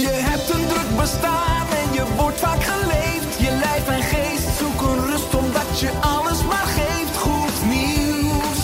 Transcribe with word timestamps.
Je 0.00 0.08
hebt 0.12 0.50
een 0.50 0.66
druk 0.66 0.96
bestaan 0.96 1.66
en 1.82 1.92
je 1.92 2.04
wordt 2.16 2.38
vaak 2.38 2.62
geleefd. 2.62 3.38
Je 3.38 3.50
lijf 3.50 3.88
en 3.88 4.02
geest 4.02 4.48
zoeken 4.58 5.06
rust 5.06 5.34
omdat 5.34 5.80
je 5.80 5.90
alles 6.00 6.44
maar 6.44 6.66
geeft. 6.66 7.16
Goed 7.16 7.66
nieuws, 7.68 8.62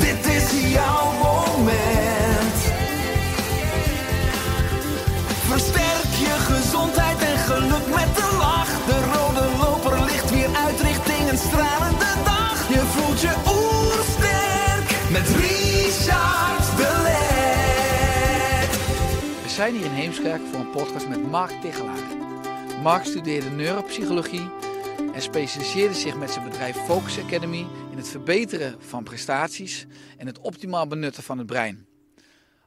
dit 0.00 0.26
is 0.26 0.72
jouw 0.72 1.23
zijn 19.54 19.74
hier 19.74 19.84
in 19.84 19.90
Heemskerk 19.90 20.40
voor 20.50 20.60
een 20.60 20.70
podcast 20.70 21.08
met 21.08 21.30
Mark 21.30 21.60
Tichelaar. 21.60 22.16
Mark 22.82 23.04
studeerde 23.04 23.50
neuropsychologie 23.50 24.50
en 25.12 25.22
specialiseerde 25.22 25.94
zich 25.94 26.16
met 26.16 26.30
zijn 26.30 26.48
bedrijf 26.48 26.76
Focus 26.76 27.18
Academy 27.18 27.66
in 27.90 27.96
het 27.96 28.08
verbeteren 28.08 28.76
van 28.78 29.04
prestaties 29.04 29.86
en 30.18 30.26
het 30.26 30.38
optimaal 30.38 30.86
benutten 30.86 31.22
van 31.22 31.38
het 31.38 31.46
brein. 31.46 31.86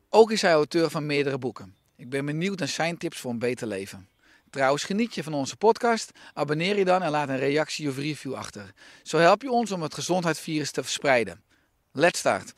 Ook 0.09 0.31
is 0.31 0.41
hij 0.41 0.51
auteur 0.51 0.89
van 0.89 1.05
meerdere 1.05 1.37
boeken. 1.37 1.75
Ik 1.95 2.09
ben 2.09 2.25
benieuwd 2.25 2.59
naar 2.59 2.67
zijn 2.67 2.97
tips 2.97 3.19
voor 3.19 3.31
een 3.31 3.39
beter 3.39 3.67
leven. 3.67 4.07
Trouwens, 4.49 4.83
geniet 4.83 5.15
je 5.15 5.23
van 5.23 5.33
onze 5.33 5.57
podcast? 5.57 6.11
Abonneer 6.33 6.77
je 6.77 6.85
dan 6.85 7.01
en 7.01 7.11
laat 7.11 7.29
een 7.29 7.39
reactie 7.39 7.89
of 7.89 7.97
review 7.97 8.33
achter. 8.33 8.73
Zo 9.03 9.17
help 9.17 9.41
je 9.41 9.51
ons 9.51 9.71
om 9.71 9.81
het 9.81 9.93
gezondheidsvirus 9.93 10.71
te 10.71 10.83
verspreiden. 10.83 11.41
Let's 11.91 12.19
start! 12.19 12.53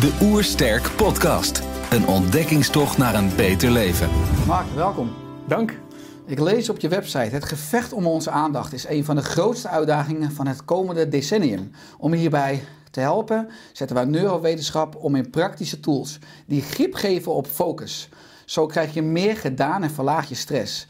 De 0.00 0.18
Oersterk 0.22 0.96
Podcast. 0.96 1.75
Een 1.90 2.06
ontdekkingstocht 2.06 2.98
naar 2.98 3.14
een 3.14 3.36
beter 3.36 3.70
leven. 3.70 4.08
Mark, 4.46 4.66
welkom. 4.74 5.10
Dank. 5.48 5.78
Ik 6.24 6.40
lees 6.40 6.68
op 6.68 6.78
je 6.78 6.88
website: 6.88 7.34
Het 7.34 7.44
gevecht 7.44 7.92
om 7.92 8.06
onze 8.06 8.30
aandacht 8.30 8.72
is 8.72 8.88
een 8.88 9.04
van 9.04 9.16
de 9.16 9.22
grootste 9.22 9.68
uitdagingen 9.68 10.32
van 10.32 10.46
het 10.46 10.64
komende 10.64 11.08
decennium. 11.08 11.70
Om 11.98 12.12
hierbij 12.12 12.62
te 12.90 13.00
helpen 13.00 13.48
zetten 13.72 13.96
wij 13.96 14.04
neurowetenschap 14.04 14.96
om 14.96 15.14
in 15.14 15.30
praktische 15.30 15.80
tools 15.80 16.18
die 16.46 16.62
grip 16.62 16.94
geven 16.94 17.34
op 17.34 17.46
focus. 17.46 18.08
Zo 18.44 18.66
krijg 18.66 18.94
je 18.94 19.02
meer 19.02 19.36
gedaan 19.36 19.82
en 19.82 19.90
verlaag 19.90 20.28
je 20.28 20.34
stress. 20.34 20.86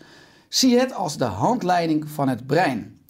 Zie 0.49 0.79
het 0.79 0.95
als 0.95 1.17
de 1.17 1.25
handleiding 1.25 2.09
van 2.09 2.29
het 2.29 2.47
brein. 2.47 3.01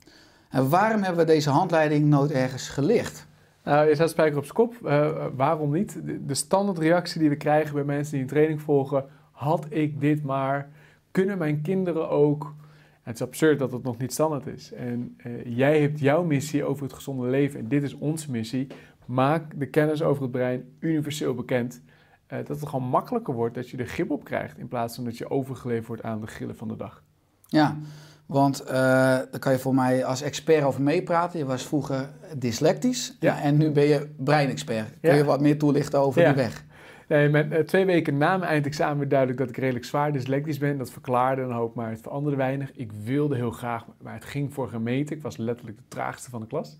En 0.48 0.68
waarom 0.68 1.02
hebben 1.02 1.26
we 1.26 1.32
deze 1.32 1.50
handleiding 1.50 2.04
nooit 2.04 2.30
ergens 2.30 2.68
gelicht? 2.68 3.25
Nou, 3.66 3.88
je 3.88 3.94
staat 3.94 4.10
spijker 4.10 4.38
op 4.38 4.44
zijn 4.44 4.56
kop. 4.56 4.86
Eh, 4.86 5.26
waarom 5.36 5.72
niet? 5.72 6.00
De, 6.04 6.24
de 6.24 6.34
standaardreactie 6.34 7.20
die 7.20 7.28
we 7.28 7.36
krijgen 7.36 7.74
bij 7.74 7.84
mensen 7.84 8.12
die 8.12 8.22
een 8.22 8.28
training 8.28 8.62
volgen: 8.62 9.04
had 9.30 9.66
ik 9.68 10.00
dit 10.00 10.22
maar? 10.22 10.70
Kunnen 11.10 11.38
mijn 11.38 11.62
kinderen 11.62 12.08
ook? 12.08 12.54
En 12.92 13.12
het 13.12 13.14
is 13.14 13.26
absurd 13.26 13.58
dat 13.58 13.72
het 13.72 13.82
nog 13.82 13.98
niet 13.98 14.12
standaard 14.12 14.46
is. 14.46 14.72
En 14.72 15.14
eh, 15.16 15.56
jij 15.56 15.80
hebt 15.80 16.00
jouw 16.00 16.24
missie 16.24 16.64
over 16.64 16.82
het 16.82 16.92
gezonde 16.92 17.26
leven 17.26 17.60
en 17.60 17.68
dit 17.68 17.82
is 17.82 17.94
onze 17.94 18.30
missie. 18.30 18.66
Maak 19.06 19.60
de 19.60 19.66
kennis 19.66 20.02
over 20.02 20.22
het 20.22 20.30
brein 20.30 20.76
universeel 20.78 21.34
bekend. 21.34 21.82
Eh, 22.26 22.38
dat 22.38 22.60
het 22.60 22.68
gewoon 22.68 22.88
makkelijker 22.88 23.34
wordt 23.34 23.54
dat 23.54 23.70
je 23.70 23.76
er 23.76 23.86
grip 23.86 24.10
op 24.10 24.24
krijgt 24.24 24.58
in 24.58 24.68
plaats 24.68 24.94
van 24.94 25.04
dat 25.04 25.18
je 25.18 25.30
overgeleverd 25.30 25.86
wordt 25.86 26.02
aan 26.02 26.20
de 26.20 26.26
grillen 26.26 26.56
van 26.56 26.68
de 26.68 26.76
dag. 26.76 27.02
Ja, 27.46 27.76
want 28.26 28.62
uh, 28.64 28.70
daar 28.70 29.38
kan 29.38 29.52
je 29.52 29.58
voor 29.58 29.74
mij 29.74 30.04
als 30.04 30.22
expert 30.22 30.64
over 30.64 30.82
meepraten. 30.82 31.38
Je 31.38 31.44
was 31.44 31.66
vroeger 31.66 32.10
dyslectisch 32.36 33.16
Ja. 33.20 33.40
en 33.40 33.56
nu 33.56 33.70
ben 33.70 33.84
je 33.84 34.08
breinexpert. 34.16 34.88
Kun 35.00 35.14
je 35.16 35.24
wat 35.24 35.40
meer 35.40 35.58
toelichten 35.58 35.98
over 36.00 36.24
die 36.24 36.34
weg? 36.34 36.64
Nee, 37.08 37.28
met, 37.28 37.52
eh, 37.52 37.60
twee 37.60 37.84
weken 37.84 38.16
na 38.16 38.36
mijn 38.36 38.50
eindexamen 38.50 38.98
werd 38.98 39.10
duidelijk 39.10 39.38
dat 39.40 39.48
ik 39.48 39.56
redelijk 39.56 39.84
zwaar 39.84 40.12
dyslectisch 40.12 40.58
ben. 40.58 40.78
Dat 40.78 40.90
verklaarde 40.90 41.42
een 41.42 41.50
hoop, 41.50 41.74
maar 41.74 41.90
het 41.90 42.00
veranderde 42.00 42.36
weinig. 42.36 42.72
Ik 42.74 42.92
wilde 43.04 43.34
heel 43.36 43.50
graag, 43.50 43.84
maar 44.02 44.14
het 44.14 44.24
ging 44.24 44.54
voor 44.54 44.68
gemeten. 44.68 45.16
Ik 45.16 45.22
was 45.22 45.36
letterlijk 45.36 45.76
de 45.76 45.84
traagste 45.88 46.30
van 46.30 46.40
de 46.40 46.46
klas. 46.46 46.78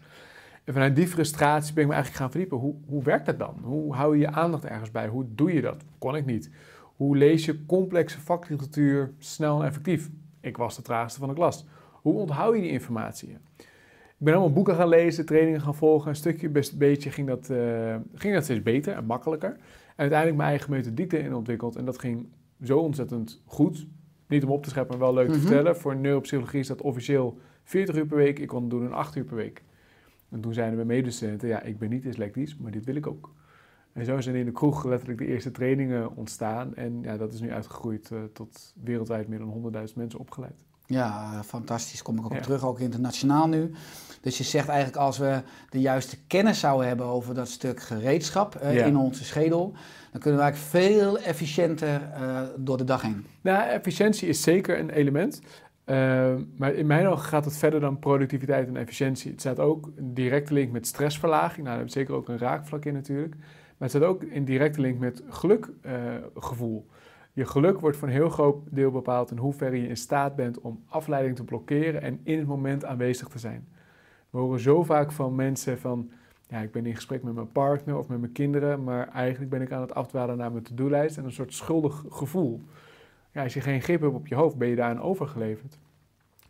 En 0.64 0.72
vanuit 0.72 0.96
die 0.96 1.06
frustratie 1.08 1.74
ben 1.74 1.82
ik 1.82 1.88
me 1.88 1.94
eigenlijk 1.94 2.22
gaan 2.22 2.32
verdiepen. 2.32 2.58
Hoe, 2.58 2.74
hoe 2.86 3.02
werkt 3.02 3.26
dat 3.26 3.38
dan? 3.38 3.54
Hoe 3.62 3.94
hou 3.94 4.14
je 4.14 4.20
je 4.20 4.30
aandacht 4.32 4.64
ergens 4.64 4.90
bij? 4.90 5.06
Hoe 5.08 5.24
doe 5.28 5.52
je 5.54 5.60
dat? 5.60 5.84
Kon 5.98 6.16
ik 6.16 6.26
niet. 6.26 6.50
Hoe 6.96 7.16
lees 7.16 7.44
je 7.44 7.66
complexe 7.66 8.20
vakliteratuur 8.20 9.12
snel 9.18 9.60
en 9.60 9.66
effectief? 9.66 10.10
Ik 10.46 10.56
was 10.56 10.76
de 10.76 10.82
traagste 10.82 11.18
van 11.18 11.28
de 11.28 11.34
klas. 11.34 11.64
Hoe 11.92 12.14
onthoud 12.14 12.54
je 12.54 12.60
die 12.60 12.70
informatie? 12.70 13.28
Ik 14.18 14.24
ben 14.24 14.32
allemaal 14.34 14.52
boeken 14.52 14.74
gaan 14.74 14.88
lezen, 14.88 15.26
trainingen 15.26 15.60
gaan 15.60 15.74
volgen. 15.74 16.08
Een 16.08 16.16
stukje 16.16 16.48
best 16.48 16.78
beetje 16.78 17.10
ging 17.10 17.26
dat, 17.28 17.50
eh, 17.50 17.96
ging 18.14 18.34
dat 18.34 18.44
steeds 18.44 18.62
beter 18.62 18.94
en 18.94 19.04
makkelijker. 19.04 19.50
En 19.50 19.58
uiteindelijk 19.96 20.36
mijn 20.38 20.48
eigen 20.50 20.70
methodiek 20.70 21.12
erin 21.12 21.34
ontwikkeld. 21.34 21.76
En 21.76 21.84
dat 21.84 21.98
ging 21.98 22.26
zo 22.62 22.78
ontzettend 22.78 23.42
goed. 23.44 23.86
Niet 24.28 24.44
om 24.44 24.50
op 24.50 24.62
te 24.62 24.68
scheppen, 24.70 24.98
maar 24.98 25.06
wel 25.06 25.14
leuk 25.14 25.28
Mhm. 25.28 25.36
te 25.36 25.40
vertellen. 25.46 25.76
Voor 25.76 25.96
neuropsychologie 25.96 26.60
is 26.60 26.66
dat 26.66 26.82
officieel 26.82 27.38
40 27.64 27.96
uur 27.96 28.06
per 28.06 28.16
week. 28.16 28.38
Ik 28.38 28.48
kon 28.48 28.60
het 28.60 28.70
doen 28.70 28.84
in 28.84 28.92
8 28.92 29.16
uur 29.16 29.24
per 29.24 29.36
week. 29.36 29.62
En 30.30 30.40
toen 30.40 30.52
zeiden 30.54 30.76
mijn 30.76 30.88
medestudenten, 30.88 31.48
ja, 31.48 31.62
ik 31.62 31.78
ben 31.78 31.90
niet 31.90 32.02
dyslectisch, 32.02 32.56
maar 32.56 32.70
dit 32.70 32.84
wil 32.84 32.96
ik 32.96 33.06
ook. 33.06 33.32
En 33.96 34.04
zo 34.04 34.20
zijn 34.20 34.34
in 34.36 34.44
de 34.44 34.52
kroeg 34.52 34.84
letterlijk 34.84 35.18
de 35.18 35.26
eerste 35.26 35.50
trainingen 35.50 36.16
ontstaan. 36.16 36.74
En 36.74 37.02
ja, 37.02 37.16
dat 37.16 37.32
is 37.32 37.40
nu 37.40 37.52
uitgegroeid 37.52 38.10
eh, 38.10 38.18
tot 38.32 38.72
wereldwijd 38.82 39.28
meer 39.28 39.38
dan 39.38 39.72
100.000 39.88 39.94
mensen 39.94 40.18
opgeleid. 40.18 40.64
Ja, 40.86 41.42
fantastisch. 41.44 42.02
Kom 42.02 42.18
ik 42.18 42.24
ook 42.24 42.30
Ja. 42.32 42.36
op 42.36 42.42
terug, 42.42 42.64
ook 42.64 42.80
internationaal 42.80 43.48
nu. 43.48 43.70
Dus 44.20 44.38
je 44.38 44.44
zegt 44.44 44.68
eigenlijk 44.68 44.98
als 44.98 45.18
we 45.18 45.42
de 45.70 45.80
juiste 45.80 46.16
kennis 46.26 46.60
zouden 46.60 46.88
hebben 46.88 47.06
over 47.06 47.34
dat 47.34 47.48
stuk 47.48 47.80
gereedschap 47.80 48.54
eh, 48.54 48.74
Ja. 48.74 48.84
in 48.84 48.96
onze 48.96 49.24
schedel, 49.24 49.72
dan 50.12 50.20
kunnen 50.20 50.40
we 50.40 50.44
eigenlijk 50.46 50.84
veel 50.84 51.18
efficiënter 51.18 52.02
eh, 52.12 52.40
door 52.56 52.76
de 52.76 52.84
dag 52.84 53.02
heen. 53.02 53.26
Nou, 53.40 53.68
efficiëntie 53.68 54.28
is 54.28 54.42
zeker 54.42 54.78
een 54.78 54.90
element. 54.90 55.40
Maar 56.56 56.74
in 56.74 56.86
mijn 56.86 57.06
ogen 57.06 57.24
gaat 57.28 57.44
het 57.44 57.56
verder 57.56 57.80
dan 57.80 57.98
productiviteit 57.98 58.68
en 58.68 58.76
efficiëntie. 58.76 59.30
Het 59.30 59.40
staat 59.40 59.58
ook 59.60 59.90
een 59.96 60.14
directe 60.14 60.52
link 60.52 60.72
met 60.72 60.86
stressverlaging. 60.86 61.56
Nou, 61.56 61.68
daar 61.68 61.76
heb 61.78 61.86
je 61.86 61.92
zeker 61.92 62.14
ook 62.14 62.28
een 62.28 62.38
raakvlak 62.38 62.84
in 62.84 62.94
natuurlijk. 62.94 63.34
Maar 63.78 63.88
het 63.88 63.96
staat 63.96 64.08
ook 64.10 64.22
in 64.22 64.44
directe 64.44 64.80
link 64.80 64.98
met 64.98 65.22
gelukgevoel. 65.28 66.86
je 67.32 67.46
geluk 67.46 67.80
wordt 67.80 67.96
voor 67.96 68.08
een 68.08 68.14
heel 68.14 68.28
groot 68.28 68.56
deel 68.70 68.90
bepaald 68.90 69.30
in 69.30 69.36
hoeverre 69.36 69.80
je 69.82 69.88
in 69.88 69.96
staat 69.96 70.36
bent 70.36 70.60
om 70.60 70.82
afleiding 70.88 71.36
te 71.36 71.44
blokkeren 71.44 72.02
en 72.02 72.20
in 72.22 72.38
het 72.38 72.46
moment 72.46 72.84
aanwezig 72.84 73.28
te 73.28 73.38
zijn. 73.38 73.68
We 74.30 74.38
horen 74.38 74.60
zo 74.60 74.82
vaak 74.82 75.12
van 75.12 75.34
mensen 75.34 75.78
van, 75.78 76.10
ja, 76.48 76.60
ik 76.60 76.72
ben 76.72 76.86
in 76.86 76.94
gesprek 76.94 77.22
met 77.22 77.34
mijn 77.34 77.52
partner 77.52 77.96
of 77.96 78.08
met 78.08 78.20
mijn 78.20 78.32
kinderen, 78.32 78.84
maar 78.84 79.08
eigenlijk 79.08 79.50
ben 79.50 79.62
ik 79.62 79.72
aan 79.72 79.80
het 79.80 79.94
afdwalen 79.94 80.36
naar 80.36 80.52
mijn 80.52 80.64
to-do-lijst 80.64 81.18
en 81.18 81.24
een 81.24 81.32
soort 81.32 81.52
schuldig 81.52 82.04
gevoel. 82.08 82.62
Ja, 83.32 83.42
als 83.42 83.54
je 83.54 83.60
geen 83.60 83.82
grip 83.82 84.00
hebt 84.00 84.14
op 84.14 84.26
je 84.26 84.34
hoofd, 84.34 84.56
ben 84.56 84.68
je 84.68 84.76
daaraan 84.76 85.00
overgeleverd. 85.00 85.78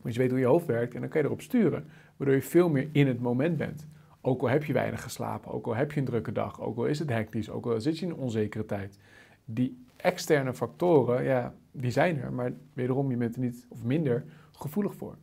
Maar 0.03 0.13
je 0.13 0.19
weet 0.19 0.31
hoe 0.31 0.39
je 0.39 0.47
hoofd 0.47 0.67
werkt, 0.67 0.95
en 0.95 1.01
dan 1.01 1.09
kan 1.09 1.21
je 1.21 1.27
erop 1.27 1.41
sturen. 1.41 1.87
Waardoor 2.17 2.37
je 2.37 2.43
veel 2.43 2.69
meer 2.69 2.89
in 2.93 3.07
het 3.07 3.21
moment 3.21 3.57
bent. 3.57 3.87
Ook 4.27 4.43
al 4.43 4.49
heb 4.49 4.65
je 4.65 4.73
weinig 4.73 5.03
geslapen, 5.03 5.53
ook 5.53 5.67
al 5.67 5.75
heb 5.75 5.93
je 5.93 6.01
een 6.01 6.07
drukke 6.07 6.33
dag, 6.33 6.61
ook 6.61 6.77
al 6.77 6.87
is 6.87 6.99
het 6.99 7.11
hectisch, 7.11 7.51
ook 7.51 7.67
al 7.67 7.81
zit 7.81 7.99
je 7.99 8.07
in 8.07 8.11
een 8.11 8.19
onzekere 8.19 8.67
tijd. 8.67 8.99
Die 9.45 9.85
externe 9.97 10.55
factoren, 10.55 11.25
ja, 11.25 11.55
die 11.73 11.91
zijn 11.91 12.21
er, 12.21 12.33
maar 12.33 12.53
wederom, 12.73 13.11
je 13.11 13.17
bent 13.17 13.35
er 13.35 13.41
niet 13.41 13.67
of 13.69 13.83
minder 13.83 14.25
gevoelig 14.53 14.95
voor. 14.95 15.17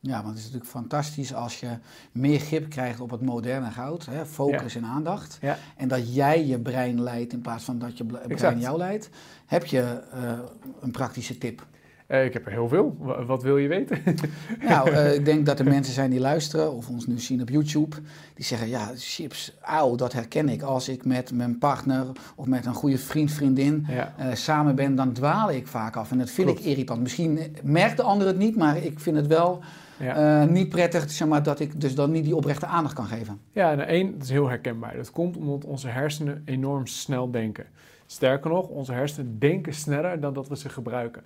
Ja, 0.00 0.14
want 0.14 0.26
het 0.26 0.36
is 0.36 0.44
natuurlijk 0.44 0.70
fantastisch 0.70 1.34
als 1.34 1.60
je 1.60 1.78
meer 2.12 2.38
grip 2.38 2.68
krijgt 2.70 3.00
op 3.00 3.10
het 3.10 3.20
moderne 3.20 3.70
goud, 3.70 4.06
hè, 4.06 4.26
focus 4.26 4.76
en 4.76 4.84
aandacht. 4.84 5.38
Ja. 5.40 5.56
En 5.76 5.88
dat 5.88 6.14
jij 6.14 6.46
je 6.46 6.58
brein 6.58 7.02
leidt 7.02 7.32
in 7.32 7.40
plaats 7.40 7.64
van 7.64 7.78
dat 7.78 7.98
je 7.98 8.04
brein 8.04 8.30
Exact. 8.30 8.60
jou 8.60 8.78
leidt. 8.78 9.10
Heb 9.46 9.64
je 9.64 9.80
eh, 9.80 10.38
een 10.80 10.90
praktische 10.90 11.38
tip? 11.38 11.66
Eh, 12.06 12.24
ik 12.24 12.32
heb 12.32 12.46
er 12.46 12.52
heel 12.52 12.68
veel. 12.68 12.96
Wa- 12.98 13.24
Wat 13.24 13.42
wil 13.42 13.56
je 13.58 13.68
weten? 13.68 13.98
Nou, 14.68 14.90
eh, 14.90 15.14
ik 15.14 15.24
denk 15.24 15.46
dat 15.46 15.58
er 15.58 15.64
mensen 15.64 15.94
zijn 15.94 16.10
die 16.10 16.20
luisteren 16.20 16.72
of 16.72 16.88
ons 16.88 17.06
nu 17.06 17.18
zien 17.18 17.40
op 17.42 17.48
YouTube. 17.48 17.96
Die 18.34 18.44
zeggen, 18.44 18.68
ja, 18.68 18.90
chips, 18.96 19.56
auw, 19.62 19.94
dat 19.94 20.12
herken 20.12 20.48
ik. 20.48 20.62
Als 20.62 20.88
ik 20.88 21.04
met 21.04 21.32
mijn 21.32 21.58
partner 21.58 22.06
of 22.36 22.46
met 22.46 22.66
een 22.66 22.74
goede 22.74 22.98
vriend, 22.98 23.32
vriendin 23.32 23.86
ja. 23.88 24.14
eh, 24.18 24.34
samen 24.34 24.74
ben, 24.74 24.94
dan 24.94 25.12
dwaal 25.12 25.50
ik 25.50 25.66
vaak 25.66 25.96
af. 25.96 26.10
En 26.10 26.18
dat 26.18 26.30
vind 26.30 26.46
Klopt. 26.46 26.62
ik 26.64 26.66
irritant. 26.70 27.00
Misschien 27.00 27.38
merkt 27.62 27.96
de 27.96 28.02
ander 28.02 28.26
het 28.26 28.38
niet, 28.38 28.56
maar 28.56 28.76
ik 28.76 29.00
vind 29.00 29.16
het 29.16 29.26
wel 29.26 29.60
Ja. 29.98 30.44
niet 30.44 30.68
prettig 30.68 31.10
zeg 31.10 31.28
maar, 31.28 31.42
dat 31.42 31.60
ik 31.60 31.80
dus 31.80 31.94
dan 31.94 32.10
niet 32.10 32.24
die 32.24 32.36
oprechte 32.36 32.66
aandacht 32.66 32.94
kan 32.94 33.06
geven. 33.06 33.40
Ja, 33.52 33.74
nou 33.74 33.88
één, 33.88 34.12
dat 34.12 34.22
is 34.22 34.30
heel 34.30 34.48
herkenbaar. 34.48 34.96
Dat 34.96 35.10
komt 35.10 35.36
omdat 35.36 35.64
onze 35.64 35.88
hersenen 35.88 36.42
enorm 36.44 36.86
snel 36.86 37.30
denken. 37.30 37.64
Sterker 38.06 38.50
nog, 38.50 38.68
onze 38.68 38.92
hersenen 38.92 39.38
denken 39.38 39.74
sneller 39.74 40.20
dan 40.20 40.34
dat 40.34 40.48
we 40.48 40.56
ze 40.56 40.68
gebruiken. 40.68 41.22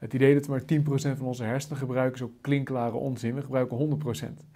Het 0.00 0.14
idee 0.14 0.34
dat 0.34 0.48
maar 0.48 0.60
10% 0.60 0.64
van 1.16 1.26
onze 1.26 1.44
hersenen 1.44 1.78
gebruiken 1.78 2.14
is 2.14 2.26
ook 2.26 2.40
klinkklare 2.40 2.96
onzin. 2.96 3.34
We 3.34 3.42
gebruiken 3.42 4.00
100%. 4.32 4.46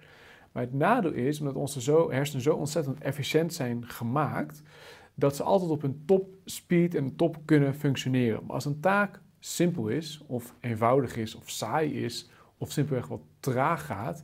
Maar 0.51 0.63
het 0.63 0.73
nadeel 0.73 1.11
is, 1.11 1.39
omdat 1.39 1.55
onze 1.55 1.81
zo, 1.81 2.11
hersenen 2.11 2.41
zo 2.41 2.55
ontzettend 2.55 2.99
efficiënt 2.99 3.53
zijn 3.53 3.85
gemaakt, 3.87 4.61
dat 5.13 5.35
ze 5.35 5.43
altijd 5.43 5.71
op 5.71 5.81
hun 5.81 6.03
top 6.05 6.29
speed 6.45 6.95
en 6.95 7.15
top 7.15 7.37
kunnen 7.45 7.75
functioneren. 7.75 8.41
Maar 8.45 8.53
als 8.55 8.65
een 8.65 8.79
taak 8.79 9.21
simpel 9.39 9.87
is, 9.87 10.23
of 10.27 10.55
eenvoudig 10.59 11.15
is, 11.15 11.35
of 11.35 11.49
saai 11.49 12.03
is, 12.03 12.29
of 12.57 12.71
simpelweg 12.71 13.07
wat 13.07 13.21
traag 13.39 13.85
gaat, 13.85 14.23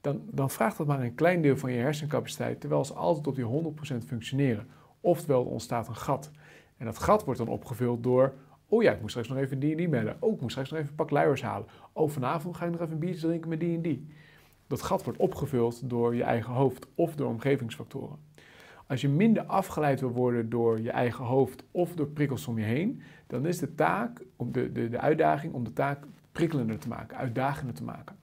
dan, 0.00 0.22
dan 0.30 0.50
vraagt 0.50 0.76
dat 0.76 0.86
maar 0.86 1.02
een 1.02 1.14
klein 1.14 1.42
deel 1.42 1.56
van 1.56 1.72
je 1.72 1.78
hersencapaciteit, 1.78 2.60
terwijl 2.60 2.84
ze 2.84 2.94
altijd 2.94 3.26
op 3.26 3.34
die 3.34 3.72
100% 4.02 4.06
functioneren. 4.06 4.68
Oftewel, 5.00 5.44
er 5.44 5.50
ontstaat 5.50 5.88
een 5.88 5.96
gat. 5.96 6.30
En 6.76 6.86
dat 6.86 6.98
gat 6.98 7.24
wordt 7.24 7.40
dan 7.40 7.48
opgevuld 7.48 8.02
door, 8.02 8.34
oh 8.74 8.82
ja, 8.82 8.92
ik 8.92 9.00
moet 9.00 9.10
straks 9.10 9.28
nog 9.28 9.38
even 9.38 9.58
die 9.58 9.70
en 9.70 9.76
die 9.76 9.88
bellen. 9.88 10.16
Oh, 10.20 10.34
ik 10.34 10.40
moet 10.40 10.50
straks 10.50 10.70
nog 10.70 10.78
even 10.78 10.90
een 10.90 10.96
pak 10.96 11.10
luiers 11.10 11.42
halen. 11.42 11.68
Oh, 11.92 12.10
vanavond 12.10 12.56
ga 12.56 12.64
ik 12.64 12.70
nog 12.70 12.80
even 12.80 12.92
een 12.92 12.98
biertje 12.98 13.26
drinken 13.26 13.48
met 13.48 13.60
die 13.60 13.74
en 13.74 13.82
die. 13.82 14.06
Dat 14.66 14.82
gat 14.82 15.04
wordt 15.04 15.18
opgevuld 15.18 15.90
door 15.90 16.14
je 16.14 16.22
eigen 16.22 16.52
hoofd 16.52 16.86
of 16.94 17.14
door 17.14 17.28
omgevingsfactoren. 17.28 18.18
Als 18.86 19.00
je 19.00 19.08
minder 19.08 19.42
afgeleid 19.42 20.00
wil 20.00 20.10
worden 20.10 20.50
door 20.50 20.80
je 20.80 20.90
eigen 20.90 21.24
hoofd 21.24 21.64
of 21.70 21.94
door 21.94 22.06
prikkels 22.06 22.46
om 22.46 22.58
je 22.58 22.64
heen, 22.64 23.02
dan 23.26 23.46
is 23.46 23.58
de 23.58 23.74
taak, 23.74 24.22
de, 24.36 24.72
de, 24.72 24.88
de 24.88 25.00
uitdaging 25.00 25.52
om 25.52 25.64
de 25.64 25.72
taak 25.72 26.06
prikkelender 26.32 26.78
te 26.78 26.88
maken, 26.88 27.16
uitdagender 27.16 27.74
te 27.74 27.84
maken. 27.84 28.16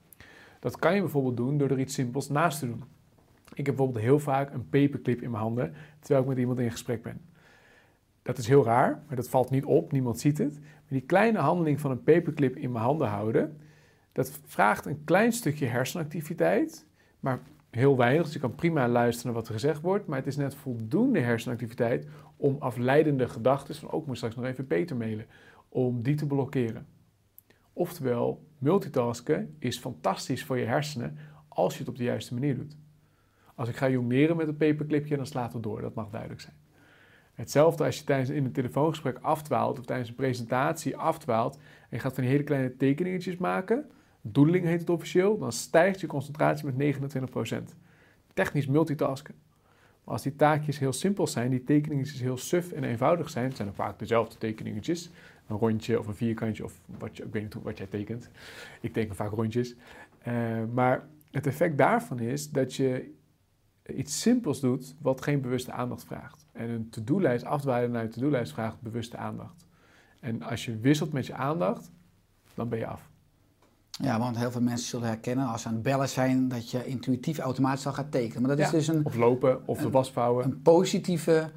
Dat 0.60 0.76
kan 0.76 0.94
je 0.94 1.00
bijvoorbeeld 1.00 1.36
doen 1.36 1.58
door 1.58 1.70
er 1.70 1.78
iets 1.78 1.94
simpels 1.94 2.28
naast 2.28 2.58
te 2.58 2.66
doen. 2.66 2.84
Ik 3.54 3.66
heb 3.66 3.76
bijvoorbeeld 3.76 4.04
heel 4.04 4.18
vaak 4.18 4.52
een 4.52 4.68
paperclip 4.68 5.22
in 5.22 5.30
mijn 5.30 5.42
handen 5.42 5.74
terwijl 5.98 6.20
ik 6.20 6.28
met 6.28 6.38
iemand 6.38 6.58
in 6.58 6.70
gesprek 6.70 7.02
ben. 7.02 7.20
Dat 8.22 8.38
is 8.38 8.46
heel 8.46 8.64
raar, 8.64 9.02
maar 9.06 9.16
dat 9.16 9.28
valt 9.28 9.50
niet 9.50 9.64
op, 9.64 9.92
niemand 9.92 10.20
ziet 10.20 10.38
het. 10.38 10.58
Maar 10.60 10.88
die 10.88 11.00
kleine 11.00 11.38
handeling 11.38 11.80
van 11.80 11.90
een 11.90 12.02
paperclip 12.02 12.56
in 12.56 12.72
mijn 12.72 12.84
handen 12.84 13.08
houden, 13.08 13.60
dat 14.12 14.40
vraagt 14.44 14.86
een 14.86 15.04
klein 15.04 15.32
stukje 15.32 15.66
hersenactiviteit, 15.66 16.86
maar 17.20 17.40
heel 17.70 17.96
weinig. 17.96 18.24
Dus 18.24 18.32
je 18.32 18.40
kan 18.40 18.54
prima 18.54 18.88
luisteren 18.88 19.32
naar 19.32 19.40
wat 19.40 19.48
er 19.48 19.54
gezegd 19.54 19.80
wordt, 19.80 20.06
maar 20.06 20.18
het 20.18 20.26
is 20.26 20.36
net 20.36 20.54
voldoende 20.54 21.20
hersenactiviteit 21.20 22.06
om 22.36 22.56
afleidende 22.58 23.28
gedachten, 23.28 23.74
van 23.74 23.90
ook 23.90 24.00
oh, 24.00 24.06
moet 24.06 24.16
straks 24.16 24.36
nog 24.36 24.44
even 24.44 24.66
Peter 24.66 24.96
mailen, 24.96 25.26
om 25.68 26.02
die 26.02 26.14
te 26.14 26.26
blokkeren. 26.26 26.86
Oftewel, 27.72 28.46
multitasken 28.58 29.56
is 29.58 29.78
fantastisch 29.78 30.44
voor 30.44 30.58
je 30.58 30.66
hersenen 30.66 31.16
als 31.48 31.72
je 31.72 31.78
het 31.78 31.88
op 31.88 31.96
de 31.96 32.04
juiste 32.04 32.34
manier 32.34 32.56
doet. 32.56 32.76
Als 33.54 33.68
ik 33.68 33.76
ga 33.76 33.88
jongeren 33.88 34.36
met 34.36 34.48
een 34.48 34.56
paperclipje, 34.56 35.16
dan 35.16 35.26
slaat 35.26 35.52
het 35.52 35.62
door. 35.62 35.80
Dat 35.80 35.94
mag 35.94 36.10
duidelijk 36.10 36.40
zijn. 36.40 36.61
Hetzelfde 37.42 37.84
als 37.84 37.98
je 37.98 38.04
tijdens 38.04 38.30
in 38.30 38.44
een 38.44 38.52
telefoongesprek 38.52 39.18
afdwaalt 39.20 39.78
of 39.78 39.84
tijdens 39.84 40.08
een 40.08 40.14
presentatie 40.14 40.96
afdwaalt 40.96 41.54
en 41.54 41.88
je 41.90 41.98
gaat 41.98 42.14
van 42.14 42.22
die 42.22 42.32
hele 42.32 42.44
kleine 42.44 42.76
tekeningetjes 42.76 43.36
maken, 43.36 43.90
doedeling 44.20 44.64
heet 44.64 44.80
het 44.80 44.90
officieel, 44.90 45.38
dan 45.38 45.52
stijgt 45.52 46.00
je 46.00 46.06
concentratie 46.06 46.70
met 46.72 46.96
29%. 46.96 47.56
Technisch 48.34 48.66
multitasken. 48.66 49.34
Maar 50.04 50.14
als 50.14 50.22
die 50.22 50.36
taakjes 50.36 50.78
heel 50.78 50.92
simpel 50.92 51.26
zijn, 51.26 51.50
die 51.50 51.64
tekeningetjes 51.64 52.20
heel 52.20 52.36
suf 52.36 52.72
en 52.72 52.84
eenvoudig 52.84 53.30
zijn, 53.30 53.44
het 53.46 53.56
zijn 53.56 53.68
ook 53.68 53.74
vaak 53.74 53.98
dezelfde 53.98 54.38
tekeningetjes, 54.38 55.10
een 55.46 55.56
rondje 55.56 55.98
of 55.98 56.06
een 56.06 56.14
vierkantje 56.14 56.64
of 56.64 56.80
wat 56.98 57.16
je, 57.16 57.22
ik 57.22 57.32
weet 57.32 57.42
niet 57.42 57.54
wat 57.62 57.78
jij 57.78 57.86
tekent. 57.86 58.30
Ik 58.80 58.92
teken 58.92 59.14
vaak 59.14 59.30
rondjes. 59.30 59.74
Uh, 60.28 60.62
maar 60.72 61.08
het 61.30 61.46
effect 61.46 61.78
daarvan 61.78 62.18
is 62.18 62.50
dat 62.50 62.74
je 62.74 63.14
iets 63.86 64.20
simpels 64.20 64.60
doet 64.60 64.94
wat 65.00 65.22
geen 65.22 65.40
bewuste 65.40 65.72
aandacht 65.72 66.04
vraagt. 66.04 66.41
En 66.52 66.68
een 66.68 66.90
to-do-lijst 66.90 67.44
afdwalen 67.44 67.90
naar 67.90 68.02
een 68.02 68.10
to-do-lijst 68.10 68.52
vraagt 68.52 68.80
bewuste 68.80 69.16
aandacht. 69.16 69.66
En 70.20 70.42
als 70.42 70.64
je 70.64 70.78
wisselt 70.78 71.12
met 71.12 71.26
je 71.26 71.34
aandacht, 71.34 71.90
dan 72.54 72.68
ben 72.68 72.78
je 72.78 72.86
af. 72.86 73.10
Ja, 73.90 74.18
want 74.18 74.36
heel 74.36 74.50
veel 74.50 74.60
mensen 74.60 74.88
zullen 74.88 75.08
herkennen 75.08 75.46
als 75.46 75.62
ze 75.62 75.68
aan 75.68 75.74
het 75.74 75.82
bellen 75.82 76.08
zijn 76.08 76.48
dat 76.48 76.70
je 76.70 76.86
intuïtief 76.86 77.38
automatisch 77.38 77.86
al 77.86 77.92
gaat 77.92 78.10
tekenen. 78.10 78.42
Maar 78.42 78.56
dat 78.56 78.66
is 78.66 78.70
dus 78.70 78.88
een, 78.88 79.06
of 79.06 79.16
lopen 79.16 79.66
of 79.66 79.78
de 79.78 79.90
was 79.90 80.12
vouwen. 80.12 80.44
Een 80.44 80.62
positieve, 80.62 81.50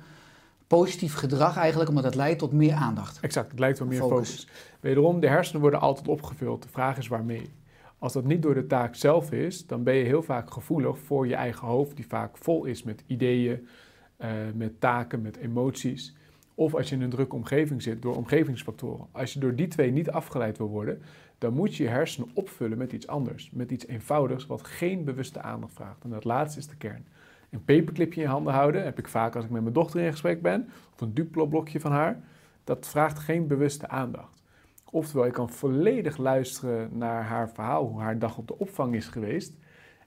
positief 0.67 1.13
gedrag 1.13 1.57
eigenlijk, 1.57 1.89
omdat 1.89 2.03
het 2.03 2.15
leidt 2.15 2.39
tot 2.39 2.51
meer 2.51 2.73
aandacht. 2.73 3.19
Exact, 3.19 3.51
het 3.51 3.59
leidt 3.59 3.77
tot 3.77 3.87
meer 3.87 3.99
focus. 3.99 4.29
focus. 4.29 4.47
Wederom, 4.79 5.19
de 5.19 5.27
hersenen 5.27 5.61
worden 5.61 5.79
altijd 5.79 6.07
opgevuld. 6.07 6.63
De 6.63 6.69
vraag 6.69 6.97
is 6.97 7.07
waarmee. 7.07 7.53
Als 7.99 8.13
dat 8.13 8.25
niet 8.25 8.41
door 8.41 8.53
de 8.53 8.67
taak 8.67 8.95
zelf 8.95 9.31
is, 9.31 9.67
dan 9.67 9.83
ben 9.83 9.95
je 9.95 10.03
heel 10.03 10.23
vaak 10.23 10.51
gevoelig 10.51 10.99
voor 10.99 11.27
je 11.27 11.35
eigen 11.35 11.67
hoofd, 11.67 11.95
die 11.95 12.07
vaak 12.07 12.37
vol 12.37 12.65
is 12.65 12.83
met 12.83 13.03
ideeën, 13.07 13.67
uh, 14.19 14.29
met 14.53 14.79
taken, 14.79 15.21
met 15.21 15.37
emoties. 15.37 16.15
Of 16.55 16.75
als 16.75 16.89
je 16.89 16.95
in 16.95 17.01
een 17.01 17.09
drukke 17.09 17.35
omgeving 17.35 17.81
zit, 17.81 18.01
door 18.01 18.15
omgevingsfactoren. 18.15 19.07
Als 19.11 19.33
je 19.33 19.39
door 19.39 19.55
die 19.55 19.67
twee 19.67 19.91
niet 19.91 20.09
afgeleid 20.09 20.57
wil 20.57 20.69
worden, 20.69 21.01
dan 21.37 21.53
moet 21.53 21.75
je 21.75 21.83
je 21.83 21.89
hersenen 21.89 22.29
opvullen 22.33 22.77
met 22.77 22.93
iets 22.93 23.07
anders. 23.07 23.49
Met 23.51 23.71
iets 23.71 23.87
eenvoudigs 23.87 24.45
wat 24.45 24.67
geen 24.67 25.03
bewuste 25.03 25.41
aandacht 25.41 25.73
vraagt. 25.73 26.03
En 26.03 26.09
dat 26.09 26.23
laatste 26.23 26.59
is 26.59 26.67
de 26.67 26.75
kern. 26.75 27.05
Een 27.49 27.63
paperclipje 27.63 28.21
in 28.21 28.27
je 28.27 28.33
handen 28.33 28.53
houden 28.53 28.83
heb 28.83 28.99
ik 28.99 29.07
vaak 29.07 29.35
als 29.35 29.45
ik 29.45 29.49
met 29.49 29.61
mijn 29.61 29.73
dochter 29.73 30.01
in 30.01 30.11
gesprek 30.11 30.41
ben. 30.41 30.69
Of 30.93 31.01
een 31.01 31.13
Duplo-blokje 31.13 31.79
van 31.79 31.91
haar. 31.91 32.19
Dat 32.63 32.87
vraagt 32.87 33.19
geen 33.19 33.47
bewuste 33.47 33.87
aandacht. 33.87 34.43
Oftewel, 34.91 35.25
ik 35.25 35.33
kan 35.33 35.49
volledig 35.49 36.17
luisteren 36.17 36.97
naar 36.97 37.23
haar 37.23 37.49
verhaal, 37.49 37.87
hoe 37.87 37.99
haar 37.99 38.19
dag 38.19 38.37
op 38.37 38.47
de 38.47 38.57
opvang 38.57 38.95
is 38.95 39.07
geweest. 39.07 39.53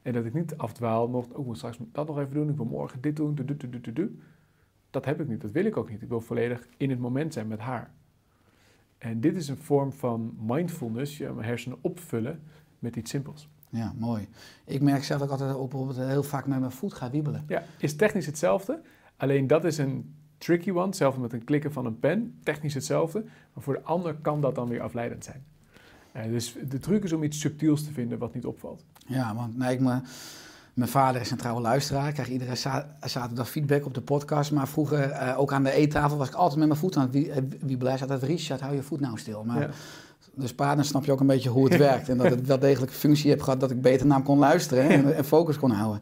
En 0.03 0.13
dat 0.13 0.25
ik 0.25 0.35
niet 0.35 0.57
afdwaal, 0.57 1.09
nog, 1.09 1.25
oh, 1.25 1.39
ik 1.39 1.47
moet 1.47 1.57
straks 1.57 1.79
dat 1.93 2.07
nog 2.07 2.19
even 2.19 2.35
doen, 2.35 2.49
ik 2.49 2.57
wil 2.57 2.65
morgen 2.65 3.01
dit 3.01 3.17
doen, 3.17 3.35
du, 3.35 3.45
du, 3.45 3.81
du, 3.81 3.93
du, 3.93 4.19
Dat 4.91 5.05
heb 5.05 5.21
ik 5.21 5.29
niet, 5.29 5.41
dat 5.41 5.51
wil 5.51 5.65
ik 5.65 5.77
ook 5.77 5.91
niet. 5.91 6.03
Ik 6.03 6.09
wil 6.09 6.21
volledig 6.21 6.67
in 6.77 6.91
het 6.91 6.99
moment 6.99 7.33
zijn 7.33 7.49
met 7.49 7.59
haar. 7.59 7.91
En 8.99 9.21
dit 9.21 9.37
is 9.37 9.49
een 9.49 9.57
vorm 9.57 9.93
van 9.93 10.37
mindfulness, 10.41 11.19
je 11.19 11.35
hersenen 11.39 11.79
opvullen 11.81 12.43
met 12.79 12.97
iets 12.97 13.11
simpels. 13.11 13.49
Ja, 13.71 13.93
mooi. 13.97 14.29
Ik 14.65 14.81
merk 14.81 15.05
zelf 15.05 15.23
ook 15.23 15.31
altijd 15.31 15.55
op, 15.55 15.71
bijvoorbeeld 15.71 15.99
heel 15.99 16.23
vaak 16.23 16.47
met 16.47 16.59
mijn 16.61 16.73
voet 16.73 16.95
ga 16.95 17.11
wiebelen. 17.11 17.45
Ja, 17.49 17.63
is 17.79 17.97
technisch 17.97 18.27
hetzelfde. 18.27 18.81
Alleen 19.17 19.47
dat 19.47 19.65
is 19.65 19.79
een 19.79 20.15
tricky 20.39 20.71
one, 20.71 20.95
zelfs 20.95 21.19
met 21.19 21.33
een 21.33 21.45
klikken 21.45 21.73
van 21.73 21.87
een 21.87 21.99
pen, 21.99 22.39
technisch 22.43 22.75
hetzelfde. 22.75 23.25
Maar 23.53 23.63
voor 23.63 23.75
de 23.75 23.83
ander 23.83 24.15
kan 24.15 24.41
dat 24.41 24.55
dan 24.55 24.69
weer 24.69 24.81
afleidend 24.81 25.25
zijn. 25.25 25.45
Uh, 26.19 26.31
dus 26.31 26.55
de 26.69 26.79
truc 26.79 27.05
is 27.05 27.13
om 27.13 27.23
iets 27.23 27.41
subtiels 27.41 27.85
te 27.85 27.93
vinden 27.93 28.19
wat 28.19 28.35
niet 28.35 28.45
opvalt. 28.45 28.85
Ja, 29.07 29.35
want 29.35 29.59
nee, 29.59 29.73
ik 29.73 29.81
me, 29.81 30.01
mijn 30.79 30.91
vader 30.91 31.21
is 31.21 31.31
een 31.31 31.37
trouwe 31.37 31.61
luisteraar. 31.61 32.09
Ik 32.09 32.15
krijg 32.15 32.29
iedere 32.29 32.55
zaterdag 33.01 33.51
feedback 33.51 33.87
op 33.87 33.95
de 33.95 34.01
podcast. 34.01 34.53
Maar 34.53 34.69
vroeger, 34.69 35.11
uh, 35.11 35.39
ook 35.39 35.53
aan 35.53 35.63
de 35.63 35.73
eettafel, 35.73 36.17
was 36.17 36.29
ik 36.29 36.35
altijd 36.35 36.59
met 36.59 36.69
mijn 36.69 36.81
voet 36.81 36.97
aan 36.97 37.03
het 37.03 37.13
wie, 37.13 37.33
wie 37.61 37.77
blij 37.77 37.97
zat. 37.97 38.09
Dat 38.09 38.23
Richard, 38.23 38.61
hou 38.61 38.75
je 38.75 38.83
voet 38.83 39.01
nou 39.01 39.19
stil. 39.19 39.45
Maar 39.45 39.61
ja. 39.61 39.71
dus 40.35 40.57
dan 40.57 40.85
snap 40.85 41.05
je 41.05 41.13
ook 41.13 41.21
een 41.21 41.27
beetje 41.27 41.49
hoe 41.49 41.69
het 41.69 41.77
werkt. 41.89 42.09
En 42.09 42.19
dat 42.19 42.31
het 42.31 42.47
wel 42.47 42.59
degelijk 42.59 42.93
functie 42.93 43.31
heeft 43.31 43.43
gehad 43.43 43.61
dat 43.61 43.71
ik 43.71 43.83
beter 43.83 44.07
naar 44.07 44.17
hem 44.17 44.27
kon 44.27 44.39
luisteren 44.39 44.89
en, 44.89 45.17
en, 45.17 45.25
focus 45.25 45.59
kon 45.59 45.71
houden. 45.71 46.01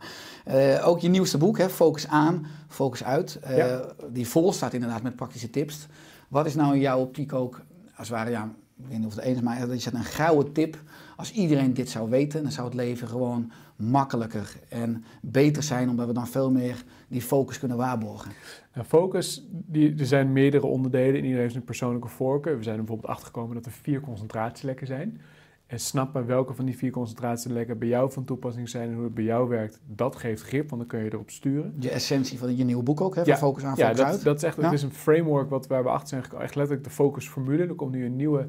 Uh, 0.49 0.89
ook 0.89 1.01
je 1.01 1.09
nieuwste 1.09 1.39
boek, 1.39 1.59
hè, 1.59 1.69
Focus 1.69 2.09
aan, 2.09 2.47
Focus 2.69 3.05
uit. 3.05 3.41
Uh, 3.45 3.57
ja. 3.57 3.85
Die 4.11 4.29
vol 4.29 4.53
staat 4.53 4.73
inderdaad 4.73 5.03
met 5.03 5.17
praktische 5.17 5.51
tips. 5.51 5.87
Wat 6.29 6.47
is 6.47 6.55
nou 6.55 6.75
in 6.75 6.81
jouw 6.81 7.01
optiek 7.01 7.33
ook, 7.33 7.61
als 7.97 8.09
het 8.09 8.17
ware, 8.17 8.31
ja, 8.31 8.51
ik 8.79 8.87
weet 8.89 8.99
niet 8.99 9.07
of 9.07 9.15
het 9.15 9.25
ene 9.25 9.35
is, 9.35 9.41
maar 9.41 9.61
dat 9.61 9.71
is 9.71 9.87
een 9.87 10.05
gouden 10.05 10.53
tip. 10.53 10.83
Als 11.17 11.33
iedereen 11.33 11.75
dit 11.75 11.89
zou 11.91 12.11
weten, 12.11 12.43
dan 12.43 12.53
zou 12.53 12.67
het 12.67 12.77
leven 12.77 13.09
gewoon 13.09 13.53
makkelijker 13.77 14.57
en 14.69 15.05
beter 15.23 15.63
zijn, 15.63 15.89
omdat 15.89 16.07
we 16.07 16.13
dan 16.13 16.27
veel 16.27 16.51
meer 16.51 16.85
die 17.09 17.23
focus 17.23 17.59
kunnen 17.59 17.77
waarborgen. 17.77 18.31
Nou, 18.75 18.87
focus, 18.87 19.47
die, 19.51 19.95
er 19.99 20.07
zijn 20.07 20.33
meerdere 20.33 20.67
onderdelen 20.67 21.15
en 21.15 21.23
iedereen 21.23 21.43
heeft 21.43 21.55
een 21.55 21.65
persoonlijke 21.65 22.09
voorkeur. 22.09 22.57
We 22.57 22.63
zijn 22.63 22.77
er 22.77 22.85
bijvoorbeeld 22.85 23.13
achtergekomen 23.13 23.55
dat 23.55 23.67
er 23.67 23.73
vier 23.73 24.01
concentratielekken 24.01 24.87
zijn. 24.87 25.21
En 25.67 25.81
snappen 25.81 26.27
welke 26.27 26.55
van 26.55 26.65
die 26.65 26.77
vier 26.77 26.91
concentratielekken 26.91 27.79
bij 27.79 27.89
jou 27.89 28.13
van 28.13 28.25
toepassing 28.25 28.69
zijn 28.69 28.89
en 28.89 28.95
hoe 28.95 29.05
het 29.05 29.15
bij 29.15 29.25
jou 29.25 29.49
werkt, 29.49 29.81
dat 29.87 30.17
geeft 30.17 30.43
grip, 30.43 30.69
want 30.69 30.81
dan 30.81 30.91
kun 30.91 31.05
je 31.05 31.13
erop 31.13 31.31
sturen. 31.31 31.75
Je 31.79 31.91
essentie 31.91 32.39
van 32.39 32.57
je 32.57 32.65
nieuwe 32.65 32.83
boek 32.83 33.01
ook, 33.01 33.15
hè? 33.15 33.25
Van 33.25 33.37
focus 33.37 33.65
aan, 33.65 33.77
focus 33.77 33.99
ja, 33.99 34.05
dat, 34.05 34.07
uit. 34.07 34.23
dat 34.23 34.37
is 34.37 34.43
echt, 34.43 34.57
het 34.57 34.73
is 34.73 34.83
een 34.83 34.93
framework 34.93 35.51
wat, 35.51 35.67
waar 35.67 35.83
we 35.83 35.89
achter 35.89 36.09
zijn 36.09 36.23
gekomen. 36.23 36.45
Echt 36.45 36.55
letterlijk 36.55 36.87
de 36.87 36.93
focusformule. 36.93 37.67
Er 37.67 37.75
komt 37.75 37.93
nu 37.93 38.05
een 38.05 38.17
nieuwe, 38.17 38.49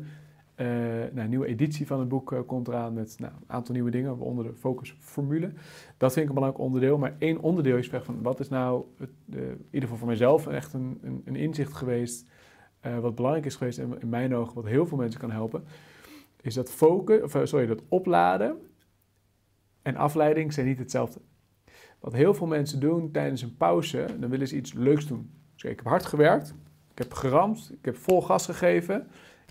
uh, 0.56 0.68
nou, 1.14 1.28
nieuwe 1.28 1.46
editie 1.46 1.88
van 1.88 2.00
het 2.00 2.08
boek 2.08 2.32
uh, 2.32 2.40
komt 2.46 2.68
eraan 2.68 2.94
met 2.94 3.16
nou, 3.20 3.34
een 3.34 3.44
aantal 3.48 3.74
nieuwe 3.74 3.92
dingen, 3.92 4.18
waaronder 4.18 4.44
de 4.44 4.54
focusformule. 4.54 5.52
Dat 5.98 6.14
vind 6.14 6.24
ik 6.26 6.30
een 6.30 6.36
belangrijk 6.36 6.66
onderdeel. 6.66 6.98
Maar 6.98 7.16
één 7.20 7.40
onderdeel 7.40 7.78
is 7.78 7.90
van 7.90 8.22
wat 8.22 8.40
is 8.40 8.50
nou, 8.50 8.84
het, 8.98 9.10
uh, 9.30 9.42
in 9.42 9.66
ieder 9.66 9.82
geval 9.82 9.98
voor 9.98 10.08
mijzelf, 10.08 10.48
echt 10.48 10.74
een, 10.74 11.00
een, 11.02 11.22
een 11.26 11.36
inzicht 11.36 11.74
geweest, 11.74 12.26
wat 13.02 13.16
belangrijk 13.16 13.46
is 13.46 13.56
geweest 13.56 13.78
en 13.78 14.00
in 14.00 14.10
mijn 14.10 14.36
ogen 14.36 14.56
wat 14.56 14.66
heel 14.66 14.86
veel 14.86 14.98
mensen 14.98 15.20
kan 15.20 15.32
helpen 15.32 15.64
is 16.41 16.53
dat 16.53 16.72
focus, 16.72 17.22
of, 17.22 17.36
eh, 17.36 17.41
sorry, 17.44 17.65
dat 17.65 17.82
opladen 17.88 18.58
en 19.82 19.96
afleiding 19.96 20.53
zijn 20.53 20.65
niet 20.65 20.79
hetzelfde. 20.79 21.20
Wat 22.00 22.13
heel 22.13 22.34
veel 22.34 22.48
mensen 22.48 22.79
doen 22.79 23.12
tijdens 23.12 23.41
een 23.41 23.58
pauze, 23.58 24.06
dan 24.20 24.29
willen 24.29 24.48
ze 24.48 24.56
iets 24.56 24.74
leuks 24.74 25.08
doen. 25.08 25.32
Dus 25.53 25.63
ik 25.63 25.77
heb 25.77 25.88
hard 25.88 26.06
gewerkt, 26.06 26.56
ik 26.91 26.98
heb 26.98 27.13
geramd, 27.13 27.72
ik 27.79 27.86
heb 27.86 27.96
vol 27.96 28.22
gas 28.22 28.46
gegeven. 28.46 29.08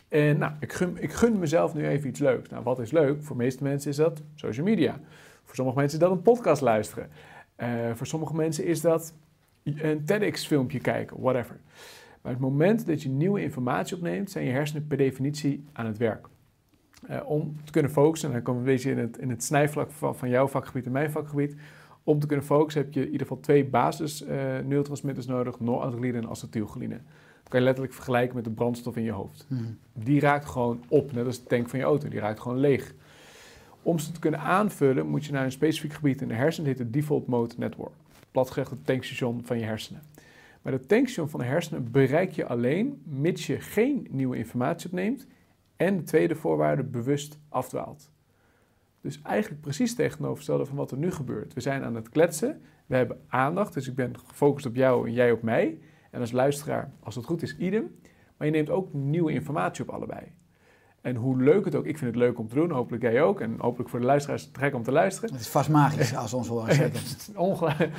En 0.09 0.39
nou, 0.39 0.53
ik 0.61 0.73
gun, 0.73 1.03
ik 1.03 1.13
gun 1.13 1.39
mezelf 1.39 1.75
nu 1.75 1.87
even 1.87 2.09
iets 2.09 2.21
leuks. 2.21 2.49
Nou, 2.49 2.63
wat 2.63 2.79
is 2.79 2.91
leuk? 2.91 3.23
Voor 3.23 3.37
de 3.37 3.43
meeste 3.43 3.63
mensen 3.63 3.91
is 3.91 3.97
dat 3.97 4.23
social 4.35 4.67
media. 4.67 5.01
Voor 5.45 5.55
sommige 5.55 5.79
mensen 5.79 5.99
is 5.99 6.05
dat 6.05 6.17
een 6.17 6.23
podcast 6.23 6.63
luisteren. 6.63 7.11
Uh, 7.57 7.95
voor 7.95 8.07
sommige 8.07 8.35
mensen 8.35 8.65
is 8.65 8.81
dat 8.81 9.15
een 9.63 10.05
TEDx-filmpje 10.05 10.81
kijken, 10.81 11.21
whatever. 11.21 11.61
Maar 12.23 12.33
het 12.33 12.41
moment 12.41 12.87
dat 12.87 13.03
je 13.03 13.09
nieuwe 13.09 13.43
informatie 13.43 13.97
opneemt, 13.97 14.31
zijn 14.31 14.45
je 14.45 14.51
hersenen 14.51 14.87
per 14.87 14.97
definitie 14.97 15.65
aan 15.73 15.87
het 15.87 15.97
werk. 15.97 16.29
Eh, 17.09 17.21
om 17.25 17.57
te 17.65 17.73
kunnen 17.73 17.91
focussen, 17.91 18.29
en 18.29 18.35
dan 18.35 18.45
komen 18.45 18.63
we 18.63 18.69
een 18.69 18.75
beetje 18.75 18.91
in 18.91 18.99
het, 18.99 19.19
in 19.19 19.31
het 19.31 19.45
snijvlak 19.45 19.91
van, 19.91 20.17
van 20.17 20.29
jouw 20.29 20.47
vakgebied 20.49 20.87
en 20.87 20.93
mijn 20.93 21.11
vakgebied. 21.11 21.57
Om 22.05 22.19
te 22.19 22.27
kunnen 22.27 22.45
focussen 22.45 22.83
heb 22.83 22.93
je 22.93 23.01
in 23.01 23.07
ieder 23.07 23.27
geval 23.27 23.41
twee 23.41 23.65
basis 23.65 24.23
uh, 24.23 24.29
neurotransmitters 24.65 25.27
nodig, 25.27 25.61
noradrenaline 25.61 26.19
en 26.19 26.29
acetylcholine. 26.29 26.95
Dat 26.95 27.49
kan 27.49 27.59
je 27.59 27.65
letterlijk 27.65 27.95
vergelijken 27.95 28.35
met 28.35 28.45
de 28.45 28.51
brandstof 28.51 28.97
in 28.97 29.03
je 29.03 29.11
hoofd. 29.11 29.47
Hmm. 29.49 29.79
Die 29.93 30.21
raakt 30.21 30.45
gewoon 30.45 30.81
op, 30.89 31.13
net 31.13 31.27
als 31.27 31.41
de 31.41 31.47
tank 31.47 31.69
van 31.69 31.79
je 31.79 31.85
auto, 31.85 32.09
die 32.09 32.21
raakt 32.21 32.41
gewoon 32.41 32.59
leeg. 32.59 32.95
Om 33.83 33.99
ze 33.99 34.13
te 34.13 34.21
kunnen 34.21 34.41
aanvullen 34.41 35.07
moet 35.07 35.25
je 35.25 35.33
naar 35.33 35.45
een 35.45 35.53
specifiek 35.53 35.93
gebied 35.93 36.23
in 36.23 36.29
de 36.29 36.35
hersenen, 36.35 36.69
dat 36.69 36.79
heet 36.79 36.87
het 36.87 36.95
default 36.95 37.27
mode 37.27 37.55
network. 37.59 37.95
Platgezegd 38.31 38.71
het 38.71 38.87
tankstation 38.87 39.43
van 39.45 39.59
je 39.59 39.65
hersenen. 39.65 40.03
Maar 40.63 40.73
dat 40.73 40.89
tankstation 40.89 41.29
van 41.29 41.41
de 41.41 41.47
hersenen 41.47 41.91
bereik 41.91 42.31
je 42.31 42.47
alleen 42.47 43.03
mits 43.05 43.47
je 43.47 43.61
geen 43.61 44.07
nieuwe 44.11 44.37
informatie 44.37 44.87
opneemt 44.87 45.27
en 45.77 45.97
de 45.97 46.03
tweede 46.03 46.35
voorwaarde 46.35 46.83
bewust 46.83 47.39
afdwaalt. 47.49 48.11
Dus 49.01 49.23
eigenlijk 49.23 49.63
precies 49.63 49.95
tegenovergestelde 49.95 50.67
van 50.67 50.77
wat 50.77 50.91
er 50.91 50.97
nu 50.97 51.11
gebeurt. 51.11 51.55
We 51.55 51.61
zijn 51.61 51.83
aan 51.83 51.95
het 51.95 52.09
kletsen, 52.09 52.63
we 52.87 52.97
hebben 52.97 53.21
aandacht, 53.29 53.75
dus 53.75 53.89
ik 53.89 53.95
ben 53.95 54.19
gefocust 54.27 54.67
op 54.67 54.75
jou 54.75 55.07
en 55.07 55.13
jij 55.13 55.33
op 55.33 55.43
mij. 55.43 55.79
En 56.11 56.21
als 56.21 56.33
luisteraar, 56.33 56.93
als 57.01 57.15
het 57.15 57.25
goed 57.25 57.43
is, 57.43 57.57
idem. 57.57 57.95
Maar 58.37 58.47
je 58.47 58.53
neemt 58.53 58.71
ook 58.71 58.93
nieuwe 58.93 59.33
informatie 59.33 59.85
op 59.85 59.91
allebei. 59.91 60.23
En 61.01 61.17
hoe 61.17 61.43
leuk 61.43 61.65
het 61.65 61.75
ook, 61.75 61.85
ik 61.85 61.99
vind 61.99 62.15
het 62.15 62.21
leuk 62.21 62.39
om 62.39 62.49
te 62.49 62.55
doen, 62.55 62.71
hopelijk 62.71 63.03
jij 63.03 63.23
ook. 63.23 63.41
En 63.41 63.55
hopelijk 63.59 63.91
voor 63.91 64.01
de 64.01 64.07
luisteraars 64.07 64.51
trek 64.51 64.75
om 64.75 64.83
te 64.83 64.93
luisteren. 64.93 65.31
Het 65.31 65.41
is 65.41 65.49
vast 65.49 65.69
magisch 65.69 66.17
als 66.17 66.35
ons 66.35 66.49
horen 66.49 66.75
zeggen. 66.75 67.37
Ongelooflijk. 67.41 67.93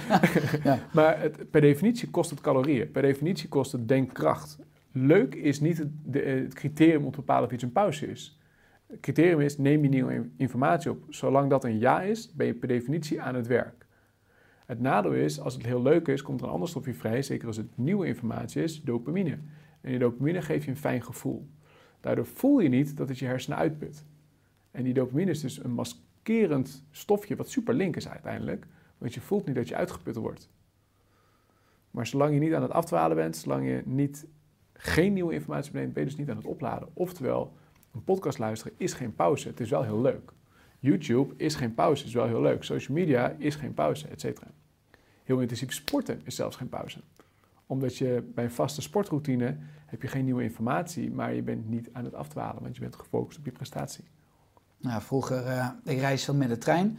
ja. 0.63 0.79
Maar 0.93 1.21
het, 1.21 1.51
per 1.51 1.61
definitie 1.61 2.09
kost 2.09 2.29
het 2.29 2.41
calorieën. 2.41 2.91
Per 2.91 3.01
definitie 3.01 3.49
kost 3.49 3.71
het 3.71 3.87
denkkracht. 3.87 4.57
Leuk 5.05 5.35
is 5.35 5.59
niet 5.59 5.77
het, 5.77 5.89
de, 6.03 6.19
het 6.19 6.53
criterium 6.53 7.05
om 7.05 7.11
te 7.11 7.19
bepalen 7.19 7.45
of 7.45 7.53
iets 7.53 7.63
een 7.63 7.71
pauze 7.71 8.07
is. 8.07 8.39
Het 8.87 8.99
criterium 8.99 9.39
is, 9.39 9.57
neem 9.57 9.83
je 9.83 9.89
nieuwe 9.89 10.29
informatie 10.37 10.91
op. 10.91 11.05
Zolang 11.09 11.49
dat 11.49 11.63
een 11.63 11.79
ja 11.79 12.01
is, 12.01 12.33
ben 12.33 12.47
je 12.47 12.53
per 12.53 12.67
definitie 12.67 13.21
aan 13.21 13.35
het 13.35 13.47
werk. 13.47 13.85
Het 14.65 14.79
nadeel 14.79 15.13
is, 15.13 15.39
als 15.39 15.53
het 15.53 15.65
heel 15.65 15.81
leuk 15.81 16.07
is, 16.07 16.21
komt 16.21 16.41
er 16.41 16.47
een 16.47 16.53
ander 16.53 16.69
stofje 16.69 16.93
vrij, 16.93 17.21
zeker 17.21 17.47
als 17.47 17.57
het 17.57 17.77
nieuwe 17.77 18.07
informatie 18.07 18.63
is, 18.63 18.81
dopamine. 18.81 19.39
En 19.81 19.89
die 19.89 19.99
dopamine 19.99 20.41
geeft 20.41 20.63
je 20.63 20.71
een 20.71 20.77
fijn 20.77 21.03
gevoel. 21.03 21.47
Daardoor 21.99 22.25
voel 22.25 22.59
je 22.59 22.69
niet 22.69 22.97
dat 22.97 23.09
het 23.09 23.19
je 23.19 23.25
hersenen 23.25 23.57
uitput. 23.57 24.05
En 24.71 24.83
die 24.83 24.93
dopamine 24.93 25.31
is 25.31 25.41
dus 25.41 25.63
een 25.63 25.71
maskerend 25.71 26.85
stofje 26.91 27.35
wat 27.35 27.49
super 27.49 27.73
link 27.73 27.95
is 27.95 28.09
uiteindelijk, 28.09 28.67
want 28.97 29.13
je 29.13 29.21
voelt 29.21 29.45
niet 29.45 29.55
dat 29.55 29.67
je 29.67 29.75
uitgeput 29.75 30.15
wordt. 30.15 30.49
Maar 31.91 32.07
zolang 32.07 32.33
je 32.33 32.39
niet 32.39 32.53
aan 32.53 32.61
het 32.61 32.71
afdwalen 32.71 33.15
bent, 33.15 33.35
zolang 33.35 33.65
je 33.67 33.81
niet 33.85 34.27
geen 34.77 35.13
nieuwe 35.13 35.33
informatie 35.33 35.73
neemt, 35.73 35.93
ben 35.93 36.03
je 36.03 36.09
dus 36.09 36.17
niet 36.17 36.29
aan 36.29 36.37
het 36.37 36.45
opladen. 36.45 36.89
Oftewel, 36.93 37.53
een 37.93 38.03
podcast 38.03 38.37
luisteren 38.37 38.73
is 38.77 38.93
geen 38.93 39.15
pauze, 39.15 39.47
het 39.47 39.59
is 39.59 39.69
wel 39.69 39.83
heel 39.83 40.01
leuk. 40.01 40.31
YouTube 40.79 41.33
is 41.37 41.55
geen 41.55 41.73
pauze, 41.73 42.05
is 42.05 42.13
wel 42.13 42.27
heel 42.27 42.41
leuk. 42.41 42.63
Social 42.63 42.97
media 42.97 43.35
is 43.37 43.55
geen 43.55 43.73
pauze, 43.73 44.07
et 44.07 44.21
cetera. 44.21 44.47
Heel 45.23 45.39
intensief 45.39 45.73
sporten 45.73 46.21
is 46.23 46.35
zelfs 46.35 46.55
geen 46.55 46.69
pauze. 46.69 46.99
Omdat 47.65 47.97
je 47.97 48.31
bij 48.35 48.43
een 48.43 48.51
vaste 48.51 48.81
sportroutine 48.81 49.57
heb 49.85 50.01
je 50.01 50.07
geen 50.07 50.25
nieuwe 50.25 50.43
informatie, 50.43 51.11
maar 51.11 51.33
je 51.33 51.41
bent 51.41 51.69
niet 51.69 51.89
aan 51.91 52.03
het 52.03 52.13
afdwalen, 52.13 52.61
want 52.61 52.75
je 52.75 52.81
bent 52.81 52.95
gefocust 52.95 53.39
op 53.39 53.45
je 53.45 53.51
prestatie. 53.51 54.03
Nou, 54.77 55.01
vroeger, 55.01 55.45
uh, 55.45 55.69
ik 55.83 55.99
reis 55.99 56.23
veel 56.23 56.33
met 56.33 56.49
de 56.49 56.57
trein. 56.57 56.97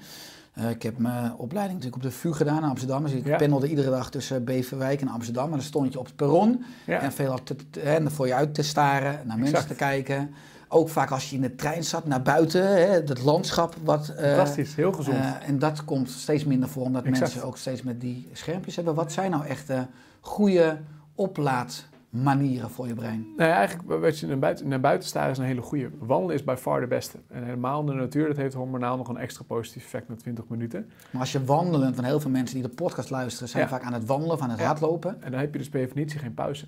Uh, 0.59 0.71
ik 0.71 0.83
heb 0.83 0.99
mijn 0.99 1.35
opleiding 1.35 1.79
natuurlijk 1.79 2.05
op 2.05 2.11
de 2.11 2.19
VU 2.19 2.33
gedaan 2.33 2.62
in 2.62 2.69
Amsterdam. 2.69 3.03
Dus 3.03 3.12
ik 3.12 3.27
ja. 3.27 3.37
pendelde 3.37 3.69
iedere 3.69 3.91
dag 3.91 4.11
tussen 4.11 4.45
Beverwijk 4.45 5.00
en 5.00 5.09
Amsterdam. 5.09 5.45
En 5.45 5.50
dan 5.50 5.61
stond 5.61 5.93
je 5.93 5.99
op 5.99 6.07
het 6.07 6.17
perron 6.17 6.65
ja. 6.87 7.00
en 7.00 7.12
veel 7.12 7.38
te, 7.43 7.57
voor 8.05 8.27
je 8.27 8.35
uit 8.35 8.55
te 8.55 8.62
staren, 8.62 9.27
naar 9.27 9.38
mensen 9.38 9.67
te 9.67 9.75
kijken. 9.75 10.31
Ook 10.69 10.88
vaak 10.88 11.11
als 11.11 11.31
je 11.31 11.37
in 11.37 11.43
de 11.43 11.55
trein 11.55 11.85
zat, 11.85 12.07
naar 12.07 12.23
buiten, 12.23 12.67
hè, 12.67 12.87
het 12.87 13.23
landschap. 13.23 13.75
Wat, 13.85 14.12
uh, 14.17 14.17
Fantastisch, 14.17 14.75
heel 14.75 14.93
gezond. 14.93 15.17
Uh, 15.17 15.49
en 15.49 15.59
dat 15.59 15.85
komt 15.85 16.11
steeds 16.11 16.45
minder 16.45 16.69
voor, 16.69 16.83
omdat 16.83 17.05
exact. 17.05 17.21
mensen 17.21 17.43
ook 17.43 17.57
steeds 17.57 17.83
met 17.83 18.00
die 18.00 18.29
schermpjes 18.33 18.77
hebben. 18.77 18.95
Wat 18.95 19.12
zijn 19.12 19.31
nou 19.31 19.47
echt 19.47 19.73
goede 20.21 20.79
oplaadmanieren 22.12 22.71
voor 22.71 22.87
je 22.87 22.95
brein? 22.95 23.27
Ja, 23.37 23.53
eigenlijk 23.53 24.00
wat 24.00 24.19
je 24.19 24.27
naar 24.27 24.38
buiten, 24.38 24.69
naar 24.69 24.81
buiten 24.81 25.09
staren 25.09 25.31
is 25.31 25.38
een 25.38 25.45
hele 25.45 25.62
goede. 25.62 25.91
Wandelen 25.99 26.35
is 26.35 26.45
by 26.45 26.55
far 26.59 26.81
de 26.81 26.87
beste. 26.87 27.19
En 27.29 27.45
helemaal 27.45 27.81
in 27.81 27.87
de 27.87 27.93
natuur, 27.93 28.27
dat 28.27 28.37
heeft 28.37 28.55
hormonaal 28.55 28.97
nog 28.97 29.09
een 29.09 29.17
extra 29.17 29.45
positief 29.45 29.85
effect 29.85 30.09
na 30.09 30.15
20 30.15 30.49
minuten. 30.49 30.91
Maar 31.11 31.21
als 31.21 31.33
je 31.33 31.45
wandelen, 31.45 31.95
van 31.95 32.05
heel 32.05 32.21
veel 32.21 32.31
mensen 32.31 32.61
die 32.61 32.69
de 32.69 32.75
podcast 32.75 33.11
luisteren, 33.11 33.49
zijn 33.49 33.62
ja. 33.62 33.69
vaak 33.69 33.83
aan 33.83 33.93
het 33.93 34.07
wandelen 34.07 34.35
of 34.35 34.41
aan 34.41 34.50
het 34.50 34.59
ja. 34.59 34.67
hardlopen. 34.67 35.23
En 35.23 35.31
dan 35.31 35.41
heb 35.41 35.53
je 35.53 35.59
dus 35.59 35.69
per 35.69 35.81
definitie 35.81 36.19
geen 36.19 36.35
pauze. 36.35 36.67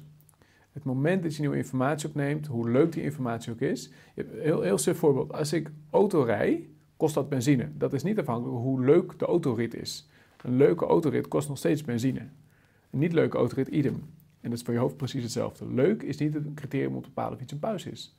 Het 0.73 0.85
moment 0.85 1.23
dat 1.23 1.35
je 1.35 1.41
nieuwe 1.41 1.57
informatie 1.57 2.09
opneemt, 2.09 2.47
hoe 2.47 2.71
leuk 2.71 2.93
die 2.93 3.03
informatie 3.03 3.53
ook 3.53 3.61
is. 3.61 3.91
Heel, 4.15 4.61
heel 4.61 4.79
simpel 4.79 5.01
voorbeeld. 5.01 5.33
Als 5.33 5.53
ik 5.53 5.71
auto 5.91 6.23
rij, 6.23 6.69
kost 6.97 7.15
dat 7.15 7.29
benzine. 7.29 7.69
Dat 7.75 7.93
is 7.93 8.03
niet 8.03 8.19
afhankelijk 8.19 8.55
van 8.55 8.63
hoe 8.63 8.85
leuk 8.85 9.19
de 9.19 9.25
autorit 9.25 9.75
is. 9.75 10.09
Een 10.43 10.57
leuke 10.57 10.87
autorit 10.87 11.29
kost 11.29 11.49
nog 11.49 11.59
steeds 11.59 11.85
benzine. 11.85 12.21
Een 12.91 12.99
niet 12.99 13.13
leuke 13.13 13.37
autorit, 13.37 13.69
idem. 13.69 14.03
En 14.41 14.51
dat 14.51 14.59
is 14.59 14.65
voor 14.65 14.75
je 14.75 14.81
hoofd 14.81 14.97
precies 14.97 15.23
hetzelfde. 15.23 15.73
Leuk 15.73 16.03
is 16.03 16.17
niet 16.17 16.35
het 16.35 16.45
criterium 16.55 16.95
om 16.95 17.03
te 17.03 17.09
bepalen 17.09 17.35
of 17.35 17.41
iets 17.43 17.53
een 17.53 17.59
pauze 17.59 17.91
is. 17.91 18.17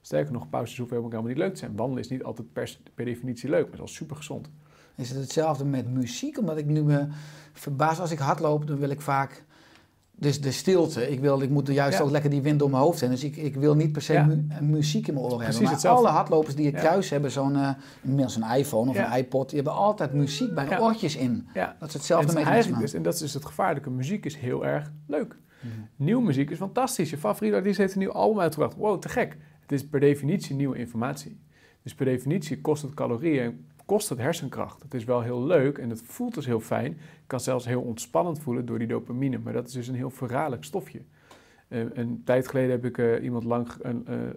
Sterker 0.00 0.32
nog, 0.32 0.48
pauzes 0.48 0.78
hoeven 0.78 0.96
helemaal 0.96 1.22
niet 1.22 1.36
leuk 1.36 1.52
te 1.52 1.58
zijn. 1.58 1.76
Wandelen 1.76 2.02
is 2.02 2.08
niet 2.08 2.22
altijd 2.22 2.52
per, 2.52 2.78
per 2.94 3.04
definitie 3.04 3.50
leuk, 3.50 3.68
maar 3.68 3.70
het 3.70 3.74
is 3.74 3.78
wel 3.78 3.96
super 3.96 4.16
gezond. 4.16 4.50
Is 4.96 5.08
het 5.10 5.18
hetzelfde 5.18 5.64
met 5.64 5.88
muziek? 5.88 6.38
Omdat 6.38 6.56
ik 6.56 6.66
nu 6.66 6.82
me 6.82 7.06
verbaas 7.52 8.00
als 8.00 8.10
ik 8.10 8.18
hardloop, 8.18 8.66
dan 8.66 8.78
wil 8.78 8.90
ik 8.90 9.00
vaak 9.00 9.44
dus 10.18 10.40
de 10.40 10.52
stilte. 10.52 11.10
Ik, 11.10 11.20
wil, 11.20 11.40
ik 11.40 11.50
moet 11.50 11.68
juist 11.68 11.98
ja. 11.98 12.04
ook 12.04 12.10
lekker 12.10 12.30
die 12.30 12.42
wind 12.42 12.58
door 12.58 12.70
mijn 12.70 12.82
hoofd 12.82 12.98
zijn. 12.98 13.10
Dus 13.10 13.24
ik, 13.24 13.36
ik 13.36 13.54
wil 13.54 13.74
niet 13.74 13.92
per 13.92 14.02
se 14.02 14.12
ja. 14.12 14.24
mu 14.24 14.46
muziek 14.60 15.08
in 15.08 15.14
mijn 15.14 15.26
oren 15.26 15.38
Precies 15.38 15.58
hebben. 15.58 15.78
Maar 15.82 15.90
alle 15.90 16.08
hardlopers 16.08 16.54
die 16.54 16.66
ik 16.66 16.78
thuis 16.78 17.10
hebben, 17.10 17.30
zo'n 17.30 17.54
uh, 17.54 17.70
inmiddels 18.02 18.36
een 18.36 18.56
iPhone 18.56 18.90
of 18.90 18.96
een 18.96 19.12
iPod, 19.12 19.48
die 19.48 19.62
hebben 19.62 19.76
altijd 19.78 20.12
muziek 20.12 20.54
bij 20.54 20.68
de 20.68 20.80
oortjes 20.80 21.16
in. 21.16 21.48
Dat 21.78 21.88
is 21.88 21.94
hetzelfde 21.94 22.32
met 22.32 22.44
eigenlijk 22.44 22.82
dus, 22.82 22.94
En 22.94 23.02
dat 23.02 23.14
is 23.14 23.20
dus 23.20 23.34
het 23.34 23.44
gevaarlijke. 23.44 23.90
Muziek 23.90 24.24
is 24.24 24.36
heel 24.36 24.66
erg 24.66 24.92
leuk. 25.06 25.36
Mm. 25.60 25.88
Nieuwe 25.96 26.22
muziek 26.22 26.50
is 26.50 26.58
fantastisch. 26.58 27.10
Je 27.10 27.16
favoriete 27.16 27.56
artiest 27.56 27.78
heeft 27.78 27.92
een 27.92 27.98
nieuw 27.98 28.12
album 28.12 28.40
uitgebracht. 28.40 28.76
Wow, 28.76 29.00
te 29.00 29.08
gek. 29.08 29.36
Het 29.60 29.72
is 29.72 29.86
per 29.86 30.00
definitie 30.00 30.56
nieuwe 30.56 30.78
informatie. 30.78 31.40
Dus 31.82 31.94
per 31.94 32.04
definitie 32.04 32.60
kost 32.60 32.82
het 32.82 32.94
calorieën 32.94 33.64
kost 33.86 34.08
het 34.08 34.18
hersenkracht. 34.18 34.82
Het 34.82 34.94
is 34.94 35.04
wel 35.04 35.22
heel 35.22 35.44
leuk 35.44 35.78
en 35.78 35.90
het 35.90 36.02
voelt 36.04 36.34
dus 36.34 36.46
heel 36.46 36.60
fijn. 36.60 36.92
Het 36.92 37.26
kan 37.26 37.40
zelfs 37.40 37.64
heel 37.64 37.82
ontspannend 37.82 38.38
voelen 38.38 38.66
door 38.66 38.78
die 38.78 38.88
dopamine, 38.88 39.38
maar 39.38 39.52
dat 39.52 39.66
is 39.66 39.72
dus 39.72 39.88
een 39.88 39.94
heel 39.94 40.10
verraderlijk 40.10 40.64
stofje. 40.64 41.02
Uh, 41.68 41.84
een 41.92 42.22
tijd 42.24 42.48
geleden 42.48 42.70
heb 42.70 42.84
ik 42.84 42.98
uh, 42.98 43.22
iemand, 43.22 43.44
lang, 43.44 43.68
uh, 43.84 43.92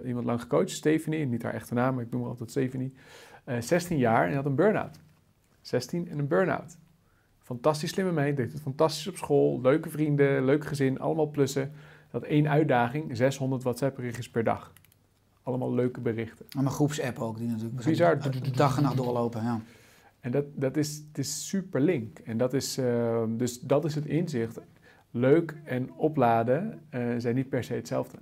iemand 0.05 0.25
lang 0.25 0.41
gecoacht, 0.41 0.69
Stephanie, 0.69 1.25
niet 1.25 1.43
haar 1.43 1.53
echte 1.53 1.73
naam, 1.73 1.95
maar 1.95 2.03
ik 2.03 2.11
noem 2.11 2.21
haar 2.21 2.29
altijd 2.29 2.49
Stephanie. 2.49 2.93
16 3.59 3.97
jaar 3.97 4.27
en 4.27 4.35
had 4.35 4.45
een 4.45 4.55
burn-out. 4.55 4.99
16 5.61 6.09
en 6.09 6.19
een 6.19 6.27
burn-out. 6.27 6.77
Fantastisch 7.49 7.89
slimme 7.89 8.11
meid, 8.11 8.37
deed 8.37 8.51
het 8.51 8.61
fantastisch 8.61 9.07
op 9.07 9.17
school, 9.17 9.61
leuke 9.61 9.89
vrienden, 9.89 10.45
leuk 10.45 10.65
gezin, 10.65 10.99
allemaal 10.99 11.27
plussen. 11.27 11.71
Dat 12.11 12.23
één 12.23 12.49
uitdaging, 12.49 13.17
600 13.17 13.63
WhatsApp-berichtjes 13.63 14.29
per 14.29 14.43
dag 14.43 14.73
allemaal 15.43 15.73
leuke 15.73 15.99
berichten. 15.99 16.45
En 16.49 16.63
mijn 16.63 16.75
groepsapp 16.75 17.19
ook, 17.19 17.37
die 17.37 17.47
natuurlijk 17.47 17.83
Bizar. 17.83 18.19
De 18.19 18.51
dag 18.51 18.77
en 18.77 18.83
nacht 18.83 18.97
doorlopen, 18.97 19.43
ja. 19.43 19.61
En 20.19 20.31
dat, 20.31 20.45
dat 20.55 20.77
is, 20.77 21.03
het 21.07 21.17
is 21.17 21.47
super 21.47 21.81
link. 21.81 22.19
En 22.19 22.37
dat 22.37 22.53
is, 22.53 22.77
uh, 22.77 23.23
dus 23.29 23.59
dat 23.59 23.85
is 23.85 23.95
het 23.95 24.05
inzicht. 24.05 24.59
Leuk 25.11 25.55
en 25.63 25.93
opladen 25.93 26.81
uh, 26.91 27.13
zijn 27.17 27.35
niet 27.35 27.49
per 27.49 27.63
se 27.63 27.73
hetzelfde. 27.73 28.17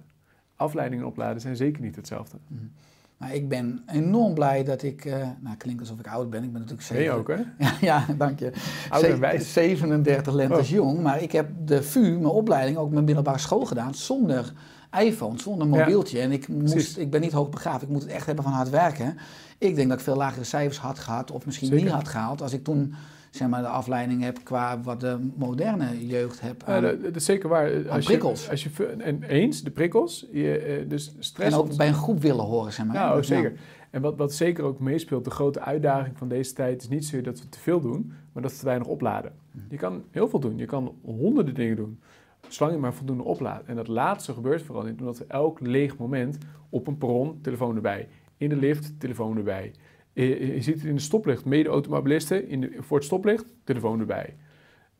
Afleidingen 0.55 1.05
opladen 1.05 1.41
zijn 1.41 1.55
zeker 1.55 1.81
niet 1.81 1.96
hetzelfde. 1.96 2.38
Mm. 2.48 2.72
Maar 3.18 3.34
ik 3.34 3.50
ben 3.50 3.84
enorm 3.86 4.34
blij 4.34 4.64
dat 4.64 4.84
ik, 4.84 5.06
uh, 5.06 5.14
nou 5.40 5.58
klinkt 5.58 5.80
alsof 5.80 6.00
ik 6.00 6.08
oud 6.08 6.30
ben, 6.30 6.44
ik 6.44 6.52
ben 6.52 6.62
natuurlijk 6.62 6.88
zeven. 6.88 7.06
Ben 7.06 7.14
je 7.14 7.20
ook 7.20 7.28
hè? 7.28 7.66
Ja, 7.66 7.74
ja 7.82 8.06
dank 8.18 8.40
je. 8.40 8.52
Ouder 8.90 9.42
37 9.42 10.34
lentes 10.34 10.60
oh. 10.60 10.68
jong, 10.68 11.00
maar 11.00 11.22
ik 11.22 11.32
heb 11.32 11.50
de 11.66 11.84
VU, 11.84 12.00
mijn 12.00 12.26
opleiding, 12.26 12.78
ook 12.78 12.92
mijn 12.92 13.06
middelbare 13.06 13.38
school 13.38 13.66
gedaan 13.66 13.96
zonder 13.96 14.54
iPhone, 15.00 15.40
zonder 15.40 15.68
mobieltje. 15.68 16.18
Ja, 16.18 16.24
en 16.24 16.32
ik, 16.32 16.48
moest, 16.48 16.98
ik 16.98 17.12
ben 17.12 17.22
niet 17.22 17.32
hoogbegaafd, 17.32 17.82
ik 17.82 17.90
moet 17.90 18.02
het 18.02 18.12
echt 18.12 18.26
hebben 18.26 18.44
van 18.44 18.54
hard 18.54 18.70
werken. 18.70 19.18
Ik 19.58 19.76
denk 19.76 19.90
dat 19.90 19.98
ik 19.98 20.04
veel 20.04 20.16
lagere 20.16 20.44
cijfers 20.44 20.78
had 20.78 21.00
gehad, 21.00 21.32
of 21.32 21.46
misschien 21.46 21.68
Zeker. 21.68 21.84
niet 21.84 21.94
had 21.94 22.08
gehaald, 22.08 22.42
als 22.42 22.54
ik 22.54 22.64
toen 22.64 22.94
zeg 23.31 23.48
maar, 23.48 23.62
de 23.62 23.67
afleiding 23.67 24.22
heb 24.22 24.39
qua 24.43 24.81
wat 24.81 25.00
de 25.00 25.29
moderne 25.36 26.07
jeugd 26.07 26.41
heb. 26.41 26.63
Ja, 26.67 26.79
dat, 26.79 27.01
dat, 27.01 27.15
is 27.15 27.25
zeker 27.25 27.50
waar. 27.50 27.89
Als 27.89 28.05
prikkels. 28.05 28.43
Je, 28.43 28.51
als 28.51 28.63
je, 28.63 28.86
en 28.86 29.24
eens, 29.24 29.63
de 29.63 29.72
prikkels. 29.72 30.27
Je, 30.31 30.86
dus 30.88 31.15
stress. 31.19 31.55
En 31.55 31.60
ook 31.60 31.75
bij 31.75 31.88
een 31.88 31.93
groep 31.93 32.22
willen 32.22 32.46
horen, 32.46 32.74
zeg 32.74 32.86
maar. 32.86 32.96
Nou, 32.96 33.24
zeker. 33.24 33.53
En 33.89 34.01
wat, 34.01 34.17
wat 34.17 34.34
zeker 34.34 34.63
ook 34.63 34.79
meespeelt, 34.79 35.24
de 35.24 35.31
grote 35.31 35.60
uitdaging 35.60 36.17
van 36.17 36.27
deze 36.27 36.53
tijd 36.53 36.81
is 36.81 36.89
niet 36.89 37.03
zozeer 37.03 37.24
dat 37.24 37.39
we 37.39 37.50
te 37.50 37.60
veel 37.60 37.79
doen, 37.79 38.13
maar 38.31 38.43
dat 38.43 38.51
we 38.51 38.57
te 38.57 38.65
weinig 38.65 38.88
opladen. 38.88 39.31
Hm. 39.51 39.60
Je 39.69 39.77
kan 39.77 40.03
heel 40.12 40.27
veel 40.27 40.39
doen. 40.39 40.57
Je 40.57 40.65
kan 40.65 40.96
honderden 41.03 41.53
dingen 41.53 41.75
doen. 41.75 42.00
Zolang 42.48 42.75
je 42.75 42.81
maar 42.81 42.93
voldoende 42.93 43.24
oplaadt. 43.24 43.65
En 43.67 43.75
dat 43.75 43.88
laatste 43.88 44.34
gebeurt 44.34 44.62
vooral 44.62 44.84
niet 44.84 45.00
omdat 45.00 45.17
we 45.17 45.25
elk 45.27 45.60
leeg 45.60 45.98
moment 45.98 46.38
op 46.69 46.88
een 46.88 46.98
perron, 46.98 47.39
telefoon 47.41 47.75
erbij. 47.75 48.07
In 48.38 48.50
de 48.50 48.55
lift, 48.55 49.00
telefoon 49.00 49.38
erbij. 49.38 49.72
Je, 50.24 50.54
je 50.54 50.62
ziet 50.62 50.76
het 50.76 50.84
in 50.84 50.96
de 50.96 51.02
stoplicht, 51.02 51.46
mede-automobilisten 51.46 52.48
in 52.48 52.62
de, 52.62 52.76
voor 52.80 52.98
het 52.98 53.06
stoplicht, 53.06 53.46
telefoon 53.64 54.00
erbij. 54.00 54.36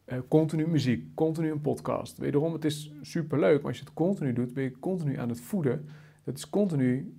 Uh, 0.06 0.18
continu 0.28 0.68
muziek, 0.68 1.16
continu 1.16 1.52
een 1.52 1.62
podcast. 1.62 2.18
Wederom, 2.18 2.54
het 2.54 2.66
is 2.66 2.92
superleuk, 3.02 3.58
maar 3.58 3.68
als 3.68 3.78
je 3.78 3.84
het 3.84 3.94
continu 3.94 4.34
doet, 4.34 4.54
ben 4.54 4.64
je 4.64 4.80
continu 4.80 5.18
aan 5.20 5.30
het 5.30 5.42
voeden. 5.42 5.86
Dat 6.24 6.38
is 6.38 6.50
continu 6.50 7.18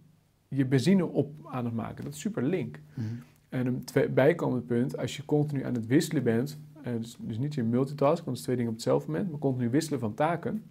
je 0.48 0.66
benzine 0.66 1.06
op 1.06 1.32
aan 1.44 1.64
het 1.64 1.74
maken. 1.74 2.04
Dat 2.04 2.14
is 2.14 2.20
super 2.20 2.42
link. 2.42 2.80
Mhm. 2.94 3.06
En 3.48 3.66
een 3.66 4.14
bijkomend 4.14 4.66
punt, 4.66 4.98
als 4.98 5.16
je 5.16 5.24
continu 5.24 5.64
aan 5.64 5.74
het 5.74 5.86
wisselen 5.86 6.22
bent, 6.22 6.58
eh, 6.82 6.92
dus, 6.98 7.16
dus 7.20 7.38
niet 7.38 7.54
je 7.54 7.62
multitask, 7.62 8.24
want 8.24 8.26
het 8.26 8.36
is 8.36 8.42
twee 8.42 8.56
dingen 8.56 8.70
op 8.70 8.76
hetzelfde 8.76 9.10
moment, 9.10 9.30
maar 9.30 9.40
continu 9.40 9.70
wisselen 9.70 10.00
van 10.00 10.14
taken, 10.14 10.62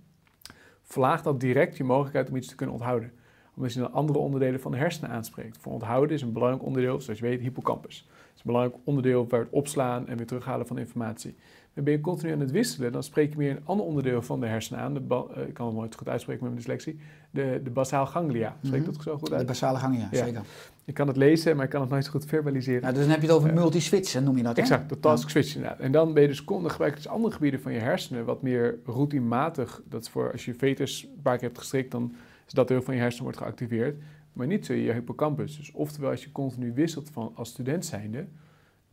verlaagt 0.82 1.24
dat 1.24 1.40
direct 1.40 1.78
je 1.78 1.84
mogelijkheid 1.84 2.30
om 2.30 2.36
iets 2.36 2.48
te 2.48 2.56
kunnen 2.56 2.76
onthouden. 2.76 3.12
Omdat 3.58 3.74
je 3.74 3.80
dan 3.80 3.94
andere 3.94 4.20
onderdelen 4.20 4.60
van 4.60 4.72
de 4.72 4.78
hersenen 4.78 5.10
aanspreekt. 5.10 5.58
Voor 5.60 5.74
onthouden 5.74 6.16
is 6.16 6.22
een 6.22 6.34
belangrijk 6.34 6.64
onderdeel, 6.66 7.02
zoals 7.02 7.20
je 7.20 7.26
weet, 7.26 7.40
hippocampus. 7.42 7.98
Het 8.08 8.16
is 8.36 8.40
een 8.40 8.52
belangrijk 8.52 8.76
onderdeel 8.84 9.28
waar 9.28 9.40
het 9.40 9.50
opslaan 9.52 10.08
en 10.08 10.18
weer 10.18 10.26
terughalen 10.26 10.68
van 10.68 10.78
informatie. 10.78 11.36
Maar 11.74 11.84
ben 11.84 11.94
je 11.94 12.02
continu 12.02 12.32
aan 12.32 12.40
het 12.40 12.52
wisselen, 12.52 12.92
dan 12.92 13.04
spreek 13.04 13.32
je 13.32 13.38
meer 13.38 13.52
een 13.52 13.66
ander 13.66 13.86
onderdeel 13.86 14.22
van 14.22 14.40
de 14.40 14.46
hersenen 14.48 14.82
aan. 14.82 14.94
De 14.94 15.02
eh, 15.36 15.48
ik 15.48 15.54
kan 15.54 15.66
het 15.68 15.76
nooit 15.76 15.96
goed 15.96 16.08
uitspreken 16.10 16.44
met 16.44 16.54
mijn 16.54 16.66
dyslexie. 16.66 17.00
De, 17.32 17.62
de 17.64 17.70
basaal 17.70 18.06
ganglia. 18.06 18.56
Spreek 18.62 18.80
ik 18.82 18.86
Mhm. 18.88 18.94
dat 18.96 19.04
zo 19.04 19.18
goed 19.18 19.30
De 19.30 19.36
uit? 19.36 19.46
basale 19.46 19.78
gangen, 19.78 20.00
ja, 20.00 20.26
zeker. 20.26 20.42
Ik 20.86 20.94
kan 20.94 21.08
het 21.08 21.18
lezen, 21.18 21.56
maar 21.56 21.66
ik 21.66 21.72
kan 21.72 21.82
het 21.82 21.90
nooit 21.90 22.06
zo 22.06 22.12
goed 22.12 22.26
verbaliseren. 22.26 22.82
Nou, 22.82 22.94
dus 22.94 23.02
dan 23.04 23.12
heb 23.12 23.22
je 23.22 23.28
het 23.28 23.36
over 23.36 23.50
Ja. 23.50 23.56
multiswitchen, 23.56 24.24
noem 24.24 24.38
je 24.38 24.44
dat, 24.44 24.56
hè? 24.56 24.62
Exact, 24.62 24.90
de 24.90 25.00
task 25.00 25.30
switch 25.30 25.56
inderdaad. 25.56 25.80
En 25.80 25.92
dan 25.92 26.14
ben 26.14 26.22
je 26.22 26.28
dus 26.28 26.44
kon, 26.44 26.62
dan 26.62 26.72
gebruik 26.72 26.92
je 26.92 26.98
dus 27.02 27.08
andere 27.08 27.34
gebieden 27.34 27.62
van 27.62 27.72
je 27.74 27.80
hersenen, 27.80 28.26
wat 28.26 28.42
meer 28.42 28.80
routinematig. 28.86 29.82
Dat 29.90 30.02
is 30.02 30.10
voor 30.10 30.32
als 30.32 30.46
je 30.46 30.54
fetus 30.54 31.04
een 31.16 31.22
paar 31.22 31.38
keer 31.38 31.48
hebt 31.48 31.60
gestrikt, 31.60 31.92
dan 31.92 32.14
is 32.48 32.54
dat 32.54 32.68
deel 32.68 32.82
van 32.82 32.94
je 32.94 33.00
hersenen 33.00 33.24
wordt 33.24 33.40
geactiveerd. 33.40 34.02
Maar 34.34 34.48
niet 34.48 34.66
zo 34.66 34.74
je 34.74 34.94
hippocampus. 34.94 35.58
Dus 35.58 35.72
oftewel, 35.72 36.10
als 36.10 36.24
je 36.24 36.32
continu 36.32 36.74
wisselt 36.74 37.10
van 37.10 37.32
als 37.36 37.50
student 37.50 37.86
zijnde, 37.86 38.28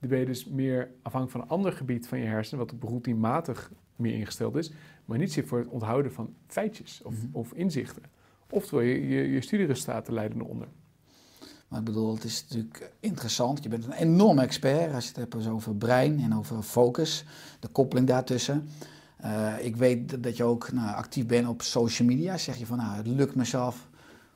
dan 0.00 0.08
ben 0.08 0.18
je 0.18 0.26
dus 0.26 0.44
meer 0.44 0.90
afhankelijk 1.02 1.30
van 1.30 1.40
een 1.40 1.56
ander 1.56 1.72
gebied 1.72 2.08
van 2.08 2.18
je 2.18 2.26
hersenen, 2.26 2.64
wat 2.64 2.74
op 2.74 2.82
routinematig 2.82 3.72
meer 3.96 4.14
ingesteld 4.14 4.56
is, 4.56 4.72
maar 5.04 5.18
niet 5.18 5.32
zit 5.32 5.46
voor 5.46 5.58
het 5.58 5.68
onthouden 5.68 6.12
van 6.12 6.34
feitjes 6.46 7.00
of, 7.04 7.14
Mhm. 7.14 7.26
of 7.32 7.52
inzichten. 7.52 8.02
Oftewel, 8.50 8.84
je, 8.84 9.08
je, 9.08 9.30
je 9.30 9.40
studieresultaten 9.40 10.14
leiden 10.14 10.40
eronder. 10.40 10.68
Maar 11.68 11.78
ik 11.78 11.84
bedoel, 11.84 12.14
het 12.14 12.24
is 12.24 12.44
natuurlijk 12.48 12.92
interessant. 13.00 13.62
Je 13.62 13.68
bent 13.68 13.84
een 13.84 13.92
enorm 13.92 14.38
expert 14.38 14.94
als 14.94 15.02
je 15.02 15.08
het 15.08 15.18
hebt 15.18 15.32
dus 15.32 15.48
over 15.48 15.74
brein 15.76 16.20
en 16.20 16.34
over 16.34 16.62
focus, 16.62 17.24
de 17.60 17.68
koppeling 17.68 18.06
daartussen. 18.06 18.68
Eh, 19.24 19.52
ik 19.60 19.76
weet 19.76 20.22
dat- 20.22 20.36
je 20.36 20.44
ook 20.44 20.72
nou, 20.72 20.94
actief 20.96 21.26
bent 21.26 21.48
op 21.48 21.62
social 21.62 22.08
media. 22.08 22.36
Zeg 22.36 22.56
je 22.56 22.66
van, 22.66 22.76
nou, 22.76 22.96
het 22.96 23.06
lukt 23.06 23.34
mezelf 23.34 23.88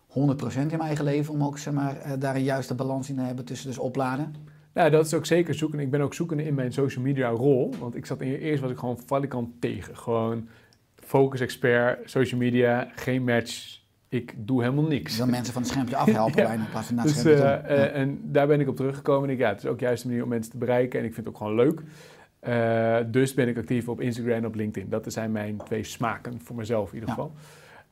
100% 0.07 0.71
in 0.73 0.77
mijn 0.77 0.89
eigen 0.89 1.05
leven 1.05 1.35
om 1.35 1.43
ook 1.45 1.59
zeg 1.59 1.75
maar, 1.75 1.97
eh, 1.97 2.13
daar 2.19 2.35
een 2.35 2.43
juiste 2.43 2.75
balans 2.75 3.09
in 3.09 3.17
te 3.17 3.23
hebben 3.23 3.45
tussen 3.45 3.69
dus 3.69 3.79
opladen. 3.79 4.35
Nou, 4.73 4.91
dat 4.91 5.07
is 5.07 5.15
ook 5.15 5.27
zeker 5.27 5.55
zoeken. 5.55 5.79
Ik 5.81 5.91
ben 5.91 6.01
ook 6.01 6.15
zoekende 6.15 6.45
in 6.45 6.55
mijn 6.55 6.73
social 6.73 7.05
media 7.05 7.29
rol. 7.29 7.75
Want 7.79 7.95
ik 7.97 8.07
zat 8.07 8.21
in, 8.21 8.33
eerst 8.35 8.63
was 8.63 8.71
ik 8.71 8.79
gewoon 8.79 8.99
valikant 9.07 9.49
tegen. 9.61 9.97
Gewoon 9.97 10.49
focus 10.95 11.41
expert, 11.41 12.11
social 12.11 12.41
media, 12.41 12.89
geen 12.95 13.25
match. 13.25 13.81
Ik 14.09 14.35
doe 14.37 14.63
helemaal 14.63 14.85
Ik 14.85 14.91
niks. 14.91 15.17
wil 15.17 15.27
mensen 15.27 15.53
van 15.53 15.63
het 15.63 15.71
schermpje 15.71 15.97
afhelpen 15.97 16.37
Ja. 16.43 16.49
bijna 16.49 16.65
in 16.65 16.71
plaats 16.71 16.87
van 16.87 16.97
naar 16.97 17.05
het 17.05 17.15
Dus, 17.15 17.23
schermpje 17.23 17.49
eh. 17.69 17.77
Ja. 17.79 17.87
en 17.87 18.19
daar 18.23 18.47
ben 18.47 18.61
ik 18.61 18.69
op 18.69 18.77
teruggekomen. 18.77 19.29
En 19.29 19.35
ik, 19.35 19.41
ja, 19.41 19.49
het 19.49 19.59
is 19.59 19.67
ook 19.71 19.81
juist 19.81 20.03
een 20.03 20.09
manier 20.09 20.25
om 20.25 20.29
mensen 20.31 20.51
te 20.53 20.59
bereiken. 20.59 20.99
En 21.01 21.05
ik 21.07 21.15
vind 21.15 21.27
het 21.27 21.35
ook 21.35 21.41
gewoon 21.41 21.57
leuk. 21.57 21.83
Eh, 22.41 22.99
dus 23.07 23.35
ben 23.35 23.49
ik 23.49 23.57
actief 23.57 23.89
op 23.89 24.01
Instagram 24.01 24.35
en 24.37 24.47
op 24.47 24.55
LinkedIn. 24.55 24.91
Dat 24.91 25.13
zijn 25.13 25.33
mijn 25.33 25.57
twee 25.57 25.85
smaken, 25.85 26.41
voor 26.41 26.57
mezelf 26.57 26.89
in 26.89 26.95
ieder 26.95 27.09
Ja. 27.09 27.15
geval. 27.15 27.33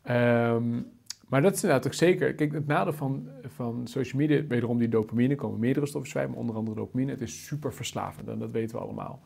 Ehm, 0.03 0.83
maar 1.29 1.43
dat 1.43 1.55
is 1.55 1.63
inderdaad 1.63 1.87
ook 1.87 1.95
zeker. 1.95 2.35
Kijk, 2.35 2.53
het 2.53 2.67
nadeel 2.67 2.93
van, 2.93 3.29
van 3.47 3.87
social 3.87 4.21
media, 4.21 4.47
wederom 4.47 4.79
die 4.79 4.89
dopamine, 4.89 5.35
komen 5.35 5.59
meerdere 5.61 5.87
stoffen 5.87 6.11
vrij, 6.11 6.29
maar 6.29 6.37
onder 6.39 6.57
andere 6.57 6.77
dopamine. 6.77 7.11
Het 7.11 7.21
is 7.21 7.47
super 7.47 7.73
verslavend 7.75 8.29
en 8.29 8.39
dat 8.39 8.51
weten 8.51 8.77
we 8.77 8.83
allemaal. 8.83 9.21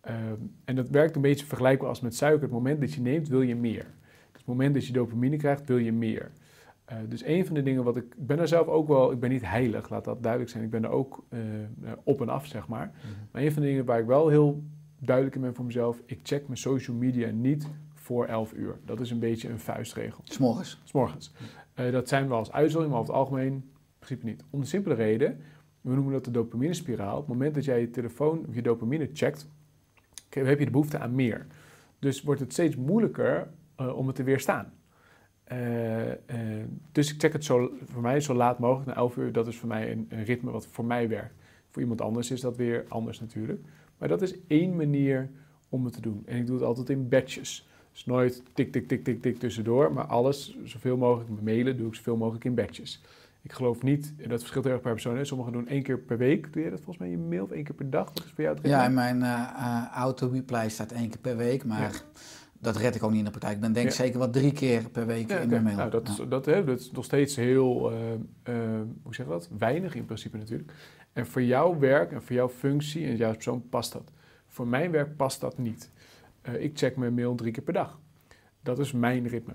Ehm, 0.00 0.16
en 0.64 0.76
dat 0.76 0.88
werkt 0.88 1.16
een 1.16 1.22
beetje 1.22 1.46
vergelijkbaar 1.46 1.88
als 1.88 2.00
met 2.00 2.14
suiker. 2.14 2.42
Het 2.42 2.50
moment 2.50 2.80
dat 2.80 2.92
je 2.94 3.00
neemt, 3.00 3.28
wil 3.28 3.42
je 3.42 3.56
meer. 3.56 3.86
Dus 4.32 4.40
het 4.40 4.46
moment 4.46 4.74
dat 4.74 4.86
je 4.86 4.92
dopamine 4.92 5.36
krijgt, 5.36 5.66
wil 5.66 5.78
je 5.78 5.92
meer. 5.92 6.30
Eh, 6.84 6.96
dus 7.08 7.24
een 7.24 7.46
van 7.46 7.54
de 7.54 7.62
dingen 7.62 7.84
wat 7.84 7.96
ik... 7.96 8.04
Ik 8.04 8.26
ben 8.26 8.38
er 8.38 8.48
zelf 8.48 8.66
ook 8.66 8.88
wel... 8.88 9.12
Ik 9.12 9.20
ben 9.20 9.30
niet 9.30 9.46
heilig, 9.46 9.90
laat 9.90 10.04
dat 10.04 10.22
duidelijk 10.22 10.50
zijn. 10.50 10.64
Ik 10.64 10.70
ben 10.70 10.84
er 10.84 10.90
ook 10.90 11.24
eh, 11.28 11.62
eh, 11.62 11.68
op 12.02 12.20
en 12.20 12.28
af, 12.28 12.46
zeg 12.46 12.68
maar. 12.68 12.92
Maar 13.30 13.42
een 13.42 13.52
van 13.52 13.62
de 13.62 13.68
dingen 13.68 13.84
waar 13.84 14.00
ik 14.00 14.06
wel 14.06 14.28
heel 14.28 14.62
duidelijk 15.00 15.36
in 15.36 15.42
ben 15.42 15.54
voor 15.54 15.64
mezelf... 15.64 16.02
Ik 16.06 16.20
check 16.22 16.46
mijn 16.46 16.58
social 16.58 16.96
media 16.96 17.30
niet 17.30 17.68
voor 17.94 18.26
11 18.26 18.52
uur. 18.52 18.78
Dat 18.84 19.00
is 19.00 19.10
een 19.10 19.18
beetje 19.18 19.48
een 19.48 19.58
vuistregel. 19.58 20.20
S'morgens. 20.24 20.80
S 20.84 20.92
morgens. 20.92 21.32
Eh, 21.74 21.92
dat 21.92 22.08
zijn 22.08 22.28
wel 22.28 22.38
als 22.38 22.52
uitzondering, 22.52 22.92
maar 22.92 23.00
over 23.00 23.14
het 23.14 23.22
algemeen 23.22 23.52
in 23.52 23.70
principe 23.98 24.26
niet. 24.26 24.44
Om 24.50 24.60
de 24.60 24.66
simpele 24.66 24.94
reden, 24.94 25.40
we 25.80 25.94
noemen 25.94 26.12
dat 26.12 26.24
de 26.24 26.30
dopamine-spiraal. 26.30 27.14
Op 27.14 27.26
het 27.26 27.28
moment 27.28 27.54
dat 27.54 27.64
jij 27.64 27.80
je 27.80 27.90
telefoon 27.90 28.44
of 28.48 28.54
je 28.54 28.62
dopamine 28.62 29.10
checkt, 29.12 29.48
heb 30.28 30.58
je 30.58 30.64
de 30.64 30.70
behoefte 30.70 30.98
aan 30.98 31.14
meer. 31.14 31.46
Dus 31.98 32.22
wordt 32.22 32.40
het 32.40 32.52
steeds 32.52 32.76
moeilijker 32.76 33.48
om 33.76 34.06
het 34.06 34.16
te 34.16 34.22
weerstaan. 34.22 34.72
Eh, 35.44 36.10
eh, 36.10 36.16
dus 36.92 37.12
ik 37.12 37.20
check 37.20 37.32
het 37.32 37.44
zo, 37.44 37.70
voor 37.84 38.02
mij 38.02 38.20
zo 38.20 38.34
laat 38.34 38.58
mogelijk, 38.58 38.86
na 38.86 38.94
11 38.94 39.16
uur. 39.16 39.32
Dat 39.32 39.46
is 39.46 39.56
voor 39.56 39.68
mij 39.68 39.92
een, 39.92 40.06
een 40.08 40.24
ritme 40.24 40.50
wat 40.50 40.66
voor 40.66 40.84
mij 40.84 41.08
werkt. 41.08 41.34
Voor 41.70 41.82
iemand 41.82 42.00
anders 42.00 42.30
is 42.30 42.40
dat 42.40 42.56
weer 42.56 42.84
anders 42.88 43.20
natuurlijk. 43.20 43.60
Maar 43.98 44.08
dat 44.08 44.22
is 44.22 44.34
één 44.46 44.76
manier 44.76 45.30
om 45.68 45.84
het 45.84 45.94
te 45.94 46.00
doen. 46.00 46.22
En 46.26 46.36
ik 46.36 46.46
doe 46.46 46.56
het 46.56 46.64
altijd 46.64 46.90
in 46.90 47.08
batches. 47.08 47.68
Dus 47.92 48.04
nooit 48.04 48.42
tik, 48.52 48.72
tik, 48.72 48.88
tik, 48.88 49.04
tik, 49.04 49.22
tik 49.22 49.38
tussendoor. 49.38 49.92
Maar 49.92 50.06
alles, 50.06 50.56
zoveel 50.64 50.96
mogelijk 50.96 51.42
mailen, 51.42 51.76
doe 51.76 51.88
ik 51.88 51.94
zoveel 51.94 52.16
mogelijk 52.16 52.44
in 52.44 52.54
batches. 52.54 53.02
Ik 53.42 53.52
geloof 53.52 53.82
niet, 53.82 54.14
en 54.18 54.28
dat 54.28 54.40
verschilt 54.40 54.64
heel 54.64 54.72
erg 54.72 54.82
per 54.82 54.92
persoon. 54.92 55.26
Sommigen 55.26 55.52
doen 55.52 55.68
één 55.68 55.82
keer 55.82 55.98
per 55.98 56.18
week. 56.18 56.52
Doe 56.52 56.62
je 56.62 56.70
dat 56.70 56.78
volgens 56.78 56.98
mij 56.98 57.10
in 57.10 57.20
je 57.20 57.28
mail 57.28 57.44
of 57.44 57.50
één 57.50 57.64
keer 57.64 57.74
per 57.74 57.90
dag? 57.90 58.06
Wat 58.14 58.24
is 58.24 58.30
voor 58.34 58.44
jou 58.44 58.56
het 58.56 58.66
Ja, 58.66 58.84
in 58.84 58.94
mijn 58.94 59.22
eh, 59.22 59.30
eh, 59.30 59.92
auto-reply 59.92 60.68
staat 60.68 60.92
één 60.92 61.08
keer 61.08 61.18
per 61.18 61.36
week, 61.36 61.64
maar 61.64 62.02
dat 62.64 62.76
red 62.76 62.94
ik 62.94 63.02
ook 63.02 63.10
niet 63.10 63.18
in 63.18 63.24
de 63.24 63.30
praktijk. 63.30 63.54
Ik 63.54 63.60
ben 63.60 63.72
denk 63.72 63.86
ik 63.86 63.92
Ja. 63.92 63.98
zeker 64.02 64.18
wel 64.18 64.30
drie 64.30 64.52
keer 64.52 64.90
per 64.90 65.06
week 65.06 65.28
Ja, 65.28 65.38
in 65.38 65.48
mijn 65.48 65.62
mail. 65.62 65.76
Nou, 65.76 65.90
dat, 65.90 66.08
is, 66.08 66.20
dat, 66.28 66.46
hè, 66.46 66.64
dat 66.64 66.80
is 66.80 66.90
nog 66.90 67.04
steeds 67.04 67.36
heel, 67.36 67.92
eh, 68.42 68.54
hoe 69.02 69.14
zeg 69.14 69.26
je 69.26 69.32
dat? 69.32 69.48
Weinig 69.58 69.94
in 69.94 70.04
principe 70.04 70.36
natuurlijk. 70.36 70.72
En 71.12 71.26
voor 71.26 71.42
jouw 71.42 71.78
werk 71.78 72.12
en 72.12 72.22
voor 72.22 72.36
jouw 72.36 72.48
functie 72.48 73.06
en 73.06 73.16
jouw 73.16 73.32
persoon 73.32 73.68
past 73.68 73.92
dat. 73.92 74.10
Voor 74.46 74.66
mijn 74.66 74.90
werk 74.90 75.16
past 75.16 75.40
dat 75.40 75.58
niet. 75.58 75.90
Eh, 76.42 76.62
ik 76.62 76.78
check 76.78 76.96
mijn 76.96 77.14
mail 77.14 77.34
drie 77.34 77.52
keer 77.52 77.62
per 77.62 77.72
dag. 77.72 78.00
Dat 78.62 78.78
is 78.78 78.92
mijn 78.92 79.28
ritme. 79.28 79.54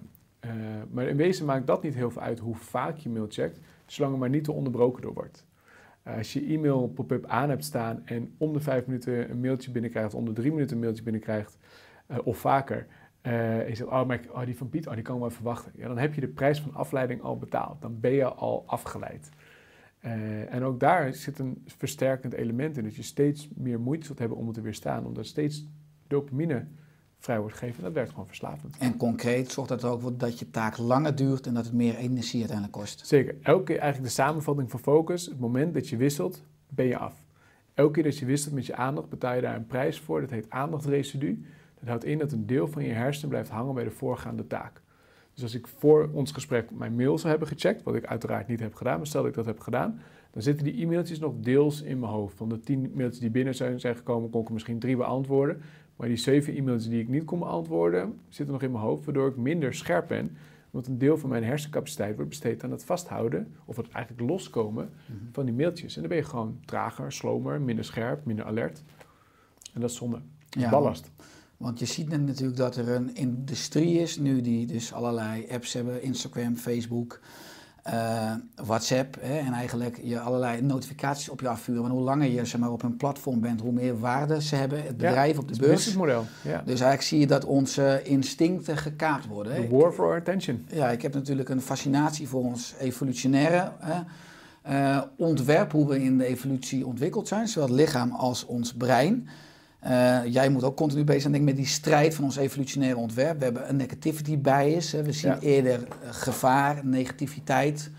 Maar 0.91 1.07
in 1.07 1.17
wezen 1.17 1.45
maakt 1.45 1.67
dat 1.67 1.83
niet 1.83 1.95
heel 1.95 2.11
veel 2.11 2.21
uit 2.21 2.39
hoe 2.39 2.55
vaak 2.55 2.97
je 2.97 3.09
mail 3.09 3.25
checkt, 3.29 3.59
zolang 3.85 4.13
er 4.13 4.19
maar 4.19 4.29
niet 4.29 4.43
te 4.43 4.51
onderbroken 4.51 5.01
door 5.01 5.13
wordt. 5.13 5.45
Als 6.03 6.33
je 6.33 6.45
e-mail 6.45 6.87
pop-up 6.87 7.25
aan 7.25 7.49
hebt 7.49 7.63
staan 7.63 8.01
en 8.05 8.33
om 8.37 8.53
de 8.53 8.59
vijf 8.59 8.85
minuten 8.85 9.29
een 9.29 9.39
mailtje 9.39 9.71
binnenkrijgt, 9.71 10.13
om 10.13 10.25
de 10.25 10.33
drie 10.33 10.51
minuten 10.51 10.75
een 10.75 10.81
mailtje 10.81 11.03
binnenkrijgt, 11.03 11.57
of 12.23 12.37
vaker, 12.37 12.87
eh, 13.21 13.59
en 13.59 13.67
je 13.67 13.75
zegt, 13.75 13.89
oh, 13.89 14.05
maar 14.05 14.15
ik- 14.23 14.31
oh, 14.33 14.45
die 14.45 14.57
van 14.57 14.69
Piet, 14.69 14.87
oh, 14.87 14.93
die 14.93 15.03
kan 15.03 15.15
ik 15.15 15.21
wel 15.21 15.29
even 15.29 15.43
wachten. 15.43 15.71
Ja, 15.75 15.87
dan 15.87 15.97
heb 15.97 16.13
je 16.13 16.21
de 16.21 16.27
prijs 16.27 16.61
van 16.61 16.73
afleiding 16.73 17.21
al 17.21 17.37
betaald. 17.37 17.81
Dan 17.81 17.99
ben 17.99 18.11
je 18.11 18.25
al 18.25 18.63
afgeleid. 18.65 19.29
Eh, 19.99 20.53
en 20.53 20.63
ook 20.63 20.79
daar 20.79 21.13
zit 21.13 21.39
een 21.39 21.63
versterkend 21.65 22.33
element 22.33 22.77
in. 22.77 22.83
Dat 22.83 22.95
je 22.95 23.03
steeds 23.03 23.49
meer 23.55 23.79
moeite 23.79 24.05
zult 24.05 24.19
hebben 24.19 24.37
om 24.37 24.45
het 24.45 24.55
te 24.55 24.61
weerstaan. 24.61 25.05
Omdat 25.05 25.25
steeds 25.25 25.65
dopamine 26.07 26.65
vrij 27.19 27.39
wordt 27.39 27.53
gegeven. 27.57 27.77
En 27.77 27.83
dat 27.83 27.93
werkt 27.93 28.09
gewoon 28.09 28.27
verslavend. 28.27 28.77
En 28.77 28.97
concreet 28.97 29.51
zorgt 29.51 29.69
dat 29.69 29.83
er 29.83 29.89
ook 29.89 30.01
voor 30.01 30.17
dat 30.17 30.39
je 30.39 30.49
taak 30.49 30.77
langer 30.77 31.15
duurt 31.15 31.47
en 31.47 31.53
dat 31.53 31.65
het 31.65 31.73
meer 31.73 31.95
energie 31.95 32.39
uiteindelijk 32.39 32.77
kost. 32.77 33.07
Zeker. 33.07 33.35
Elke 33.41 33.63
keer 33.63 33.77
eigenlijk 33.77 34.15
de 34.15 34.21
samenvatting 34.21 34.69
van 34.71 34.79
focus. 34.79 35.25
Het 35.25 35.39
moment 35.39 35.73
dat 35.73 35.89
je 35.89 35.97
wisselt, 35.97 36.43
ben 36.69 36.85
je 36.85 36.97
af. 36.97 37.13
Elke 37.73 37.91
keer 37.93 38.03
dat 38.03 38.17
je 38.17 38.25
wisselt 38.25 38.53
met 38.53 38.65
je 38.65 38.75
aandacht, 38.75 39.09
betaal 39.09 39.35
je 39.35 39.41
daar 39.41 39.55
een 39.55 39.65
prijs 39.67 39.99
voor. 39.99 40.21
Dat 40.21 40.29
heet 40.29 40.49
aandachtresidu. 40.49 41.45
Dat 41.79 41.89
houdt 41.89 42.03
in 42.03 42.17
dat 42.17 42.31
een 42.31 42.45
deel 42.45 42.67
van 42.67 42.83
je 42.83 42.91
hersenen 42.91 43.29
blijft 43.29 43.49
hangen 43.49 43.73
bij 43.73 43.83
de 43.83 43.91
voorgaande 43.91 44.47
taak. 44.47 44.81
Dus 45.33 45.43
als 45.43 45.55
ik 45.55 45.67
voor 45.67 46.09
ons 46.13 46.31
gesprek 46.31 46.71
mijn 46.71 46.95
mail 46.95 47.17
zou 47.17 47.29
hebben 47.29 47.47
gecheckt, 47.47 47.83
wat 47.83 47.95
ik 47.95 48.05
uiteraard 48.05 48.47
niet 48.47 48.59
heb 48.59 48.73
gedaan, 48.73 48.97
maar 48.97 49.07
stel 49.07 49.21
dat 49.21 49.29
ik 49.29 49.35
dat 49.35 49.45
heb 49.45 49.59
gedaan, 49.59 49.99
dan 50.31 50.41
zitten 50.41 50.63
die 50.63 50.81
e-mailtjes 50.81 51.19
nog 51.19 51.33
deels 51.39 51.81
in 51.81 51.99
mijn 51.99 52.11
hoofd. 52.11 52.37
Van 52.37 52.49
de 52.49 52.59
tien 52.59 52.91
mailtjes 52.95 53.19
die 53.19 53.29
binnen 53.29 53.55
zijn, 53.55 53.79
zijn 53.79 53.95
gekomen, 53.95 54.29
kon 54.29 54.41
ik 54.41 54.47
er 54.47 54.53
misschien 54.53 54.79
drie 54.79 54.97
beantwoorden. 54.97 55.61
Maar 55.95 56.07
die 56.07 56.17
zeven 56.17 56.55
e-mailtjes 56.55 56.89
die 56.89 57.01
ik 57.01 57.07
niet 57.07 57.23
kon 57.23 57.39
beantwoorden, 57.39 58.19
zitten 58.29 58.53
nog 58.53 58.63
in 58.63 58.71
mijn 58.71 58.83
hoofd, 58.83 59.05
waardoor 59.05 59.27
ik 59.27 59.35
minder 59.35 59.73
scherp 59.73 60.07
ben. 60.07 60.37
Want 60.69 60.87
een 60.87 60.97
deel 60.97 61.17
van 61.17 61.29
mijn 61.29 61.43
hersencapaciteit 61.43 62.15
wordt 62.15 62.29
besteed 62.29 62.63
aan 62.63 62.71
het 62.71 62.85
vasthouden, 62.85 63.53
of 63.65 63.75
het 63.75 63.89
eigenlijk 63.89 64.29
loskomen 64.29 64.89
van 65.31 65.45
die 65.45 65.53
mailtjes. 65.53 65.95
En 65.95 66.01
dan 66.01 66.09
ben 66.09 66.19
je 66.19 66.25
gewoon 66.25 66.59
trager, 66.65 67.11
slomer, 67.11 67.61
minder 67.61 67.85
scherp, 67.85 68.25
minder 68.25 68.45
alert. 68.45 68.83
En 69.73 69.81
dat 69.81 69.89
is 69.89 69.95
zonde. 69.95 70.15
Dat 70.17 70.55
is 70.55 70.61
Ja, 70.61 70.69
ballast. 70.69 71.11
Want 71.59 71.79
je 71.79 71.85
ziet 71.85 72.09
net 72.09 72.25
natuurlijk 72.25 72.57
dat 72.57 72.75
er 72.75 72.89
een 72.89 73.15
industrie 73.15 73.99
is 73.99 74.17
nu 74.17 74.41
die 74.41 74.65
dus 74.65 74.93
allerlei 74.93 75.45
apps 75.51 75.73
hebben, 75.73 76.03
Instagram, 76.03 76.55
Facebook, 76.55 77.19
eh, 77.83 78.31
WhatsApp. 78.55 79.17
Hè, 79.21 79.37
en 79.37 79.53
eigenlijk 79.53 79.99
je 80.03 80.19
allerlei 80.19 80.61
notificaties 80.61 81.29
op 81.29 81.39
je 81.41 81.47
afvuren. 81.47 81.81
Want 81.81 81.93
hoe 81.93 82.03
langer 82.03 82.29
je 82.29 82.45
zeg 82.45 82.59
maar, 82.61 82.71
op 82.71 82.83
een 82.83 82.97
platform 82.97 83.39
bent, 83.39 83.61
hoe 83.61 83.71
meer 83.71 83.99
waarde 83.99 84.41
ze 84.41 84.55
hebben, 84.55 84.77
het 84.77 84.87
Ja, 84.87 84.93
bedrijf 84.95 85.37
op 85.37 85.47
Het 85.47 85.47
de 85.47 85.53
een 85.53 85.59
beurs. 85.59 85.73
businessmodel. 85.75 86.25
Ja. 86.43 86.57
Dus 86.57 86.67
eigenlijk 86.79 87.01
zie 87.01 87.19
je 87.19 87.27
dat 87.27 87.45
onze 87.45 88.01
instincten 88.03 88.77
gekaapt 88.77 89.27
worden. 89.27 89.53
Hè. 89.55 89.61
The 89.67 89.75
war 89.75 89.91
for 89.91 90.05
our 90.05 90.17
attention. 90.19 90.65
Ja, 90.71 90.89
ik 90.89 91.01
heb 91.01 91.13
natuurlijk 91.13 91.49
een 91.49 91.61
fascinatie 91.61 92.27
voor 92.27 92.43
ons 92.43 92.73
evolutionaire 92.79 93.71
hè, 93.79 94.01
eh, 94.61 95.01
ontwerp, 95.17 95.71
hoe 95.71 95.87
we 95.87 96.03
in 96.03 96.17
de 96.17 96.25
evolutie 96.25 96.85
ontwikkeld 96.87 97.27
zijn, 97.27 97.47
zowel 97.47 97.67
het 97.69 97.77
lichaam 97.77 98.11
als 98.11 98.45
ons 98.45 98.73
brein. 98.73 99.27
Eh, 99.79 100.19
jij 100.25 100.49
moet 100.49 100.63
ook 100.63 100.75
continu 100.75 101.03
bezig 101.03 101.21
zijn 101.21 101.33
denk 101.33 101.43
ik, 101.47 101.49
met 101.55 101.63
die 101.63 101.73
strijd 101.73 102.15
van 102.15 102.23
ons 102.23 102.35
evolutionaire 102.35 102.97
ontwerp. 102.97 103.37
We 103.37 103.43
hebben 103.43 103.69
een 103.69 103.75
negativity 103.75 104.37
bias. 104.37 104.91
Hè. 104.91 105.03
We 105.03 105.11
zien 105.11 105.31
Ja. 105.31 105.39
eerder 105.39 105.73
eh, 105.73 106.07
gevaar, 106.11 106.85
negativiteit. 106.85 107.89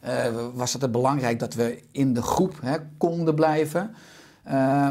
eh, 0.00 0.34
was 0.54 0.72
het 0.72 0.92
belangrijk 0.92 1.38
dat 1.38 1.54
we 1.54 1.82
in 1.90 2.12
de 2.14 2.22
groep 2.22 2.58
hè, 2.62 2.76
konden 2.98 3.34
blijven. 3.34 3.90
Uh, 4.48 4.88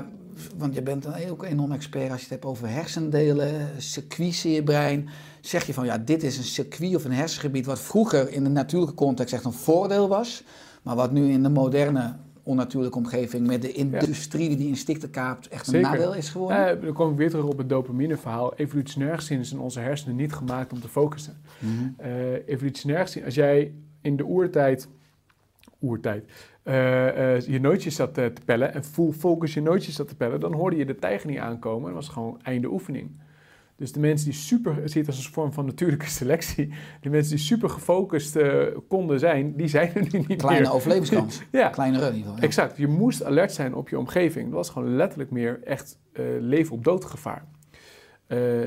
want 0.58 0.74
je 0.76 0.82
bent 0.82 1.06
een 1.06 1.32
ook 1.32 1.44
enorm 1.44 1.72
expert 1.72 2.10
als 2.10 2.16
je 2.18 2.24
het 2.24 2.30
hebt 2.34 2.46
over 2.46 2.70
hersendelen, 2.70 3.70
circuits 3.78 4.46
in 4.46 4.52
je 4.52 4.64
brein. 4.64 5.10
Zeg 5.42 5.66
je 5.66 5.74
van 5.74 5.86
ja, 5.86 5.98
dit 5.98 6.24
is 6.24 6.38
een 6.38 6.44
circuit 6.44 6.96
of 6.96 7.06
een 7.06 7.12
hersengebied 7.14 7.66
wat 7.66 7.80
vroeger 7.80 8.32
in 8.32 8.44
de 8.44 8.50
natuurlijke 8.50 8.96
context 8.96 9.34
echt 9.34 9.44
een 9.46 9.54
voordeel 9.54 10.08
was, 10.08 10.44
maar 10.82 10.96
wat 10.96 11.12
nu 11.12 11.32
in 11.32 11.44
de 11.44 11.50
moderne 11.50 12.16
onnatuurlijke 12.46 12.98
omgeving 12.98 13.48
met 13.48 13.62
de 13.62 13.72
industrie 13.72 14.48
die 14.48 14.58
die 14.58 14.68
instincten 14.68 15.10
kaapt 15.10 15.48
echt 15.48 15.74
een 15.74 15.82
nadeel 15.82 16.14
is 16.14 16.30
geworden? 16.30 16.76
Uh, 16.78 16.84
dan 16.84 16.94
kom 16.94 17.12
ik 17.12 17.18
weer 17.18 17.30
terug 17.30 17.46
op 17.46 17.58
het 17.58 17.70
dopamine-verhaal. 17.70 18.56
Evolutionair 18.56 19.16
gezien 19.16 19.46
zijn 19.46 19.60
onze 19.60 19.80
hersenen 19.80 20.16
niet 20.16 20.34
gemaakt 20.34 20.72
om 20.74 20.80
te 20.80 20.88
focussen. 20.88 21.38
Mm 21.60 21.78
-hmm. 21.78 21.96
uh, 22.02 22.48
evolutionair 22.48 23.02
gezien, 23.02 23.24
als 23.24 23.36
jij 23.36 23.74
in 24.02 24.18
de 24.18 24.26
oertijd, 24.26 24.88
oertijd 25.80 26.24
uh, 26.66 27.40
je 27.40 27.60
nootjes 27.60 27.96
zat 27.96 28.14
te 28.14 28.34
pellen 28.46 28.74
en 28.74 28.84
full 28.84 29.12
focus 29.12 29.54
je 29.54 29.62
nootjes 29.62 29.96
zat 29.96 30.08
te 30.08 30.16
pellen, 30.16 30.40
dan 30.40 30.54
hoorde 30.54 30.76
je 30.76 30.86
de 30.86 30.96
tijger 30.96 31.30
niet 31.30 31.40
aankomen. 31.40 31.86
Dat 31.86 31.94
was 31.94 32.10
gewoon 32.10 32.40
einde 32.42 32.72
oefening. 32.72 33.10
Dus 33.78 33.92
de 33.92 34.00
mensen 34.00 34.26
die 34.30 34.40
super, 34.40 34.76
het 34.76 34.92
ziet 34.92 35.08
als 35.08 35.26
een 35.26 35.34
vorm 35.34 35.54
van 35.54 35.66
natuurlijke 35.66 36.10
selectie, 36.10 36.74
die 37.02 37.12
mensen 37.12 37.36
die 37.36 37.46
super 37.46 37.70
gefocust 37.70 38.36
uh, 38.36 38.64
konden 38.88 39.20
zijn, 39.20 39.56
die 39.56 39.68
zijn 39.68 39.94
er 39.96 40.02
nu 40.12 40.24
niet 40.28 40.42
Kleine 40.42 40.62
meer. 40.62 40.74
overlevingskans. 40.74 41.42
ja. 41.52 41.70
Kleine 41.70 41.98
run 41.98 42.08
in 42.08 42.14
ieder 42.14 42.26
geval. 42.26 42.42
Ja. 42.42 42.48
Exact. 42.48 42.78
Je 42.78 42.88
moest 42.88 43.24
alert 43.24 43.52
zijn 43.52 43.76
op 43.76 43.90
je 43.90 43.98
omgeving. 44.00 44.46
Dat 44.46 44.54
was 44.54 44.70
gewoon 44.70 44.96
letterlijk 44.96 45.32
meer 45.32 45.64
echt 45.64 46.00
uh, 46.14 46.26
leven 46.40 46.76
op 46.76 46.84
doodgevaar. 46.84 47.46
Uh, 48.28 48.66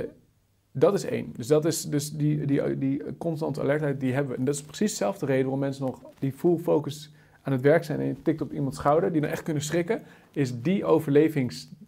dat 0.72 0.94
is 0.94 1.04
één. 1.04 1.32
Dus, 1.36 1.46
dat 1.46 1.64
is, 1.64 1.82
dus 1.82 2.10
die, 2.10 2.46
die, 2.46 2.78
die 2.78 3.02
constante 3.18 3.60
alertheid, 3.60 4.00
die 4.00 4.12
hebben 4.12 4.32
we. 4.32 4.38
En 4.38 4.44
dat 4.44 4.54
is 4.54 4.62
precies 4.62 4.90
dezelfde 4.90 5.26
reden 5.26 5.42
waarom 5.42 5.60
mensen 5.60 5.84
nog 5.84 6.00
die 6.18 6.32
full 6.32 6.58
focus 6.58 7.12
aan 7.42 7.52
het 7.52 7.62
werk 7.62 7.84
zijn 7.84 8.00
en 8.00 8.06
je 8.06 8.22
tikt 8.22 8.40
op 8.40 8.52
iemands 8.52 8.76
schouder, 8.76 9.12
die 9.12 9.20
dan 9.20 9.30
echt 9.30 9.42
kunnen 9.42 9.62
schrikken, 9.62 10.02
is 10.32 10.62
die 10.62 10.84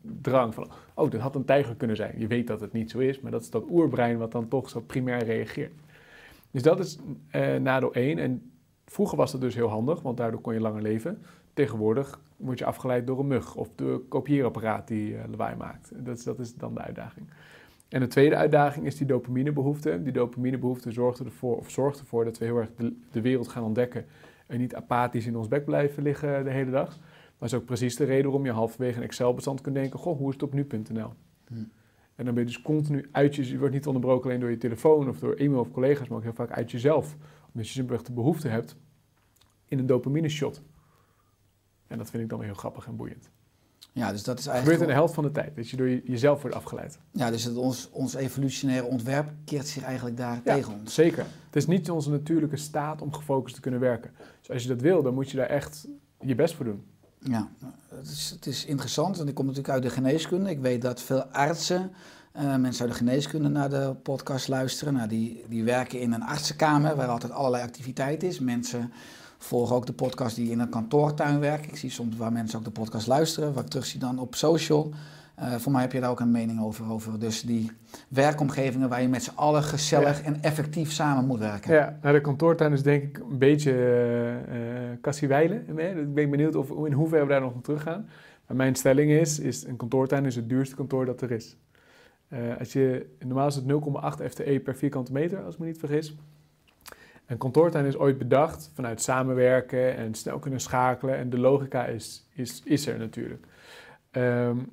overlevingsdrang 0.04 0.54
van, 0.54 0.68
oh, 0.94 1.10
dit 1.10 1.20
had 1.20 1.34
een 1.34 1.44
tijger 1.44 1.76
kunnen 1.76 1.96
zijn. 1.96 2.14
Je 2.18 2.26
weet 2.26 2.46
dat 2.46 2.60
het 2.60 2.72
niet 2.72 2.90
zo 2.90 2.98
is, 2.98 3.20
maar 3.20 3.30
dat 3.30 3.42
is 3.42 3.50
dat 3.50 3.64
oerbrein 3.70 4.18
wat 4.18 4.32
dan 4.32 4.48
toch 4.48 4.68
zo 4.68 4.80
primair 4.80 5.24
reageert. 5.24 5.72
Dus 6.50 6.62
dat 6.62 6.78
is 6.78 6.98
uh, 7.32 7.56
nadeel 7.56 7.94
één. 7.94 8.18
En 8.18 8.50
vroeger 8.84 9.16
was 9.16 9.32
dat 9.32 9.40
dus 9.40 9.54
heel 9.54 9.68
handig, 9.68 10.02
want 10.02 10.16
daardoor 10.16 10.40
kon 10.40 10.54
je 10.54 10.60
langer 10.60 10.82
leven. 10.82 11.22
Tegenwoordig 11.54 12.20
word 12.36 12.58
je 12.58 12.64
afgeleid 12.64 13.06
door 13.06 13.18
een 13.18 13.26
mug 13.26 13.56
of 13.56 13.68
door 13.74 13.92
een 13.92 14.08
kopieerapparaat 14.08 14.88
die 14.88 15.12
uh, 15.12 15.20
lawaai 15.30 15.56
maakt. 15.56 15.92
Dat 15.94 16.16
is, 16.16 16.24
dat 16.24 16.38
is 16.38 16.54
dan 16.54 16.74
de 16.74 16.80
uitdaging. 16.80 17.26
En 17.88 18.00
de 18.00 18.06
tweede 18.06 18.36
uitdaging 18.36 18.86
is 18.86 18.96
die 18.96 19.06
dopaminebehoefte. 19.06 20.02
Die 20.02 20.12
dopaminebehoefte 20.12 20.92
zorgt 20.92 21.18
ervoor, 21.18 21.56
of 21.56 21.70
zorgt 21.70 22.00
ervoor 22.00 22.24
dat 22.24 22.38
we 22.38 22.44
heel 22.44 22.56
erg 22.56 22.70
de, 22.76 22.96
de 23.10 23.20
wereld 23.20 23.48
gaan 23.48 23.64
ontdekken 23.64 24.06
en 24.46 24.58
niet 24.58 24.74
apathisch 24.74 25.26
in 25.26 25.36
ons 25.36 25.48
bek 25.48 25.64
blijven 25.64 26.02
liggen 26.02 26.44
de 26.44 26.50
hele 26.50 26.70
dag. 26.70 26.98
Maar 27.40 27.48
is 27.48 27.54
ook 27.54 27.64
precies 27.64 27.96
de 27.96 28.04
reden 28.04 28.24
waarom 28.24 28.44
je 28.44 28.52
halverwege 28.52 28.96
een 28.96 29.02
Excel-bestand 29.02 29.60
kunt 29.60 29.74
denken: 29.74 29.98
Goh, 29.98 30.16
hoe 30.16 30.28
is 30.28 30.34
het 30.34 30.42
op 30.42 30.52
nu.nl? 30.52 31.12
Hmm. 31.48 31.70
En 32.14 32.24
dan 32.24 32.34
ben 32.34 32.44
je 32.44 32.50
dus 32.50 32.62
continu 32.62 33.08
uit 33.12 33.34
je, 33.34 33.48
je 33.48 33.58
wordt 33.58 33.74
niet 33.74 33.86
onderbroken 33.86 34.28
alleen 34.28 34.40
door 34.40 34.50
je 34.50 34.56
telefoon 34.56 35.08
of 35.08 35.18
door 35.18 35.34
e-mail 35.34 35.60
of 35.60 35.70
collega's, 35.70 36.08
maar 36.08 36.18
ook 36.18 36.24
heel 36.24 36.32
vaak 36.32 36.50
uit 36.50 36.70
jezelf. 36.70 37.16
Omdat 37.46 37.66
je 37.66 37.72
simpelweg 37.72 38.06
de 38.06 38.12
behoefte 38.12 38.48
hebt 38.48 38.76
in 39.64 39.78
een 39.78 39.86
dopamine 39.86 40.28
shot. 40.28 40.62
En 41.86 41.98
dat 41.98 42.10
vind 42.10 42.22
ik 42.22 42.28
dan 42.28 42.38
weer 42.38 42.48
heel 42.48 42.56
grappig 42.56 42.86
en 42.86 42.96
boeiend. 42.96 43.30
Ja, 43.92 44.12
dus 44.12 44.22
dat 44.22 44.38
is 44.38 44.46
eigenlijk. 44.46 44.62
gebeurt 44.62 44.80
in 44.80 44.86
de 44.86 44.92
helft 44.92 45.14
van 45.14 45.24
de 45.24 45.30
tijd, 45.30 45.56
dat 45.56 45.70
je 45.70 45.76
door 45.76 45.88
je, 45.88 46.02
jezelf 46.04 46.40
wordt 46.40 46.56
afgeleid. 46.56 46.98
Ja, 47.10 47.30
dus 47.30 47.44
het, 47.44 47.56
ons, 47.56 47.90
ons 47.90 48.14
evolutionaire 48.14 48.86
ontwerp 48.86 49.30
keert 49.44 49.66
zich 49.66 49.82
eigenlijk 49.82 50.16
daar 50.16 50.40
ja, 50.44 50.54
tegen 50.54 50.72
ons. 50.72 50.94
Zeker. 50.94 51.26
Het 51.46 51.56
is 51.56 51.66
niet 51.66 51.90
onze 51.90 52.10
natuurlijke 52.10 52.56
staat 52.56 53.02
om 53.02 53.12
gefocust 53.12 53.54
te 53.54 53.60
kunnen 53.60 53.80
werken. 53.80 54.10
Dus 54.40 54.50
als 54.50 54.62
je 54.62 54.68
dat 54.68 54.80
wil, 54.80 55.02
dan 55.02 55.14
moet 55.14 55.30
je 55.30 55.36
daar 55.36 55.46
echt 55.46 55.88
je 56.20 56.34
best 56.34 56.54
voor 56.54 56.64
doen. 56.64 56.84
Ja, 57.22 57.48
het 57.88 58.08
is, 58.08 58.30
het 58.30 58.46
is 58.46 58.64
interessant, 58.64 59.16
want 59.16 59.28
ik 59.28 59.34
kom 59.34 59.46
natuurlijk 59.46 59.74
uit 59.74 59.82
de 59.82 59.90
geneeskunde. 59.90 60.50
Ik 60.50 60.60
weet 60.60 60.82
dat 60.82 61.02
veel 61.02 61.22
artsen, 61.22 61.92
uh, 62.36 62.56
mensen 62.56 62.82
uit 62.82 62.92
de 62.92 62.98
geneeskunde 62.98 63.48
naar 63.48 63.70
de 63.70 63.94
podcast 64.02 64.48
luisteren. 64.48 64.94
Nou, 64.94 65.08
die, 65.08 65.44
die 65.48 65.64
werken 65.64 66.00
in 66.00 66.12
een 66.12 66.22
artsenkamer 66.22 66.96
waar 66.96 67.08
altijd 67.08 67.32
allerlei 67.32 67.62
activiteit 67.62 68.22
is. 68.22 68.38
Mensen 68.38 68.92
volgen 69.38 69.76
ook 69.76 69.86
de 69.86 69.92
podcast 69.92 70.36
die 70.36 70.50
in 70.50 70.58
een 70.58 70.68
kantoortuin 70.68 71.40
werken. 71.40 71.68
Ik 71.68 71.76
zie 71.76 71.90
soms 71.90 72.16
waar 72.16 72.32
mensen 72.32 72.58
ook 72.58 72.64
de 72.64 72.70
podcast 72.70 73.06
luisteren, 73.06 73.52
wat 73.52 73.64
ik 73.64 73.70
terugzie 73.70 74.00
dan 74.00 74.18
op 74.18 74.34
social. 74.34 74.92
Uh, 75.40 75.54
voor 75.54 75.72
mij 75.72 75.80
heb 75.80 75.92
je 75.92 76.00
daar 76.00 76.10
ook 76.10 76.20
een 76.20 76.30
mening 76.30 76.62
over, 76.62 76.90
over. 76.90 77.18
Dus 77.18 77.42
die 77.42 77.70
werkomgevingen 78.08 78.88
waar 78.88 79.02
je 79.02 79.08
met 79.08 79.22
z'n 79.22 79.34
allen 79.34 79.62
gezellig 79.62 80.18
ja. 80.18 80.24
en 80.24 80.42
effectief 80.42 80.92
samen 80.92 81.26
moet 81.26 81.38
werken. 81.38 81.74
Ja, 81.74 81.98
nou 82.02 82.14
de 82.14 82.20
kantoortuin 82.20 82.72
is 82.72 82.82
denk 82.82 83.02
ik 83.02 83.18
een 83.18 83.38
beetje 83.38 83.72
uh, 83.72 84.56
kassiewijlen. 85.00 85.68
Ik 85.68 86.14
ben 86.14 86.30
benieuwd 86.30 86.54
of, 86.54 86.70
in 86.86 86.92
hoeverre 86.92 87.24
we 87.24 87.30
daar 87.30 87.40
nog 87.40 87.54
op 87.54 87.64
terug 87.64 87.82
gaan. 87.82 88.08
Maar 88.46 88.56
mijn 88.56 88.74
stelling 88.74 89.10
is, 89.10 89.38
is 89.38 89.66
een 89.66 89.76
kantoortuin 89.76 90.26
is 90.26 90.36
het 90.36 90.48
duurste 90.48 90.74
kantoor 90.74 91.04
dat 91.04 91.20
er 91.20 91.30
is. 91.30 91.56
Uh, 92.28 92.58
als 92.58 92.72
je, 92.72 93.06
normaal 93.18 93.46
is 93.46 93.54
het 93.54 93.64
0,8 93.64 94.24
FTE 94.30 94.60
per 94.64 94.76
vierkante 94.76 95.12
meter, 95.12 95.42
als 95.42 95.54
ik 95.54 95.60
me 95.60 95.66
niet 95.66 95.78
vergis. 95.78 96.16
Een 97.26 97.38
kantoortuin 97.38 97.86
is 97.86 97.96
ooit 97.96 98.18
bedacht 98.18 98.70
vanuit 98.74 99.02
samenwerken 99.02 99.96
en 99.96 100.14
snel 100.14 100.38
kunnen 100.38 100.60
schakelen. 100.60 101.16
En 101.16 101.30
de 101.30 101.38
logica 101.38 101.86
is, 101.86 102.28
is, 102.32 102.62
is 102.64 102.86
er 102.86 102.98
natuurlijk. 102.98 103.46
Um, 104.12 104.68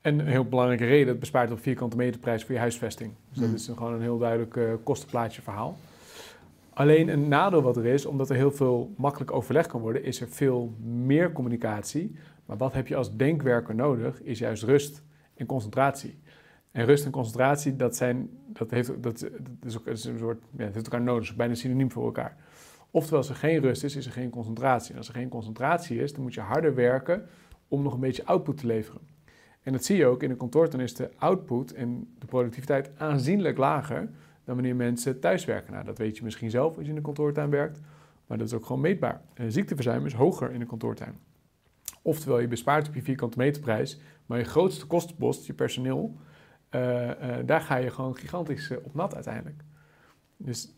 en 0.00 0.18
een 0.18 0.26
heel 0.26 0.44
belangrijke 0.44 0.84
reden, 0.84 1.08
het 1.08 1.18
bespaart 1.18 1.50
op 1.50 1.60
vierkante 1.60 1.96
meterprijs 1.96 2.44
voor 2.44 2.54
je 2.54 2.60
huisvesting. 2.60 3.12
Dus 3.30 3.38
dat 3.38 3.52
is 3.52 3.68
een, 3.68 3.76
gewoon 3.76 3.92
een 3.92 4.00
heel 4.00 4.18
duidelijk 4.18 4.56
uh, 4.56 4.72
kostenplaatje 4.82 5.42
verhaal. 5.42 5.76
Alleen 6.72 7.08
een 7.08 7.28
nadeel 7.28 7.62
wat 7.62 7.76
er 7.76 7.86
is, 7.86 8.06
omdat 8.06 8.30
er 8.30 8.36
heel 8.36 8.50
veel 8.50 8.94
makkelijk 8.96 9.32
overleg 9.32 9.66
kan 9.66 9.80
worden, 9.80 10.04
is 10.04 10.20
er 10.20 10.28
veel 10.28 10.74
meer 10.82 11.32
communicatie. 11.32 12.16
Maar 12.46 12.56
wat 12.56 12.72
heb 12.72 12.86
je 12.86 12.96
als 12.96 13.16
denkwerker 13.16 13.74
nodig, 13.74 14.22
is 14.22 14.38
juist 14.38 14.62
rust 14.62 15.02
en 15.34 15.46
concentratie. 15.46 16.18
En 16.70 16.84
rust 16.84 17.04
en 17.04 17.10
concentratie, 17.10 17.76
dat, 17.76 17.96
zijn, 17.96 18.30
dat, 18.46 18.70
heeft, 18.70 19.02
dat, 19.02 19.02
dat 19.02 19.30
is 19.66 19.78
ook 19.78 19.84
dat 19.84 19.96
is 19.96 20.04
een 20.04 20.18
soort, 20.18 20.42
ja, 20.56 20.64
dat 20.64 20.74
heeft 20.74 20.86
elkaar 20.86 21.02
nodig, 21.02 21.28
is 21.28 21.36
bijna 21.36 21.54
synoniem 21.54 21.90
voor 21.90 22.04
elkaar. 22.04 22.36
Oftewel, 22.90 23.18
als 23.18 23.28
er 23.28 23.34
geen 23.34 23.60
rust 23.60 23.84
is, 23.84 23.96
is 23.96 24.06
er 24.06 24.12
geen 24.12 24.30
concentratie. 24.30 24.92
En 24.92 24.98
als 24.98 25.08
er 25.08 25.14
geen 25.14 25.28
concentratie 25.28 26.02
is, 26.02 26.12
dan 26.12 26.22
moet 26.22 26.34
je 26.34 26.40
harder 26.40 26.74
werken 26.74 27.26
om 27.68 27.82
nog 27.82 27.94
een 27.94 28.00
beetje 28.00 28.26
output 28.26 28.56
te 28.56 28.66
leveren. 28.66 29.00
En 29.62 29.72
dat 29.72 29.84
zie 29.84 29.96
je 29.96 30.06
ook 30.06 30.22
in 30.22 30.28
de 30.28 30.36
kantoor, 30.36 30.80
is 30.80 30.94
de 30.94 31.10
output 31.16 31.72
en 31.72 32.08
de 32.18 32.26
productiviteit 32.26 32.90
aanzienlijk 32.96 33.58
lager 33.58 34.08
dan 34.44 34.54
wanneer 34.54 34.76
mensen 34.76 35.20
thuiswerken. 35.20 35.72
Nou, 35.72 35.84
dat 35.84 35.98
weet 35.98 36.16
je 36.16 36.24
misschien 36.24 36.50
zelf 36.50 36.76
als 36.76 36.84
je 36.84 36.90
in 36.90 36.96
de 36.96 37.02
kantoortuin 37.02 37.50
werkt, 37.50 37.80
maar 38.26 38.38
dat 38.38 38.46
is 38.46 38.52
ook 38.52 38.66
gewoon 38.66 38.80
meetbaar. 38.80 39.20
En 39.34 39.52
ziekteverzuim 39.52 40.06
is 40.06 40.12
hoger 40.12 40.52
in 40.52 40.58
de 40.58 40.66
kantoortuin. 40.66 41.18
Oftewel, 42.02 42.38
je 42.38 42.48
bespaart 42.48 42.88
op 42.88 42.94
je 42.94 43.02
vierkante 43.02 43.38
meterprijs, 43.38 44.00
maar 44.26 44.38
je 44.38 44.44
grootste 44.44 44.86
kostenpost, 44.86 45.46
je 45.46 45.52
personeel, 45.54 46.16
uh, 46.70 47.06
uh, 47.06 47.36
daar 47.44 47.60
ga 47.60 47.76
je 47.76 47.90
gewoon 47.90 48.16
gigantisch 48.16 48.70
op 48.82 48.94
nat 48.94 49.14
uiteindelijk. 49.14 49.62
Dus 50.36 50.72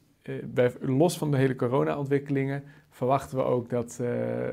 los 0.81 1.19
van 1.19 1.31
de 1.31 1.37
hele 1.37 1.57
corona-ontwikkelingen 1.57 2.65
verwachten 2.91 3.37
we 3.37 3.45
ook 3.45 3.71
dat, 3.71 4.01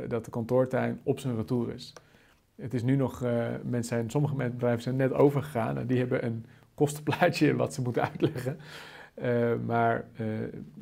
dat 0.07 0.25
de 0.25 0.31
kantoortuin 0.31 0.99
op 1.03 1.19
zijn 1.19 1.35
retour 1.35 1.73
is. 1.73 1.93
Het 2.61 2.73
is 2.73 2.83
nu 2.83 2.95
nog, 2.95 3.21
mensen 3.63 3.83
zijn, 3.83 4.09
sommige 4.09 4.35
bedrijven 4.35 4.81
zijn 4.81 4.95
net 4.95 5.13
overgegaan 5.13 5.77
en 5.77 5.87
die 5.87 5.97
hebben 5.97 6.25
een 6.25 6.45
kostenplaatje 6.73 7.55
wat 7.61 7.73
ze 7.73 7.81
moeten 7.81 8.09
uitleggen. 8.09 8.57
Uh, 9.23 9.53
maar 9.65 10.05
uh, 10.21 10.27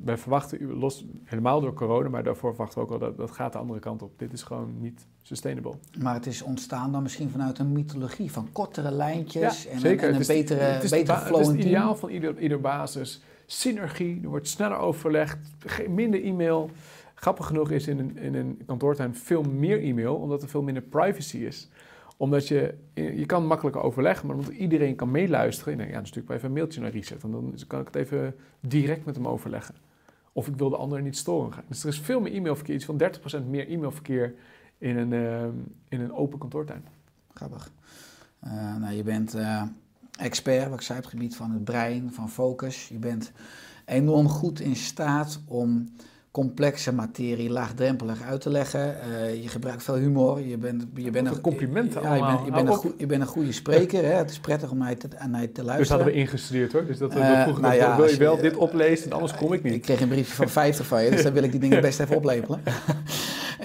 wij 0.03 0.17
verwachten, 0.17 0.73
los, 0.73 1.05
helemaal 1.23 1.61
door 1.61 1.73
corona, 1.73 2.09
maar 2.09 2.23
daarvoor 2.23 2.49
verwachten 2.49 2.79
we 2.79 2.85
ook 2.85 2.91
al 2.91 2.99
dat 2.99 3.17
dat 3.17 3.31
gaat 3.31 3.51
de 3.51 3.57
andere 3.57 3.79
kant 3.79 4.01
op. 4.01 4.19
Dit 4.19 4.33
is 4.33 4.43
gewoon 4.43 4.75
niet 4.79 5.07
sustainable. 5.21 5.73
Maar 5.99 6.13
het 6.13 6.25
is 6.25 6.41
ontstaan 6.41 6.91
dan 6.91 7.01
misschien 7.01 7.29
vanuit 7.29 7.59
een 7.59 7.71
mythologie 7.71 8.31
van 8.31 8.49
kortere 8.51 8.91
lijntjes 8.91 9.63
ja, 9.63 9.69
en, 9.69 9.75
een, 9.75 10.17
betere, 10.27 10.59
het 10.59 10.83
is 10.83 10.89
betere 10.89 11.17
flow. 11.17 11.38
Het 11.38 11.47
is 11.47 11.53
het 11.53 11.65
ideaal 11.65 11.95
van 11.95 12.09
ieder, 12.09 12.39
ieder 12.39 12.61
basis. 12.61 13.21
Synergie, 13.45 14.19
er 14.23 14.29
wordt 14.29 14.47
sneller 14.47 14.77
overlegd, 14.77 15.38
minder 15.89 16.23
e-mail. 16.23 16.69
Grappig 17.15 17.45
genoeg 17.45 17.71
is 17.71 17.88
in 17.88 17.99
een, 17.99 18.17
in 18.17 18.36
een 18.36 18.62
kantoortuin 18.65 19.15
veel 19.15 19.43
meer 19.43 19.82
e-mail, 19.82 20.15
omdat 20.15 20.41
er 20.41 20.49
veel 20.49 20.63
minder 20.63 20.84
privacy 20.84 21.38
is 21.38 21.69
omdat 22.17 22.47
je, 22.47 22.75
je 22.93 23.25
kan 23.25 23.47
makkelijker 23.47 23.82
overleggen, 23.82 24.28
maar 24.28 24.36
omdat 24.36 24.54
iedereen 24.54 24.95
kan 24.95 25.12
meeluisteren. 25.12 25.78
Denk, 25.78 25.89
ja, 25.89 25.95
dan 25.95 26.06
stuur 26.06 26.23
even 26.28 26.45
een 26.45 26.54
mailtje 26.54 26.82
naar 26.82 26.91
Reset. 26.91 27.23
En 27.23 27.32
dan 27.32 27.54
kan 27.67 27.80
ik 27.80 27.86
het 27.86 27.95
even 27.95 28.36
direct 28.60 29.06
met 29.06 29.15
hem 29.15 29.28
overleggen. 29.28 29.75
Of 30.32 30.47
ik 30.47 30.56
wil 30.56 30.69
de 30.69 30.75
ander 30.75 31.01
niet 31.01 31.17
storen. 31.17 31.63
Dus 31.67 31.84
er 31.84 31.89
is 31.89 31.99
veel 31.99 32.19
meer 32.19 32.34
e-mailverkeer, 32.34 32.75
iets 32.75 32.86
van 32.86 33.01
30% 33.43 33.45
meer 33.49 33.69
e-mailverkeer 33.69 34.34
in 34.78 34.97
een, 34.97 35.12
uh, 35.12 35.43
in 35.89 36.01
een 36.01 36.13
open 36.13 36.39
kantoortuin. 36.39 36.86
Grappig. 37.34 37.71
Uh, 38.43 38.75
nou, 38.75 38.93
je 38.93 39.04
bent 39.04 39.36
uh, 39.36 39.63
expert, 40.19 40.69
wat 40.69 40.80
ik 40.80 40.86
zei, 40.86 40.97
op 40.97 41.04
het 41.04 41.13
gebied 41.13 41.36
van 41.36 41.51
het 41.51 41.63
brein, 41.63 42.13
van 42.13 42.30
focus. 42.30 42.88
Je 42.88 42.97
bent 42.97 43.32
enorm 43.86 44.28
goed 44.28 44.60
in 44.60 44.75
staat 44.75 45.41
om 45.47 45.89
complexe 46.36 46.93
materie 46.93 47.50
laagdrempelig 47.50 48.21
uit 48.21 48.41
te 48.41 48.50
leggen. 48.50 49.02
Eh, 49.02 49.41
je 49.43 49.48
gebruikt 49.50 49.84
veel 49.84 49.95
humor. 49.95 50.41
Je 50.48 50.58
bent, 50.58 50.86
je 50.93 51.10
bent 51.12 51.28
een 51.28 51.41
complimenten 51.41 52.02
ja, 52.02 52.13
je 52.13 52.19
bent, 52.21 52.32
allemaal. 52.32 52.45
je, 52.45 52.52
bent 52.52 52.84
een 52.86 52.93
je 52.98 53.06
bent 53.06 53.21
een 53.21 53.28
goede 53.28 53.52
spreker. 53.52 54.04
Hè? 54.04 54.12
Het 54.13 54.30
is 54.30 54.39
prettig 54.39 54.71
om 54.71 54.78
naar 54.78 54.98
te, 54.98 55.08
naar 55.30 55.41
te 55.41 55.52
Dus 55.54 55.63
luisteren. 55.65 55.88
hadden 55.95 56.13
we 56.13 56.19
ingestudeerd 56.19 56.71
hoor. 56.71 56.86
Dus 56.86 56.98
dat 56.98 57.13
we 57.13 57.19
Eh, 57.19 57.41
vroegen, 57.41 57.62
nou 57.62 57.76
ja, 57.76 57.95
wil 57.95 58.06
je 58.06 58.12
je- 58.12 58.17
wel 58.17 58.38
dit 58.38 58.56
oplezen, 58.56 59.12
anders 59.12 59.36
kom 59.36 59.54
ik 59.54 59.63
Ik 59.63 59.71
niet. 59.71 59.82
kreeg 59.82 60.02
een 60.02 60.08
briefje 60.08 60.34
van 60.34 60.50
50 60.50 60.86
van 60.88 61.04
je, 61.04 61.10
dus 61.12 61.24
dan 61.24 61.34
wil 61.34 61.43
ik 61.43 61.52
die 61.52 61.60
dingen 61.60 61.82
best 61.89 62.00
even 62.00 62.15
oplepelen. 62.15 62.62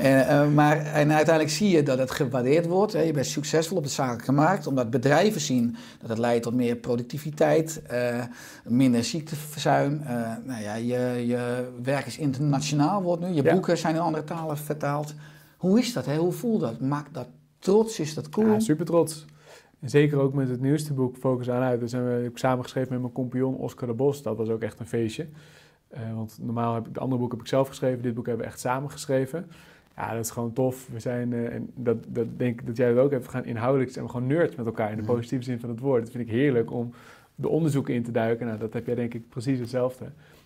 En, 0.00 0.28
eh, 0.28 0.48
maar, 0.48 0.76
en 0.76 1.12
uiteindelijk 1.12 1.54
zie 1.56 1.68
je 1.68 1.82
dat 1.82 1.98
het 1.98 2.10
gewaardeerd 2.10 2.66
wordt. 2.66 2.92
Hè. 2.92 3.00
Je 3.00 3.12
bent 3.12 3.26
succesvol 3.26 3.76
op 3.76 3.82
de 3.82 3.88
zakelijke 3.88 4.32
markt, 4.32 4.66
omdat 4.66 4.90
bedrijven 4.90 5.40
zien 5.40 5.76
dat 6.00 6.08
het 6.08 6.18
leidt 6.18 6.42
tot 6.42 6.54
meer 6.54 6.76
productiviteit, 6.76 7.82
eh, 7.86 8.24
minder 8.64 9.04
ziekteverzuim. 9.04 10.00
Eh, 10.04 10.14
nou 10.44 10.62
ja, 10.62 10.74
je, 10.74 11.26
je 11.26 11.68
werk 11.82 12.06
is 12.06 12.18
internationaal 12.18 13.02
wordt 13.02 13.22
nu, 13.22 13.28
je 13.28 13.42
Ja. 13.42 13.52
boeken 13.52 13.78
zijn 13.78 13.94
in 13.94 14.00
andere 14.00 14.24
talen 14.24 14.58
vertaald. 14.58 15.14
Hoe 15.56 15.78
is 15.78 15.92
dat? 15.92 16.06
Hè? 16.06 16.16
Hoe 16.16 16.32
voelt 16.32 16.60
dat? 16.60 16.80
Maakt 16.80 17.14
dat 17.14 17.28
trots? 17.58 18.00
Is 18.00 18.14
dat 18.14 18.28
cool? 18.28 18.46
Ja, 18.46 18.60
super 18.60 18.86
trots. 18.86 19.24
En 19.80 19.90
zeker 19.90 20.18
ook 20.18 20.34
met 20.34 20.48
het 20.48 20.60
nieuwste 20.60 20.92
boek 20.92 21.16
Focus 21.16 21.50
aan 21.50 21.62
uit. 21.62 21.80
Dat 21.80 21.90
zijn 21.90 22.04
we, 22.04 22.24
ik 22.24 22.38
samengeschreven 22.38 22.92
met 22.92 23.00
mijn 23.00 23.12
compagnon 23.12 23.56
Oscar 23.56 23.88
de 23.88 23.94
Bos. 23.94 24.22
Dat 24.22 24.36
was 24.36 24.48
ook 24.48 24.62
echt 24.62 24.80
een 24.80 24.86
feestje. 24.86 25.26
Want 26.14 26.38
normaal 26.40 26.74
heb 26.74 26.86
ik 26.86 26.94
de 26.94 27.00
andere 27.00 27.20
boek 27.20 27.30
heb 27.30 27.40
ik 27.40 27.46
zelf 27.46 27.68
geschreven. 27.68 28.02
Dit 28.02 28.14
boek 28.14 28.26
hebben 28.26 28.44
we 28.44 28.50
echt 28.50 28.60
samen 28.60 28.90
geschreven. 28.90 29.50
Ja, 30.00 30.12
dat 30.14 30.24
is 30.24 30.30
gewoon 30.30 30.52
tof. 30.52 30.88
We 30.92 31.00
zijn, 31.00 31.32
eh, 31.32 31.54
en 31.54 31.70
dat, 31.74 31.96
dat 32.08 32.26
denk 32.36 32.60
ik 32.60 32.66
dat 32.66 32.76
jij 32.76 32.94
dat 32.94 33.04
ook 33.04 33.10
hebt. 33.10 33.24
We 33.24 33.30
gaan 33.30 33.44
inhoudelijk 33.44 33.90
zijn 33.90 34.04
we 34.04 34.10
gewoon 34.10 34.26
nerds 34.26 34.56
met 34.56 34.66
elkaar 34.66 34.90
in 34.90 34.96
de 34.96 35.02
positieve 35.04 35.44
zin 35.44 35.60
van 35.60 35.68
het 35.68 35.80
woord. 35.80 36.02
Dat 36.02 36.10
vind 36.10 36.24
ik 36.24 36.30
heerlijk 36.30 36.72
om 36.72 36.92
de 37.34 37.48
onderzoeken 37.48 37.94
in 37.94 38.02
te 38.02 38.10
duiken. 38.10 38.46
Nou, 38.46 38.58
dat 38.58 38.72
heb 38.72 38.86
jij 38.86 38.94
denk 38.94 39.14
ik 39.14 39.28
precies 39.28 39.58
hetzelfde. 39.58 40.04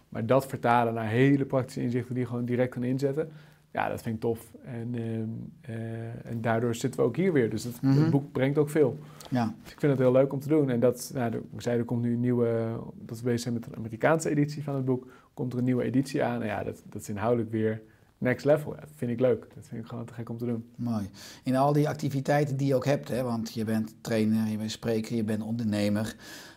Maar 0.09 0.27
dat 0.27 0.47
vertalen 0.47 0.95
naar 0.95 1.09
hele 1.09 1.45
praktische 1.45 1.81
inzichten 1.83 2.15
die 2.15 2.23
je 2.23 2.29
gewoon 2.29 2.45
direct 2.45 2.71
kan 2.75 2.85
inzetten. 2.85 3.29
Ja, 3.71 3.89
dat 3.89 4.03
vind 4.03 4.15
ik 4.15 4.21
tof. 4.21 4.53
En, 4.65 4.89
ehm, 4.95 5.29
eh, 5.61 6.31
en 6.31 6.41
daardoor 6.41 6.75
zitten 6.75 7.01
we 7.01 7.07
ook 7.07 7.17
hier 7.17 7.33
weer. 7.33 7.51
Dus 7.51 7.65
het, 7.65 7.83
Mhm. 7.83 8.01
het 8.01 8.11
boek 8.11 8.33
brengt 8.33 8.59
ook 8.59 8.71
veel. 8.71 8.99
Ja. 9.31 9.55
Dus 9.63 9.73
ik 9.73 9.81
vind 9.81 9.93
het 9.93 10.01
heel 10.01 10.13
leuk 10.13 10.33
om 10.33 10.41
te 10.41 10.49
doen. 10.49 10.71
En 10.71 10.81
dat, 10.81 11.11
nou, 11.15 11.35
ik 11.35 11.61
zei, 11.61 11.79
er 11.79 11.85
komt 11.85 12.03
nu 12.03 12.13
een 12.13 12.21
nieuwe, 12.21 12.77
dat 12.95 13.19
we 13.19 13.25
bezig 13.25 13.41
zijn 13.41 13.55
met 13.55 13.67
een 13.67 13.77
Amerikaanse 13.77 14.31
editie 14.31 14.63
van 14.63 14.75
het 14.75 14.85
boek. 14.85 15.07
Komt 15.35 15.53
er 15.53 15.59
een 15.59 15.65
nieuwe 15.65 15.83
editie 15.83 16.23
aan. 16.23 16.41
En 16.41 16.47
ja, 16.47 16.63
dat, 16.65 16.83
dat 16.89 17.01
is 17.03 17.09
inhoudelijk 17.09 17.51
weer 17.51 17.83
next 18.25 18.45
level. 18.45 18.71
Dat 18.81 18.89
vind 18.97 19.11
ik 19.11 19.21
leuk. 19.21 19.47
Dat 19.55 19.65
vind 19.69 19.83
ik 19.83 19.89
gewoon 19.89 20.05
te 20.05 20.15
gek 20.15 20.29
om 20.29 20.39
te 20.39 20.45
doen. 20.47 20.71
Mooi. 20.77 21.11
In 21.43 21.57
al 21.57 21.73
die 21.73 21.89
activiteiten 21.89 22.57
die 22.57 22.67
je 22.67 22.75
ook 22.75 22.85
hebt, 22.85 23.09
hè, 23.09 23.23
want 23.23 23.55
je 23.55 23.65
bent 23.65 23.95
trainer, 24.01 24.47
je 24.47 24.57
bent 24.57 24.71
spreker, 24.71 25.17
je 25.17 25.25
bent 25.25 25.43
ondernemer. 25.43 26.17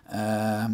Ehm, 0.10 0.72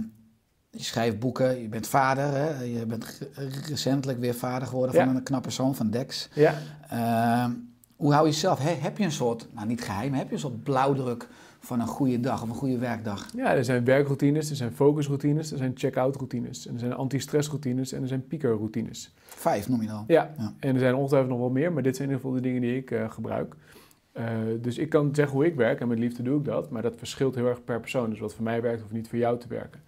je 0.69 0.84
schrijft 0.84 1.19
boeken, 1.19 1.62
je 1.62 1.67
bent 1.67 1.88
vader. 1.88 2.34
Hè, 2.34 2.63
je 2.63 2.86
bent 2.86 3.21
recentelijk 3.67 4.19
weer 4.19 4.36
vader 4.36 4.67
geworden 4.67 4.95
van 4.95 5.15
een 5.15 5.23
knappe 5.23 5.49
zoon 5.49 5.75
van 5.75 5.89
Dex. 5.89 6.29
Ja, 6.34 6.56
Ehm, 6.89 7.51
hoe 7.95 8.13
hou 8.13 8.25
je 8.27 8.32
jezelf? 8.34 8.60
Heb 8.62 8.97
je 8.97 9.03
een 9.03 9.12
soort, 9.12 9.47
nou 9.53 9.67
niet 9.67 9.84
geheim, 9.84 10.13
heb 10.13 10.27
je 10.27 10.34
een 10.34 10.39
soort 10.39 10.63
blauwdruk 10.63 11.27
van 11.65 11.80
een 11.80 11.88
goede 11.88 12.19
dag 12.19 12.43
of 12.43 12.49
een 12.49 12.56
goede 12.56 12.78
werkdag? 12.78 13.30
ja, 13.36 13.56
er 13.56 13.65
zijn 13.65 13.84
werkroutines, 13.86 14.49
er 14.49 14.56
zijn 14.56 14.71
focusroutines, 14.71 15.52
er 15.52 15.58
zijn 15.58 15.71
check-out 15.76 16.15
routines. 16.15 16.67
En 16.67 16.73
er 16.73 16.80
zijn 16.80 16.93
anti-stressroutines 16.93 17.91
en 17.91 18.02
er 18.02 18.08
zijn 18.08 18.28
piekerroutines. 18.28 19.13
Vijf 19.23 19.69
noem 19.69 19.82
je 19.82 19.88
dan. 19.88 20.04
Ja. 20.08 20.34
Ja. 20.38 20.54
en 20.60 20.73
er 20.73 20.80
zijn 20.80 20.95
ongetwijfeld 20.95 21.32
nog 21.32 21.39
wel 21.39 21.49
meer, 21.49 21.73
maar 21.73 21.84
dit 21.84 21.95
zijn 21.95 22.10
in 22.10 22.15
ieder 22.15 22.30
geval 22.30 22.41
de 22.41 22.47
dingen 22.47 22.62
die 22.62 22.78
ik 22.78 22.91
eh, 22.91 23.12
gebruik. 23.12 23.56
Eh, 24.12 24.26
dus 24.62 24.78
ik 24.78 24.89
kan 24.89 25.15
zeggen 25.15 25.36
hoe 25.36 25.45
ik 25.45 25.56
werk 25.56 25.80
en 25.80 25.88
met 25.88 25.99
liefde 25.99 26.23
doe 26.23 26.39
ik 26.39 26.45
dat, 26.45 26.69
maar 26.69 26.82
dat 26.82 26.95
verschilt 26.97 27.36
heel 27.36 27.47
erg 27.47 27.63
per 27.63 27.80
persoon. 27.80 28.10
Dus 28.10 28.19
wat 28.19 28.34
voor 28.34 28.43
mij 28.43 28.62
werkt, 28.62 28.82
hoeft 28.82 28.93
niet 28.93 29.08
voor 29.08 29.17
jou 29.17 29.39
te 29.39 29.47
werken. 29.47 29.82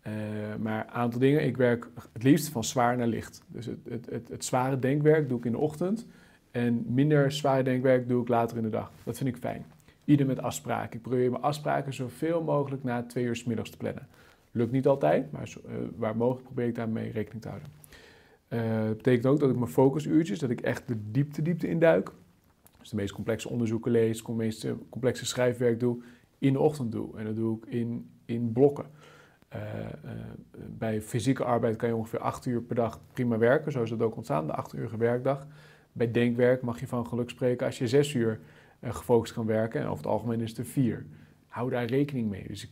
Eh, 0.00 0.12
maar 0.58 0.84
een 0.86 0.92
aantal 0.92 1.20
dingen, 1.20 1.44
ik 1.44 1.56
werk 1.56 1.88
het 2.12 2.22
liefst 2.22 2.48
van 2.48 2.64
zwaar 2.64 2.96
naar 2.96 3.06
licht. 3.06 3.42
Dus 3.46 3.66
het, 3.66 3.78
het, 3.88 4.06
het, 4.10 4.28
het 4.28 4.44
zware 4.44 4.78
denkwerk 4.78 5.28
doe 5.28 5.38
ik 5.38 5.44
in 5.44 5.52
de 5.52 5.58
ochtend 5.58 6.06
en 6.50 6.84
minder 6.86 7.32
zware 7.32 7.62
denkwerk 7.62 8.08
doe 8.08 8.22
ik 8.22 8.28
later 8.28 8.56
in 8.56 8.62
de 8.62 8.68
dag. 8.70 8.92
Dat 9.04 9.16
vind 9.16 9.28
ik 9.28 9.36
fijn. 9.36 9.64
Ieder 10.10 10.26
met 10.26 10.42
afspraken. 10.42 10.96
Ik 10.96 11.02
probeer 11.02 11.30
mijn 11.30 11.42
afspraken 11.42 11.94
zoveel 11.94 12.42
mogelijk 12.42 12.84
na 12.84 13.02
twee 13.02 13.24
uur 13.24 13.36
's 13.36 13.44
middags 13.44 13.70
te 13.70 13.76
plannen. 13.76 14.08
Lukt 14.50 14.72
niet 14.72 14.86
altijd, 14.86 15.32
maar 15.32 15.52
eh, 15.66 15.74
waar 15.96 16.16
mogelijk 16.16 16.44
probeer 16.44 16.66
ik 16.66 16.74
daarmee 16.74 17.10
rekening 17.10 17.42
te 17.42 17.48
houden. 17.48 17.68
Eh, 18.48 18.86
dat 18.86 18.96
betekent 18.96 19.26
ook 19.26 19.40
dat 19.40 19.50
ik 19.50 19.56
mijn 19.56 19.70
focusuurtjes, 19.70 20.38
dat 20.38 20.50
ik 20.50 20.60
echt 20.60 20.88
de 20.88 21.10
diepte, 21.10 21.42
diepte 21.42 21.68
induik. 21.68 22.10
Dus 22.78 22.88
de 22.88 22.96
meest 22.96 23.12
complexe 23.12 23.48
onderzoeken 23.48 23.90
lees, 23.90 24.18
het 24.18 24.28
meest 24.28 24.64
eh, 24.64 24.72
complexe 24.88 25.26
schrijfwerk 25.26 25.80
doe, 25.80 26.02
in 26.38 26.52
de 26.52 26.60
ochtend 26.60 26.92
doe. 26.92 27.18
En 27.18 27.24
dat 27.24 27.36
doe 27.36 27.56
ik 27.56 27.66
in, 27.72 28.10
in 28.24 28.52
blokken. 28.52 28.86
Eh, 29.48 29.80
eh, 29.80 29.90
bij 30.68 31.00
fysieke 31.00 31.44
arbeid 31.44 31.76
kan 31.76 31.88
je 31.88 31.96
ongeveer 31.96 32.20
acht 32.20 32.46
uur 32.46 32.62
per 32.62 32.76
dag 32.76 33.00
prima 33.12 33.38
werken. 33.38 33.72
Zo 33.72 33.82
is 33.82 33.90
dat 33.90 34.02
ook 34.02 34.16
ontstaan, 34.16 34.46
de 34.46 34.52
acht 34.52 34.74
uurige 34.74 34.96
werkdag. 34.96 35.46
Bij 35.92 36.10
denkwerk 36.10 36.62
mag 36.62 36.80
je 36.80 36.86
van 36.86 37.06
geluk 37.06 37.30
spreken 37.30 37.66
als 37.66 37.78
je 37.78 37.88
zes 37.88 38.14
uur 38.14 38.30
eh, 38.30 38.38
gefocust 38.82 39.32
kan 39.32 39.46
werken. 39.46 39.80
En 39.80 39.86
over 39.86 39.96
het 39.96 40.12
algemeen 40.12 40.40
is 40.40 40.48
het 40.48 40.58
er 40.58 40.66
vier. 40.66 41.06
Hou 41.46 41.70
daar 41.70 41.84
rekening 41.84 42.28
mee. 42.28 42.44
Dus 42.46 42.62
ik 42.62 42.70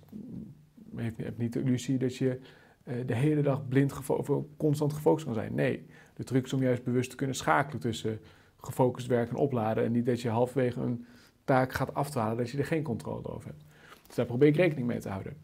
heb 1.16 1.38
niet 1.38 1.52
de 1.52 1.60
illusie 1.60 1.98
dat 1.98 2.16
je 2.16 2.40
eh, 2.84 2.94
de 3.06 3.14
hele 3.14 3.42
dag 3.42 3.68
blind 3.68 4.10
of 4.10 4.30
constant 4.56 4.92
gefocust 4.92 5.24
kan 5.24 5.34
zijn. 5.34 5.54
Nee, 5.54 5.86
de 6.14 6.24
truc 6.24 6.44
is 6.44 6.52
om 6.52 6.62
juist 6.62 6.84
bewust 6.84 7.10
te 7.10 7.16
kunnen 7.16 7.36
schakelen 7.36 7.80
tussen 7.80 8.20
gefocust 8.56 9.06
werken 9.06 9.36
en 9.36 9.42
opladen. 9.42 9.84
En 9.84 9.92
niet 9.92 10.06
dat 10.06 10.20
je 10.20 10.28
halverwege 10.28 10.80
een 10.80 11.04
taak 11.44 11.72
gaat 11.72 11.94
afdwalen 11.94 12.36
dat 12.36 12.50
je 12.50 12.58
er 12.58 12.64
geen 12.64 12.82
controle 12.82 13.28
over 13.28 13.48
hebt. 13.48 13.64
Dus 14.06 14.16
daar 14.16 14.26
probeer 14.26 14.48
ik 14.48 14.56
rekening 14.56 14.86
mee 14.86 14.98
te 14.98 15.08
houden. 15.08 15.36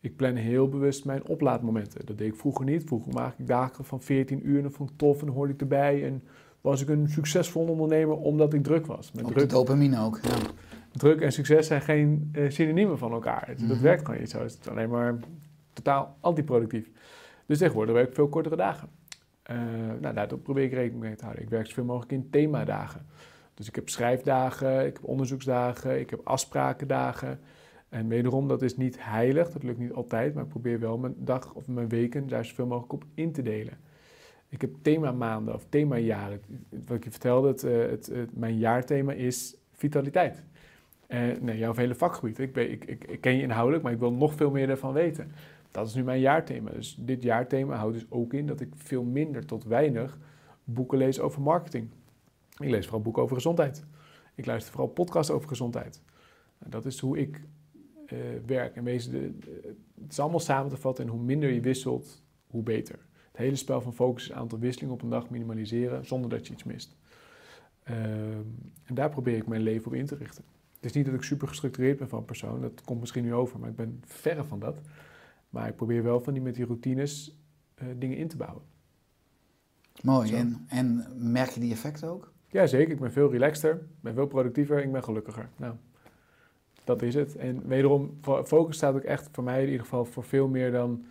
Ik 0.00 0.16
plan 0.16 0.34
heel 0.34 0.68
bewust 0.68 1.04
mijn 1.04 1.26
oplaadmomenten. 1.26 2.06
Dat 2.06 2.18
deed 2.18 2.28
ik 2.28 2.36
vroeger 2.36 2.64
niet. 2.64 2.84
Vroeger 2.84 3.12
maakte 3.12 3.42
ik 3.42 3.48
dagen 3.48 3.84
van 3.84 4.02
14 4.02 4.48
uur 4.48 4.56
en 4.56 4.62
dat 4.62 4.72
vond 4.72 4.90
ik 4.90 4.96
tof 4.96 5.22
en 5.22 5.28
hoorde 5.28 5.52
ik 5.52 5.60
erbij. 5.60 6.04
En 6.04 6.22
was 6.66 6.80
ik 6.82 6.88
een 6.88 7.08
succesvol 7.08 7.66
ondernemer 7.66 8.16
omdat 8.16 8.52
ik 8.54 8.62
druk 8.62 8.86
was. 8.86 9.12
Met 9.12 9.24
Op 9.24 9.32
druk, 9.32 9.50
dopamine 9.50 10.00
ook. 10.00 10.18
Ja. 10.22 10.30
druk 10.92 11.20
en 11.20 11.32
succes 11.32 11.66
zijn 11.66 11.80
geen 11.80 12.28
eh, 12.32 12.50
synoniemen 12.50 12.98
van 12.98 13.12
elkaar. 13.12 13.46
Dat 13.46 13.68
Mhm. 13.68 13.82
werkt 13.82 14.04
gewoon 14.04 14.20
niet 14.20 14.30
zo. 14.30 14.40
Het 14.42 14.58
is 14.62 14.68
alleen 14.68 14.88
maar 14.90 15.14
totaal 15.72 16.16
antiproductief. 16.20 16.90
Dus 17.46 17.58
tegenwoordig 17.58 17.94
werk 17.94 18.08
ik 18.08 18.14
veel 18.14 18.28
kortere 18.28 18.56
dagen. 18.56 18.88
Eh, 19.42 19.56
nou, 20.00 20.14
daar 20.14 20.26
probeer 20.38 20.64
ik 20.64 20.72
rekening 20.72 21.02
mee 21.02 21.14
te 21.14 21.22
houden. 21.24 21.44
Ik 21.44 21.50
werk 21.50 21.66
zoveel 21.66 21.84
mogelijk 21.84 22.12
in 22.12 22.30
themadagen. 22.30 23.06
Dus 23.54 23.68
ik 23.68 23.74
heb 23.74 23.88
schrijfdagen, 23.88 24.86
ik 24.86 24.92
heb 24.96 25.04
onderzoeksdagen, 25.04 26.00
ik 26.00 26.10
heb 26.10 26.20
afsprakendagen. 26.24 27.40
En 27.88 28.08
wederom, 28.08 28.48
dat 28.48 28.62
is 28.62 28.76
niet 28.76 28.96
heilig, 29.00 29.50
dat 29.50 29.62
lukt 29.62 29.78
niet 29.78 29.92
altijd, 29.92 30.34
maar 30.34 30.42
ik 30.42 30.48
probeer 30.48 30.80
wel 30.80 30.98
mijn 30.98 31.14
dag 31.18 31.54
of 31.54 31.66
mijn 31.68 31.88
weken 31.88 32.28
daar 32.28 32.44
zoveel 32.44 32.66
mogelijk 32.66 32.92
op 32.92 33.04
in 33.14 33.32
te 33.32 33.42
delen. 33.42 33.78
Ik 34.48 34.60
heb 34.60 34.70
themamaanden 34.82 35.54
of 35.54 35.66
themajaren. 35.68 36.40
Wat 36.86 36.96
ik 36.96 37.04
je 37.04 37.10
vertelde, 37.10 37.48
eh, 37.68 37.90
het, 37.90 38.06
het- 38.06 38.36
mijn 38.36 38.58
jaarthema 38.58 39.12
is 39.12 39.56
vitaliteit. 39.72 40.44
En 41.06 41.44
nee, 41.44 41.58
jouw 41.58 41.74
hele 41.74 41.94
vakgebied. 41.94 42.38
Ik, 42.38 42.52
ben, 42.52 42.70
ik, 42.70 42.84
ik, 42.84 43.20
ken 43.20 43.36
je 43.36 43.42
inhoudelijk, 43.42 43.82
maar 43.82 43.92
ik 43.92 43.98
wil 43.98 44.12
nog 44.12 44.34
veel 44.34 44.50
meer 44.50 44.68
ervan 44.70 44.92
weten. 44.92 45.32
Dat 45.70 45.86
is 45.86 45.94
nu 45.94 46.02
mijn 46.04 46.20
jaarthema. 46.20 46.70
Dus 46.70 46.96
dit 47.00 47.22
jaarthema 47.22 47.76
houdt 47.76 47.94
dus 47.94 48.06
ook 48.08 48.32
in 48.32 48.46
dat 48.46 48.60
ik 48.60 48.68
veel 48.74 49.02
minder 49.04 49.46
tot 49.46 49.64
weinig 49.64 50.18
boeken 50.64 50.98
lees 50.98 51.20
over 51.20 51.42
marketing. 51.42 51.88
Ik 52.58 52.68
lees 52.70 52.84
vooral 52.84 53.02
boeken 53.02 53.22
over 53.22 53.34
gezondheid. 53.36 53.84
Ik 54.34 54.46
luister 54.46 54.72
vooral 54.72 54.90
podcasts 54.92 55.30
over 55.32 55.48
gezondheid. 55.48 56.02
Dat 56.66 56.84
is 56.84 56.98
hoe 57.00 57.18
ik 57.18 57.40
eh, 58.06 58.18
werk. 58.46 58.76
En 58.76 58.84
wezen 58.84 59.12
de- 59.12 59.34
het 60.02 60.12
is 60.12 60.18
allemaal 60.20 60.40
samen 60.40 60.70
te 60.70 60.76
vatten 60.76 61.04
en 61.04 61.10
hoe 61.10 61.20
minder 61.20 61.52
je 61.52 61.60
wisselt, 61.60 62.22
hoe 62.46 62.62
beter. 62.62 62.98
Het 63.36 63.44
hele 63.44 63.56
spel 63.56 63.80
van 63.80 63.94
focus 63.94 64.22
is 64.22 64.28
een 64.30 64.36
aantal 64.36 64.58
wisselingen 64.58 64.94
op 64.94 65.02
een 65.02 65.08
dag 65.08 65.30
minimaliseren 65.30 66.06
zonder 66.06 66.30
dat 66.30 66.46
je 66.46 66.52
iets 66.52 66.64
mist. 66.64 66.96
Ehm, 67.82 68.42
en 68.84 68.94
daar 68.94 69.10
probeer 69.10 69.36
ik 69.36 69.46
mijn 69.46 69.60
leven 69.60 69.86
op 69.86 69.94
in 69.94 70.06
te 70.06 70.14
richten. 70.14 70.44
Het 70.74 70.84
is 70.84 70.92
niet 70.92 71.04
dat 71.06 71.14
ik 71.14 71.22
super 71.22 71.48
gestructureerd 71.48 71.98
ben 71.98 72.08
van 72.08 72.24
persoon, 72.24 72.60
dat 72.60 72.82
komt 72.84 73.00
misschien 73.00 73.24
nu 73.24 73.34
over, 73.34 73.58
maar 73.58 73.68
ik 73.68 73.76
ben 73.76 74.00
verre 74.06 74.44
van 74.44 74.58
dat. 74.58 74.78
Maar 75.50 75.68
ik 75.68 75.76
probeer 75.76 76.02
wel 76.02 76.20
van 76.20 76.32
die 76.32 76.42
met 76.42 76.54
die 76.54 76.64
routines 76.64 77.36
eh, 77.74 77.86
dingen 77.98 78.16
in 78.16 78.28
te 78.28 78.36
bouwen. 78.36 78.62
Mooi. 80.02 80.28
Zo. 80.28 80.34
En, 80.34 80.66
en 80.68 81.06
merk 81.16 81.50
je 81.50 81.60
die 81.60 81.72
effecten 81.72 82.08
ook? 82.08 82.32
Ja, 82.48 82.66
zeker. 82.66 82.92
Ik 82.92 83.00
ben 83.00 83.12
veel 83.12 83.30
relaxter, 83.30 83.72
ik 83.74 84.00
ben 84.00 84.14
veel 84.14 84.26
productiever, 84.26 84.82
ik 84.82 84.92
ben 84.92 85.04
gelukkiger. 85.04 85.48
Nou, 85.56 85.74
dat 86.84 87.02
is 87.02 87.14
het. 87.14 87.36
En 87.36 87.66
wederom, 87.66 88.18
fo- 88.20 88.44
focus 88.44 88.76
staat 88.76 88.94
ook 88.94 89.02
echt 89.02 89.28
voor 89.32 89.44
mij 89.44 89.60
in 89.62 89.66
ieder 89.66 89.82
geval 89.82 90.04
voor 90.04 90.24
veel 90.24 90.48
meer 90.48 90.72
dan... 90.72 91.04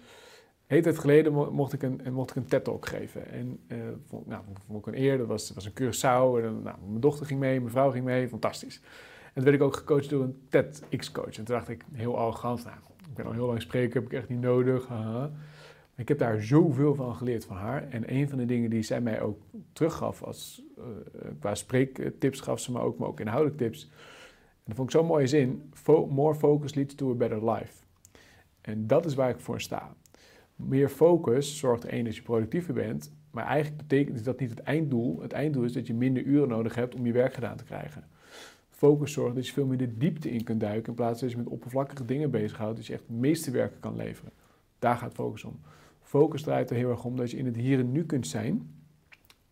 Heet 0.75 0.83
tijd 0.83 0.99
geleden 0.99 1.33
mo- 1.33 1.51
mocht 1.51 1.73
ik 1.73 1.83
een, 1.83 2.01
mocht 2.11 2.29
ik 2.29 2.35
een 2.35 2.45
TED-talk 2.45 2.85
geven. 2.85 3.29
En 3.31 3.59
eh 3.67 3.77
vond, 4.07 4.27
nou, 4.27 4.43
vond 4.67 4.87
ik 4.87 4.93
een 4.93 5.01
eer, 5.01 5.17
dat 5.17 5.27
was, 5.27 5.51
was 5.53 5.65
een 5.65 5.71
Curaçao. 5.71 6.43
En, 6.43 6.61
nou, 6.63 6.77
mijn 6.87 6.99
dochter 6.99 7.25
ging 7.25 7.39
mee, 7.39 7.59
mijn 7.59 7.71
vrouw 7.71 7.91
ging 7.91 8.05
mee, 8.05 8.27
fantastisch. 8.27 8.81
En 9.25 9.33
toen 9.33 9.43
werd 9.43 9.55
ik 9.55 9.61
ook 9.61 9.75
gecoacht 9.75 10.09
door 10.09 10.23
een 10.23 10.37
TEDx-coach. 10.49 11.25
En 11.37 11.45
toen 11.45 11.55
dacht 11.55 11.69
ik, 11.69 11.85
heel 11.91 12.17
arrogant, 12.17 12.63
nou, 12.63 12.75
ik 13.09 13.13
ben 13.13 13.25
al 13.25 13.31
heel 13.31 13.45
lang 13.45 13.61
spreker, 13.61 13.93
heb 14.01 14.11
ik 14.11 14.17
echt 14.17 14.29
niet 14.29 14.41
nodig. 14.41 14.89
ik 15.95 16.07
heb 16.07 16.17
daar 16.17 16.41
zoveel 16.41 16.95
van 16.95 17.15
geleerd 17.15 17.45
van 17.45 17.55
haar. 17.57 17.89
En 17.89 18.13
een 18.13 18.29
van 18.29 18.37
de 18.37 18.45
dingen 18.45 18.69
die 18.69 18.81
zij 18.81 19.01
mij 19.01 19.21
ook 19.21 19.39
teruggaf, 19.73 20.23
als, 20.23 20.63
eh, 20.77 20.83
qua 21.39 21.55
spreektips 21.55 22.39
gaf 22.39 22.59
ze 22.59 22.71
me 22.71 22.79
ook, 22.79 22.97
maar 22.97 23.07
ook 23.07 23.19
inhoudelijk 23.19 23.57
tips. 23.57 23.83
En 23.83 24.63
dat 24.63 24.75
vond 24.75 24.93
ik 24.93 24.95
zo'n 24.95 25.07
mooie 25.07 25.27
zin. 25.27 25.71
More 26.09 26.35
focus 26.35 26.73
leads 26.73 26.95
to 26.95 27.11
a 27.11 27.13
better 27.13 27.51
life. 27.51 27.73
En 28.61 28.87
dat 28.87 29.05
is 29.05 29.15
waar 29.15 29.29
ik 29.29 29.39
voor 29.39 29.61
sta. 29.61 29.95
Meer 30.55 30.89
focus 30.89 31.57
zorgt 31.57 31.83
er 31.83 31.89
één 31.89 32.03
dat 32.03 32.15
je 32.15 32.21
productiever 32.21 32.73
bent, 32.73 33.13
Maar 33.31 33.45
eigenlijk 33.45 33.87
betekent 33.87 34.25
dat 34.25 34.39
niet 34.39 34.49
het 34.49 34.59
einddoel. 34.59 35.21
Het 35.21 35.31
einddoel 35.31 35.63
is 35.63 35.73
dat 35.73 35.87
je 35.87 35.93
minder 35.93 36.23
uren 36.23 36.47
nodig 36.47 36.75
hebt 36.75 36.95
om 36.95 37.05
je 37.05 37.11
werk 37.11 37.33
gedaan 37.33 37.57
te 37.57 37.63
krijgen. 37.63 38.03
Focus 38.69 39.13
zorgt 39.13 39.35
dat 39.35 39.47
je 39.47 39.53
veel 39.53 39.65
meer 39.65 39.77
de 39.77 39.97
diepte 39.97 40.31
in 40.31 40.43
kunt 40.43 40.59
duiken. 40.59 40.89
In 40.89 40.95
plaats 40.95 41.19
van 41.19 41.27
dat 41.27 41.37
je 41.37 41.43
met 41.43 41.53
oppervlakkige 41.53 42.05
dingen 42.05 42.31
bezighoudt. 42.31 42.75
Dat 42.77 42.85
je 42.85 42.93
echt 42.93 43.07
het 43.07 43.17
meeste 43.17 43.51
werken 43.51 43.79
kan 43.79 43.95
leveren. 43.95 44.31
Daar 44.79 44.97
gaat 44.97 45.13
focus 45.13 45.43
om. 45.43 45.59
Focus 46.01 46.41
draait 46.41 46.69
er 46.69 46.75
heel 46.75 46.89
erg 46.89 47.05
om 47.05 47.15
dat 47.15 47.31
je 47.31 47.37
in 47.37 47.45
het 47.45 47.55
hier 47.55 47.79
en 47.79 47.91
nu 47.91 48.05
kunt 48.05 48.27
zijn. 48.27 48.69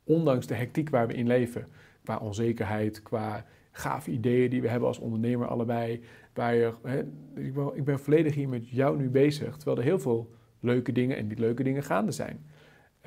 Ondanks 0.04 0.48
de 0.48 0.56
hectiek 0.56 0.90
waar 0.90 1.08
we 1.08 1.14
in 1.14 1.28
leven. 1.28 1.68
Qua 2.04 2.18
onzekerheid, 2.18 3.02
qua 3.02 3.46
gave 3.72 4.12
ideeën 4.12 4.50
die 4.50 4.62
we 4.62 4.68
hebben 4.68 4.88
als 4.88 5.00
ondernemer 5.00 5.48
allebei. 5.48 6.02
Waar 6.34 6.56
je, 6.56 6.74
hè, 6.84 7.00
ik, 7.42 7.56
ik 7.74 7.84
ben 7.84 8.00
volledig 8.00 8.36
hier 8.36 8.50
met 8.50 8.70
jou 8.70 8.98
nu 8.98 9.10
bezig. 9.10 9.56
Terwijl 9.56 9.78
er 9.78 9.84
heel 9.84 10.00
veel 10.00 10.32
leuke 10.64 10.92
dingen 10.92 11.18
en 11.18 11.28
niet 11.28 11.40
leuke 11.40 11.64
dingen 11.64 11.84
gaande 11.84 12.12
zijn. 12.12 12.46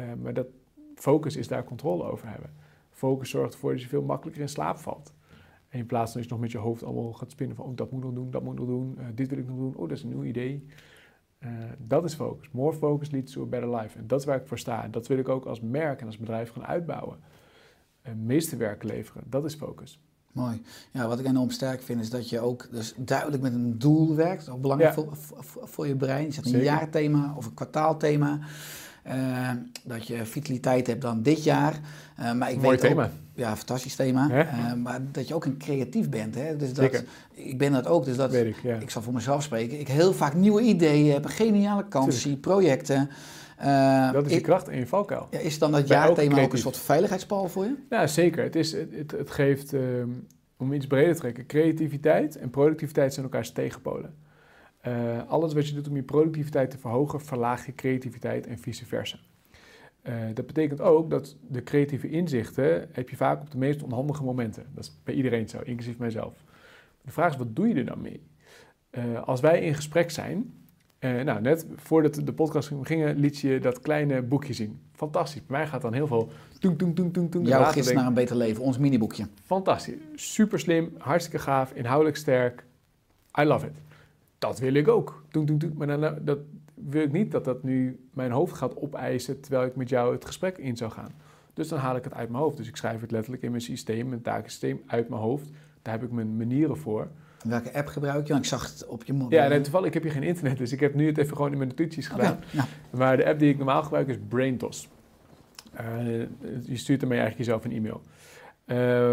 Uh, 0.00 0.06
maar 0.22 0.34
dat 0.34 0.46
focus 0.94 1.36
is 1.36 1.48
daar 1.48 1.64
controle 1.64 2.04
over 2.04 2.28
hebben. 2.28 2.50
Focus 2.90 3.30
zorgt 3.30 3.54
ervoor 3.54 3.72
dat 3.72 3.82
je 3.82 3.88
veel 3.88 4.02
makkelijker 4.02 4.42
in 4.42 4.48
slaap 4.48 4.78
valt. 4.78 5.14
En 5.68 5.78
in 5.78 5.86
plaats 5.86 6.12
van 6.12 6.20
dat 6.20 6.28
je 6.28 6.34
nog 6.34 6.42
met 6.42 6.52
je 6.52 6.58
hoofd 6.58 6.84
allemaal 6.84 7.12
gaat 7.12 7.30
spinnen 7.30 7.56
van... 7.56 7.66
oh, 7.66 7.76
dat 7.76 7.90
moet 7.90 8.02
nog 8.02 8.12
doen, 8.12 8.30
dat 8.30 8.42
moet 8.42 8.56
nog 8.56 8.66
doen, 8.66 8.96
uh, 8.98 9.06
dit 9.14 9.28
wil 9.28 9.38
ik 9.38 9.46
nog 9.46 9.56
doen, 9.56 9.74
oh, 9.74 9.88
dat 9.88 9.96
is 9.96 10.02
een 10.02 10.08
nieuw 10.08 10.24
idee. 10.24 10.66
Uh, 11.38 11.50
dat 11.78 12.04
is 12.04 12.14
focus. 12.14 12.50
More 12.50 12.76
focus 12.76 13.10
leads 13.10 13.32
to 13.32 13.42
a 13.42 13.46
better 13.46 13.76
life. 13.76 13.98
En 13.98 14.06
dat 14.06 14.20
is 14.20 14.26
waar 14.26 14.40
ik 14.40 14.46
voor 14.46 14.58
sta. 14.58 14.84
En 14.84 14.90
dat 14.90 15.06
wil 15.06 15.18
ik 15.18 15.28
ook 15.28 15.44
als 15.44 15.60
merk 15.60 16.00
en 16.00 16.06
als 16.06 16.18
bedrijf 16.18 16.50
gaan 16.50 16.66
uitbouwen. 16.66 17.18
meeste 18.16 18.56
werk 18.56 18.82
leveren, 18.82 19.22
dat 19.26 19.44
is 19.44 19.54
focus. 19.54 20.00
Mooi. 20.37 20.62
Ja, 20.90 21.09
wat 21.09 21.18
ik 21.18 21.27
enorm 21.27 21.51
sterk 21.51 21.83
vind 21.83 22.01
is 22.01 22.11
dat 22.11 22.29
je 22.29 22.40
ook 22.40 22.68
dus 22.70 22.94
duidelijk 22.96 23.42
met 23.42 23.53
een 23.53 23.79
doel 23.79 24.14
werkt. 24.14 24.38
Dat 24.38 24.49
is 24.49 24.55
ook 24.55 24.61
belangrijk 24.61 24.94
voor, 24.94 25.09
voor, 25.40 25.68
voor, 25.68 25.87
je 25.87 25.96
brein. 25.96 26.27
Je 26.27 26.33
zet 26.33 26.46
een 26.46 26.62
jaarthema 26.62 27.35
of 27.37 27.46
een 27.46 27.55
kwartaalthema. 27.55 28.38
Uh, 29.07 29.51
dat 29.85 30.07
je 30.07 30.27
vitaliteit 30.27 30.87
hebt 30.87 31.03
dan 31.03 31.22
dit 31.22 31.44
jaar. 31.44 31.81
Uh, 32.20 32.33
maar 32.33 32.51
ik 32.51 32.57
Mooi 32.57 32.68
weet 32.68 32.81
thema. 32.81 33.05
Ook, 33.05 33.11
ja, 33.35 33.57
fantastisch 33.57 33.94
thema. 33.94 34.31
Uh, 34.31 34.72
maar 34.72 35.01
dat 35.12 35.29
je 35.29 35.35
ook 35.35 35.44
een 35.44 35.59
creatief 35.59 36.09
bent. 36.09 36.35
Hè? 36.35 36.57
Dus 36.57 36.72
dat, 36.72 37.05
ik 37.33 37.59
ben 37.59 37.72
dat 37.72 37.87
ook. 37.87 38.05
Dus 38.05 38.16
dat, 38.16 38.31
weet 38.31 38.46
ik, 38.46 38.62
ja. 38.62 38.77
ik 38.77 38.90
zal 38.90 39.03
voor 39.03 39.12
mezelf 39.12 39.42
spreken. 39.42 39.81
Ik 39.81 39.88
heel 39.88 40.12
vaak 40.12 40.35
nieuwe 40.35 40.61
ideeën 40.62 41.12
heb, 41.12 41.27
geniale 41.27 41.88
kansen 41.88 42.20
zie, 42.20 42.37
projecten. 43.56 44.12
dat 44.12 44.26
is 44.26 44.32
je 44.32 44.40
kracht 44.40 44.68
en 44.68 44.78
je 44.78 44.86
valkuil. 44.86 45.26
Ja, 45.30 45.38
is 45.38 45.58
dan 45.58 45.72
dat 45.72 45.88
jaarthema 45.88 46.42
ook 46.42 46.52
een 46.52 46.58
soort 46.58 46.78
veiligheidspal 46.78 47.48
voor 47.48 47.64
je? 47.64 47.74
Ja, 47.90 48.06
zeker. 48.06 48.44
Het, 48.44 48.56
is, 48.56 48.72
het, 48.72 49.10
het 49.10 49.30
geeft, 49.30 49.72
um, 49.72 50.26
om 50.56 50.72
iets 50.72 50.86
breder 50.86 51.14
te 51.14 51.20
trekken, 51.20 51.46
creativiteit 51.46 52.36
en 52.36 52.50
productiviteit 52.50 53.12
zijn 53.12 53.24
elkaars 53.24 53.50
tegenpolen. 53.50 54.14
Uh, 54.86 55.28
alles 55.28 55.52
wat 55.52 55.68
je 55.68 55.74
doet 55.74 55.88
om 55.88 55.96
je 55.96 56.02
productiviteit 56.02 56.70
te 56.70 56.78
verhogen, 56.78 57.20
verlaag 57.20 57.66
je 57.66 57.74
creativiteit 57.74 58.46
en 58.46 58.58
vice 58.58 58.86
versa. 58.86 59.18
Uh, 60.02 60.14
dat 60.34 60.46
betekent 60.46 60.80
ook 60.80 61.10
dat 61.10 61.36
de 61.48 61.62
creatieve 61.62 62.10
inzichten 62.10 62.88
heb 62.92 63.08
je 63.08 63.16
vaak 63.16 63.40
op 63.40 63.50
de 63.50 63.58
meest 63.58 63.82
onhandige 63.82 64.22
momenten. 64.22 64.66
Dat 64.74 64.84
is 64.84 65.00
bij 65.04 65.14
iedereen 65.14 65.48
zo, 65.48 65.60
inclusief 65.64 65.98
mijzelf. 65.98 66.44
De 67.02 67.10
vraag 67.10 67.32
is, 67.32 67.38
wat 67.38 67.56
doe 67.56 67.68
je 67.68 67.74
er 67.74 67.84
dan 67.84 68.00
mee? 68.00 68.26
Uh, 68.90 69.22
als 69.22 69.40
wij 69.40 69.60
in 69.60 69.74
gesprek 69.74 70.10
zijn, 70.10 70.65
nou, 71.00 71.40
net 71.40 71.66
voordat 71.74 72.20
de 72.24 72.32
podcast 72.32 72.70
gingen, 72.82 73.16
liet 73.16 73.38
je 73.38 73.59
dat 73.61 73.80
kleine 73.80 74.22
boekje 74.22 74.52
zien. 74.52 74.80
Fantastisch. 74.92 75.46
Bij 75.46 75.59
mij 75.59 75.66
gaat 75.66 75.82
dan 75.82 75.92
heel 75.92 76.06
veel 76.06 76.30
toeng, 76.59 76.78
toeng, 76.78 76.96
toeng, 76.96 77.12
toeng, 77.12 77.30
toeng. 77.30 77.48
Jouw 77.48 77.64
gids 77.64 77.92
naar 77.92 78.06
een 78.06 78.14
beter 78.14 78.37
leven, 78.37 78.62
ons 78.62 78.78
miniboekje. 78.78 79.26
Fantastisch. 79.44 79.96
Super 80.14 80.61
slim, 80.61 80.94
hartstikke 80.98 81.38
gaaf, 81.38 81.72
inhoudelijk 81.72 82.16
sterk. 82.16 82.64
I 83.40 83.44
love 83.44 83.66
it 83.66 83.85
dat 84.38 84.59
wil 84.59 84.74
ik 84.74 84.88
ook. 84.88 85.24
Doe, 85.30 85.44
doe. 85.44 85.70
Maar 85.74 85.87
dan, 85.87 86.18
dat 86.20 86.38
wil 86.74 87.02
ik 87.02 87.12
niet 87.12 87.30
dat 87.30 87.44
dat 87.44 87.62
nu 87.62 88.06
mijn 88.11 88.30
hoofd 88.30 88.54
gaat 88.54 88.76
opeisen 88.76 89.40
terwijl 89.40 89.66
ik 89.66 89.76
met 89.76 89.88
jou 89.88 90.14
het 90.14 90.24
gesprek 90.24 90.59
in 90.59 90.76
zou 90.76 90.90
gaan. 90.90 91.11
Dus 91.54 91.68
dan 91.68 91.78
haal 91.78 91.96
ik 91.96 92.04
het 92.04 92.14
uit 92.14 92.28
mijn 92.28 92.42
hoofd. 92.42 92.56
Dus 92.56 92.68
ik 92.68 92.76
schrijf 92.76 93.00
het 93.00 93.11
letterlijk 93.11 93.42
in 93.42 93.50
mijn 93.50 93.62
systeem, 93.62 94.09
mijn 94.09 94.22
takensysteem, 94.22 94.82
uit 94.87 95.09
mijn 95.09 95.20
hoofd. 95.20 95.50
Daar 95.82 95.94
heb 95.94 96.02
ik 96.02 96.11
mijn 96.11 96.37
manieren 96.37 96.76
voor. 96.76 97.09
Welke 97.42 97.75
app 97.75 97.88
gebruik 97.88 98.27
je? 98.27 98.33
Want 98.33 98.44
ik 98.44 98.51
zag 98.51 98.72
het 98.72 98.87
op 98.87 99.05
je 99.05 99.12
mobiel. 99.12 99.38
Ja, 99.38 99.49
nee, 99.49 99.61
toevallig, 99.61 99.87
ik 99.87 99.94
heb 99.94 100.03
hier 100.03 100.12
geen 100.12 100.22
internet, 100.22 100.59
dus 100.59 100.72
ik 100.72 100.81
heb 100.81 100.94
nu 100.94 101.07
het 101.07 101.18
even 101.18 101.37
gewoon 101.37 101.53
in 101.53 101.59
mijn 101.59 101.68
notities 101.68 102.09
gedaan. 102.09 102.38
Okay, 102.53 102.66
Maar 102.90 103.16
de 103.16 103.27
app 103.27 103.38
die 103.38 103.51
ik 103.51 103.57
normaal 103.57 103.83
gebruik 103.83 104.09
is 104.09 104.16
BrainTos. 104.29 104.88
Uh, 105.81 106.18
je 106.62 106.77
stuurt 106.77 107.03
ermee 107.03 107.18
eigenlijk 107.18 107.49
jezelf 107.49 107.64
een 107.64 107.72
e-mail. 107.72 108.03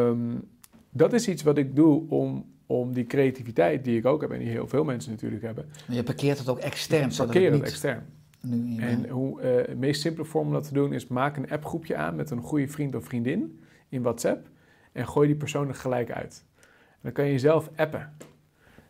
Um, 0.09 0.49
dat 0.89 1.13
is 1.13 1.27
iets 1.27 1.43
wat 1.43 1.57
ik 1.57 1.75
doe 1.75 2.09
om 2.09 2.45
om 2.65 2.93
die 2.93 3.05
creativiteit 3.05 3.83
die 3.83 3.97
ik 3.97 4.05
ook 4.05 4.21
heb 4.21 4.31
en 4.31 4.39
die 4.39 4.49
heel 4.49 4.67
veel 4.67 4.83
mensen 4.83 5.11
natuurlijk 5.11 5.41
hebben. 5.41 5.65
Maar 5.87 5.95
je 5.95 6.03
parkeert 6.03 6.37
het 6.37 6.49
ook 6.49 6.59
extern. 6.59 7.09
Ik 7.09 7.15
parkeer 7.15 7.51
het, 7.51 7.59
het 7.59 7.69
extern. 7.69 8.05
Nu 8.41 8.77
en 8.77 9.09
hoe, 9.09 9.37
uh, 9.37 9.43
de 9.43 9.75
meest 9.77 10.01
simpele 10.01 10.25
vorm 10.25 10.47
om 10.47 10.53
dat 10.53 10.67
te 10.67 10.73
doen 10.73 10.93
is 10.93 11.07
maak 11.07 11.37
een 11.37 11.49
appgroepje 11.49 11.95
aan 11.95 12.15
met 12.15 12.31
een 12.31 12.41
goede 12.41 12.67
vriend 12.67 12.95
of 12.95 13.05
vriendin 13.05 13.59
in 13.89 14.01
WhatsApp 14.01 14.49
en 14.91 15.07
gooi 15.07 15.27
die 15.27 15.37
persoon 15.37 15.67
er 15.67 15.75
gelijk 15.75 16.11
uit. 16.11 16.43
Dan 17.03 17.11
kan 17.11 17.25
je 17.25 17.31
jezelf 17.31 17.69
appen. 17.75 17.99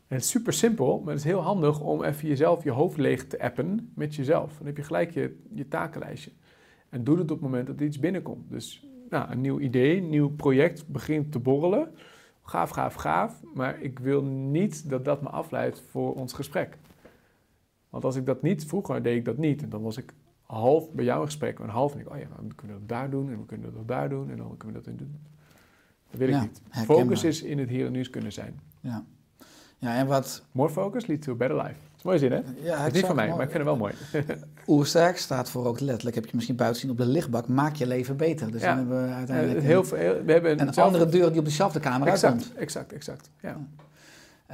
En 0.07 0.19
het 0.19 0.23
is 0.23 0.29
super 0.29 0.53
simpel, 0.53 0.99
maar 0.99 1.13
het 1.13 1.23
is 1.23 1.29
heel 1.29 1.41
handig 1.41 1.81
om 1.81 2.03
even 2.03 2.27
jezelf 2.27 2.63
je 2.63 2.71
hoofd 2.71 2.97
leeg 2.97 3.27
te 3.27 3.39
appen 3.39 3.91
met 3.95 4.15
jezelf. 4.15 4.57
Dan 4.57 4.65
heb 4.65 4.77
je 4.77 4.83
gelijk 4.83 5.11
je, 5.11 5.41
je 5.53 5.67
takenlijstje. 5.67 6.31
En 6.89 7.03
doe 7.03 7.17
het 7.17 7.31
op 7.31 7.37
het 7.37 7.49
moment 7.49 7.67
dat 7.67 7.79
er 7.79 7.85
iets 7.85 7.99
binnenkomt. 7.99 8.49
Dus 8.49 8.87
nou, 9.09 9.31
een 9.31 9.41
nieuw 9.41 9.59
idee, 9.59 9.97
een 9.97 10.09
nieuw 10.09 10.29
project 10.29 10.87
begint 10.87 11.31
te 11.31 11.39
borrelen 11.39 11.91
gaaf, 12.43 12.69
gaaf, 12.69 12.93
gaaf. 12.93 13.41
Maar 13.53 13.81
ik 13.81 13.99
wil 13.99 14.23
niet 14.23 14.89
dat 14.89 15.05
dat 15.05 15.21
me 15.21 15.29
afleidt 15.29 15.81
voor 15.89 16.13
ons 16.15 16.33
gesprek. 16.33 16.77
Want 17.89 18.03
als 18.03 18.15
ik 18.15 18.25
dat 18.25 18.41
niet, 18.41 18.65
vroeger 18.65 19.03
deed 19.03 19.17
ik 19.17 19.25
dat 19.25 19.37
niet. 19.37 19.61
En 19.61 19.69
dan 19.69 19.81
was 19.81 19.97
ik 19.97 20.13
half 20.41 20.91
bij 20.91 21.05
jou 21.05 21.19
in 21.19 21.25
gesprek. 21.25 21.59
En 21.59 21.69
half 21.69 21.93
en 21.93 21.99
ik, 21.99 22.09
oh 22.09 22.17
ja, 22.17 22.27
dan 22.35 22.55
kunnen 22.55 22.75
we 22.75 22.85
dat 22.85 22.97
daar 22.97 23.09
doen. 23.09 23.29
En 23.29 23.35
dan 23.35 23.45
kunnen 23.45 23.69
we 23.69 23.77
dat 23.77 23.87
daar 23.87 24.09
doen. 24.09 24.29
En 24.29 24.37
dan 24.37 24.57
kunnen 24.57 24.77
we 24.77 24.83
dat 24.83 24.91
in 24.93 24.97
doen. 24.97 25.19
Dat 26.13 26.27
wil 26.27 26.29
ik 26.29 26.41
niet. 26.41 26.61
Focus 26.85 27.23
is 27.23 27.41
in 27.41 27.59
het 27.59 27.69
hier 27.69 27.85
en 27.85 27.91
nu 27.91 28.03
kunnen 28.03 28.31
zijn. 28.31 28.59
Ja. 28.79 29.03
Ja, 29.77 29.95
en 29.95 30.07
wat... 30.07 30.43
More 30.51 30.69
focus 30.69 31.05
leads 31.05 31.25
to 31.25 31.31
a 31.31 31.35
better 31.35 31.57
life. 31.57 31.73
Dat 31.73 31.97
is 31.97 32.03
een 32.03 32.09
mooie 32.09 32.19
zin, 32.19 32.31
hè? 32.31 32.69
Ja, 32.69 32.77
dat 32.77 32.87
is 32.87 32.93
niet 32.93 33.05
van 33.05 33.15
mij, 33.15 33.27
maar 33.27 33.41
ik 33.41 33.51
vind 33.51 33.53
het 33.53 33.63
wel 33.63 33.75
mooi. 33.75 33.93
Oersterk 34.67 35.17
staat 35.17 35.49
voor 35.49 35.65
ook 35.65 35.79
letterlijk, 35.79 36.15
heb 36.15 36.25
je 36.25 36.31
misschien 36.33 36.55
buiten 36.55 36.81
zien 36.81 36.91
op 36.91 36.97
de 36.97 37.05
lichtbak, 37.05 37.47
maak 37.47 37.75
je 37.75 37.87
leven 37.87 38.17
beter. 38.17 38.51
Dus 38.51 38.61
ja. 38.61 38.67
dan 38.67 38.77
hebben 38.77 39.07
we 39.07 39.13
uiteindelijk 39.13 39.61
heel 39.61 39.83
veel, 39.83 40.23
we 40.25 40.31
hebben 40.31 40.59
een, 40.59 40.75
andere 40.75 41.05
deur 41.05 41.29
die 41.29 41.39
op 41.39 41.45
dezelfde 41.45 41.79
kamer 41.79 42.07
exact, 42.07 42.33
uitkomt. 42.33 42.57
Exact, 42.57 42.93
exact, 42.93 43.29
ja. 43.41 43.57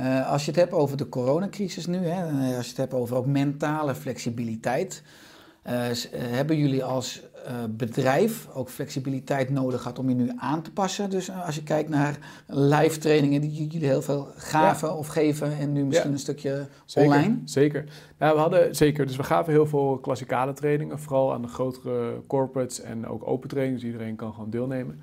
Uh, 0.02 0.32
als 0.32 0.46
je 0.46 0.52
het 0.52 0.60
hebt 0.60 0.72
over 0.72 0.98
de 0.98 1.10
coronacrisis 1.10 1.86
nu, 1.86 1.98
hè, 1.98 2.56
als 2.56 2.66
je 2.66 2.70
het 2.70 2.78
hebt 2.78 2.94
over 2.94 3.16
ook 3.16 3.26
mentale 3.26 3.96
flexibiliteit, 3.96 5.04
uh, 5.68 5.74
hebben 6.14 6.58
jullie 6.58 6.84
als 6.84 7.24
uh, 7.48 7.54
bedrijf 7.70 8.48
ook 8.54 8.70
flexibiliteit 8.70 9.50
nodig 9.50 9.82
gehad 9.82 10.00
om 10.00 10.10
je 10.10 10.16
nu 10.16 10.32
aan 10.36 10.62
te 10.62 10.72
passen? 10.72 11.10
Dus 11.10 11.32
als 11.32 11.56
je 11.56 11.64
kijkt 11.64 11.90
naar 11.90 12.18
live 12.46 13.00
trainingen 13.00 13.42
die 13.42 13.68
jullie 13.68 13.88
heel 13.88 14.02
veel 14.02 14.28
gaven 14.36 14.88
ja. 14.88 14.96
of 14.96 15.08
geven 15.08 15.58
en 15.58 15.72
nu 15.72 15.86
misschien 15.86 16.12
een 16.12 16.20
stukje 16.20 16.68
zeker, 16.86 17.10
online? 17.10 17.38
Zeker. 17.46 17.84
Nou, 18.18 18.34
we 18.34 18.42
hadden 18.42 18.76
zeker. 18.76 19.06
Dus 19.06 19.16
we 19.16 19.24
gaven 19.24 19.54
heel 19.54 19.66
veel 19.66 19.98
klassikale 19.98 20.54
trainingen, 20.54 21.00
vooral 21.00 21.34
aan 21.34 21.42
de 21.42 21.48
grotere 21.48 22.22
corporates 22.28 22.82
en 22.82 23.08
ook 23.08 23.28
open 23.28 23.50
trainingen, 23.50 23.80
dus 23.80 23.90
iedereen 23.90 24.16
kan 24.16 24.34
gewoon 24.34 24.50
deelnemen. 24.50 25.00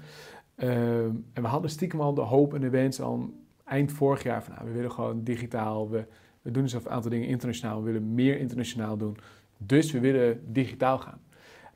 Uh, 0.57 0.68
en 1.05 1.42
we 1.42 1.46
hadden 1.46 1.70
stiekem 1.70 2.01
al 2.01 2.14
de 2.14 2.20
hoop 2.20 2.55
en 2.55 2.61
de 2.61 2.70
wens 2.70 3.01
al 3.01 3.31
eind 3.64 3.92
vorig 3.92 4.22
jaar 4.22 4.42
van 4.42 4.55
nou, 4.55 4.66
we 4.66 4.75
willen 4.75 4.92
gewoon 4.92 5.22
digitaal, 5.22 5.90
we, 5.90 6.05
we 6.42 6.51
doen 6.51 6.62
dus 6.62 6.72
een 6.72 6.88
aantal 6.88 7.11
dingen 7.11 7.29
internationaal, 7.29 7.79
we 7.79 7.85
willen 7.85 8.14
meer 8.14 8.38
internationaal 8.38 8.96
doen. 8.96 9.16
Dus 9.59 9.92
we 9.92 10.01
willen 10.01 10.40
digitaal 10.53 10.99
gaan. 10.99 11.20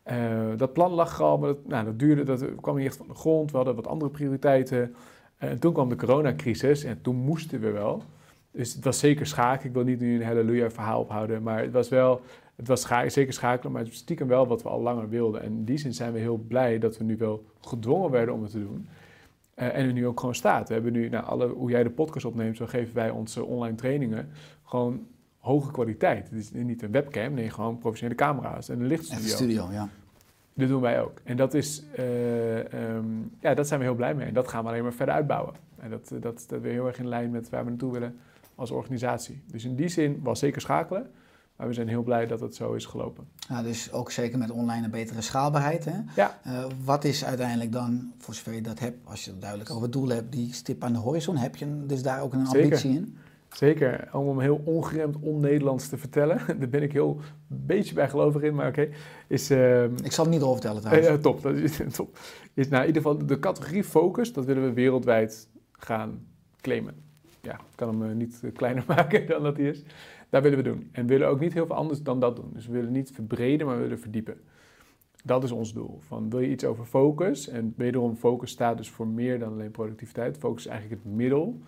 Uh, 0.07 0.57
dat 0.57 0.73
plan 0.73 0.93
lag 0.93 1.21
al, 1.21 1.39
maar 1.39 1.49
dat, 1.49 1.67
nou, 1.67 1.85
dat 1.85 1.99
duurde, 1.99 2.23
dat 2.23 2.45
kwam 2.61 2.77
niet 2.77 2.87
echt 2.87 2.97
van 2.97 3.09
de 3.09 3.15
grond. 3.15 3.51
We 3.51 3.57
hadden 3.57 3.75
wat 3.75 3.87
andere 3.87 4.11
prioriteiten. 4.11 4.95
En 5.39 5.59
toen 5.59 5.73
kwam 5.73 5.89
de 5.89 5.97
coronacrisis 5.97 6.85
en 6.85 7.01
toen 7.03 7.17
moesten 7.17 7.61
we 7.61 7.71
wel. 7.71 8.03
Dus 8.51 8.75
het 8.75 8.85
was 8.85 8.99
zeker 8.99 9.27
schaken. 9.27 9.67
Ik 9.67 9.75
wil 9.75 9.85
niet 9.85 10.01
nu 10.01 10.15
een 10.15 10.27
halleluja 10.27 10.71
verhaal 10.71 11.01
ophouden, 11.01 11.43
maar 11.43 11.63
het 11.63 11.73
was 11.73 11.89
wel, 11.89 12.21
het 12.57 12.69
was 12.69 12.87
zeker 13.07 13.33
schakelen, 13.33 13.73
maar 13.73 13.81
het 13.81 13.91
was 13.91 13.99
stiekem 13.99 14.29
wel 14.29 14.47
wat 14.47 14.63
we 14.63 14.69
al 14.69 14.81
langer 14.81 15.09
wilden. 15.09 15.43
En 15.43 15.53
in 15.53 15.65
die 15.65 15.79
zin 15.79 15.95
zijn 15.95 16.13
we 16.13 16.19
heel 16.19 16.37
blij 16.37 16.79
dat 16.79 16.99
we 16.99 17.05
nu 17.05 17.17
wel 17.17 17.45
gedwongen 17.61 18.11
werden 18.11 18.35
om 18.35 18.43
het 18.43 18.51
te 18.51 18.61
doen. 18.61 18.89
Uh, 19.57 19.67
en 19.67 19.87
er 19.87 19.93
nu 19.93 20.07
ook 20.07 20.21
gewoon 20.21 20.35
staat. 20.35 20.69
We 20.69 20.75
hebben 20.75 20.93
nu, 20.93 21.09
nou, 21.09 21.25
alle, 21.25 21.47
hoe 21.47 21.71
jij 21.71 21.83
de 21.83 21.91
podcast 21.91 22.25
opneemt, 22.25 22.57
zo 22.57 22.67
geven 22.67 22.95
wij 22.95 23.11
onze 23.11 23.45
online 23.45 23.77
trainingen 23.77 24.29
gewoon 24.65 25.07
hoge 25.41 25.71
kwaliteit. 25.73 26.31
Het 26.31 26.39
is 26.39 26.51
niet 26.53 26.83
een 26.83 26.91
webcam, 26.91 27.35
nee, 27.35 27.51
gewoon 27.51 27.79
professionele 27.79 28.19
camera's 28.19 28.69
en 28.69 28.81
een 28.81 28.87
lichtstudio. 28.87 29.23
Een 29.23 29.29
studio, 29.29 29.69
ja. 29.73 29.89
Dat 30.55 30.69
doen 30.69 30.81
wij 30.81 31.03
ook. 31.03 31.21
En 31.25 31.37
dat, 31.37 31.55
is, 31.55 31.83
uh, 31.99 32.57
um, 32.57 33.31
ja, 33.41 33.55
dat 33.55 33.69
zijn 33.69 33.81
we 33.81 33.87
heel 33.87 33.95
blij 33.95 34.15
mee. 34.15 34.27
En 34.27 34.35
dat 34.35 34.49
gaan 34.49 34.63
we 34.63 34.69
alleen 34.69 34.83
maar 34.83 34.93
verder 34.93 35.15
uitbouwen. 35.15 35.55
En 35.79 35.91
dat, 35.91 36.13
dat, 36.21 36.45
dat 36.49 36.61
weer 36.61 36.73
heel 36.73 36.87
erg 36.87 36.99
in 36.99 37.09
lijn 37.09 37.31
met 37.31 37.49
waar 37.49 37.65
we 37.65 37.71
naartoe 37.71 37.93
willen 37.93 38.17
als 38.55 38.71
organisatie. 38.71 39.43
Dus 39.47 39.65
in 39.65 39.75
die 39.75 39.89
zin 39.89 40.21
was 40.23 40.39
zeker 40.39 40.61
schakelen. 40.61 41.11
Maar 41.57 41.69
we 41.69 41.75
zijn 41.75 41.89
heel 41.89 42.03
blij 42.03 42.27
dat 42.27 42.41
het 42.41 42.55
zo 42.55 42.73
is 42.73 42.87
gelopen. 42.87 43.29
Ja, 43.49 43.63
dus 43.63 43.93
ook 43.93 44.11
zeker 44.11 44.39
met 44.39 44.51
online 44.51 44.85
een 44.85 44.91
betere 44.91 45.21
schaalbaarheid. 45.21 45.85
Hè? 45.85 45.99
Ja. 46.17 46.41
Uh, 46.47 46.65
wat 46.85 47.05
is 47.05 47.25
uiteindelijk 47.25 47.73
dan, 47.73 48.13
voor 48.19 48.35
zover 48.35 48.55
je 48.55 48.61
dat 48.61 48.79
hebt, 48.79 49.07
als 49.07 49.25
je 49.25 49.31
het 49.31 49.41
duidelijk 49.41 49.71
over 49.71 49.83
het 49.83 49.93
doel 49.93 50.09
hebt, 50.09 50.33
die 50.33 50.53
stip 50.53 50.85
aan 50.85 50.93
de 50.93 50.99
horizon, 50.99 51.37
heb 51.37 51.57
je 51.57 51.87
dus 51.87 52.03
daar 52.03 52.23
ook 52.23 52.33
een 52.33 52.47
ambitie 52.47 52.77
zeker. 52.77 52.91
in? 52.91 53.17
Zeker, 53.51 54.09
om 54.13 54.41
heel 54.41 54.61
ongeremd 54.65 55.17
on-Nederlands 55.21 55.89
te 55.89 55.97
vertellen. 55.99 56.39
Daar 56.61 56.69
ben 56.69 56.83
ik 56.83 56.93
heel 56.93 57.19
een 57.51 57.67
beetje 57.67 57.95
bij 57.95 58.09
gelovig 58.09 58.43
in, 58.43 58.55
maar 58.55 58.69
oké. 58.69 58.89
Is, 59.29 59.51
ehm, 59.51 59.91
Ik 60.03 60.13
zal 60.13 60.25
het 60.25 60.33
niet 60.35 60.43
over 60.43 60.61
vertellen 60.61 60.81
trouwens. 60.83 61.09
eh, 61.09 61.15
top, 61.15 61.43
dat 61.43 61.55
is 61.55 61.81
top. 61.97 62.19
Is, 62.55 62.69
nou, 62.69 62.81
in 62.83 62.87
ieder 62.87 63.03
geval 63.03 63.27
de 63.27 63.39
categorie 63.39 63.85
focus, 63.85 64.33
dat 64.33 64.45
willen 64.45 64.63
we 64.63 64.73
wereldwijd 64.73 65.49
gaan 65.73 66.27
claimen. 66.61 66.95
Ja, 67.41 67.53
ik 67.55 67.61
kan 67.75 67.89
hem 67.89 68.11
eh, 68.11 68.17
niet 68.17 68.41
eh, 68.45 68.53
kleiner 68.53 68.85
maken 68.97 69.27
dan 69.27 69.43
dat 69.43 69.57
hij 69.57 69.67
is. 69.67 69.83
Dat 70.31 70.43
willen 70.43 70.59
we 70.59 70.65
doen. 70.65 70.89
En 70.93 71.03
we 71.03 71.09
willen 71.13 71.29
ook 71.29 71.41
niet 71.41 71.53
heel 71.53 71.67
veel 71.67 71.77
anders 71.77 72.03
dan 72.03 72.21
dat 72.21 72.37
doen. 72.37 72.51
Dus 72.53 72.67
we 72.67 72.73
willen 72.73 72.93
niet 72.93 73.11
verbreden, 73.15 73.67
maar 73.67 73.77
we 73.77 73.83
willen 73.83 74.01
verdiepen. 74.01 74.41
Dat 75.25 75.45
is 75.45 75.51
ons 75.53 75.73
doel. 75.73 75.99
Van, 76.07 76.31
wil 76.31 76.41
je 76.41 76.49
iets 76.51 76.65
over 76.65 76.85
focus? 76.85 77.49
En 77.49 77.75
wederom, 77.77 78.17
focus 78.17 78.51
staat 78.51 78.77
dus 78.77 78.91
voor 78.91 79.07
meer 79.07 79.39
dan 79.39 79.53
alleen 79.53 79.71
productiviteit. 79.71 80.39
Focus 80.39 80.65
is 80.65 80.71
eigenlijk 80.71 81.03
het 81.03 81.13
middel 81.13 81.61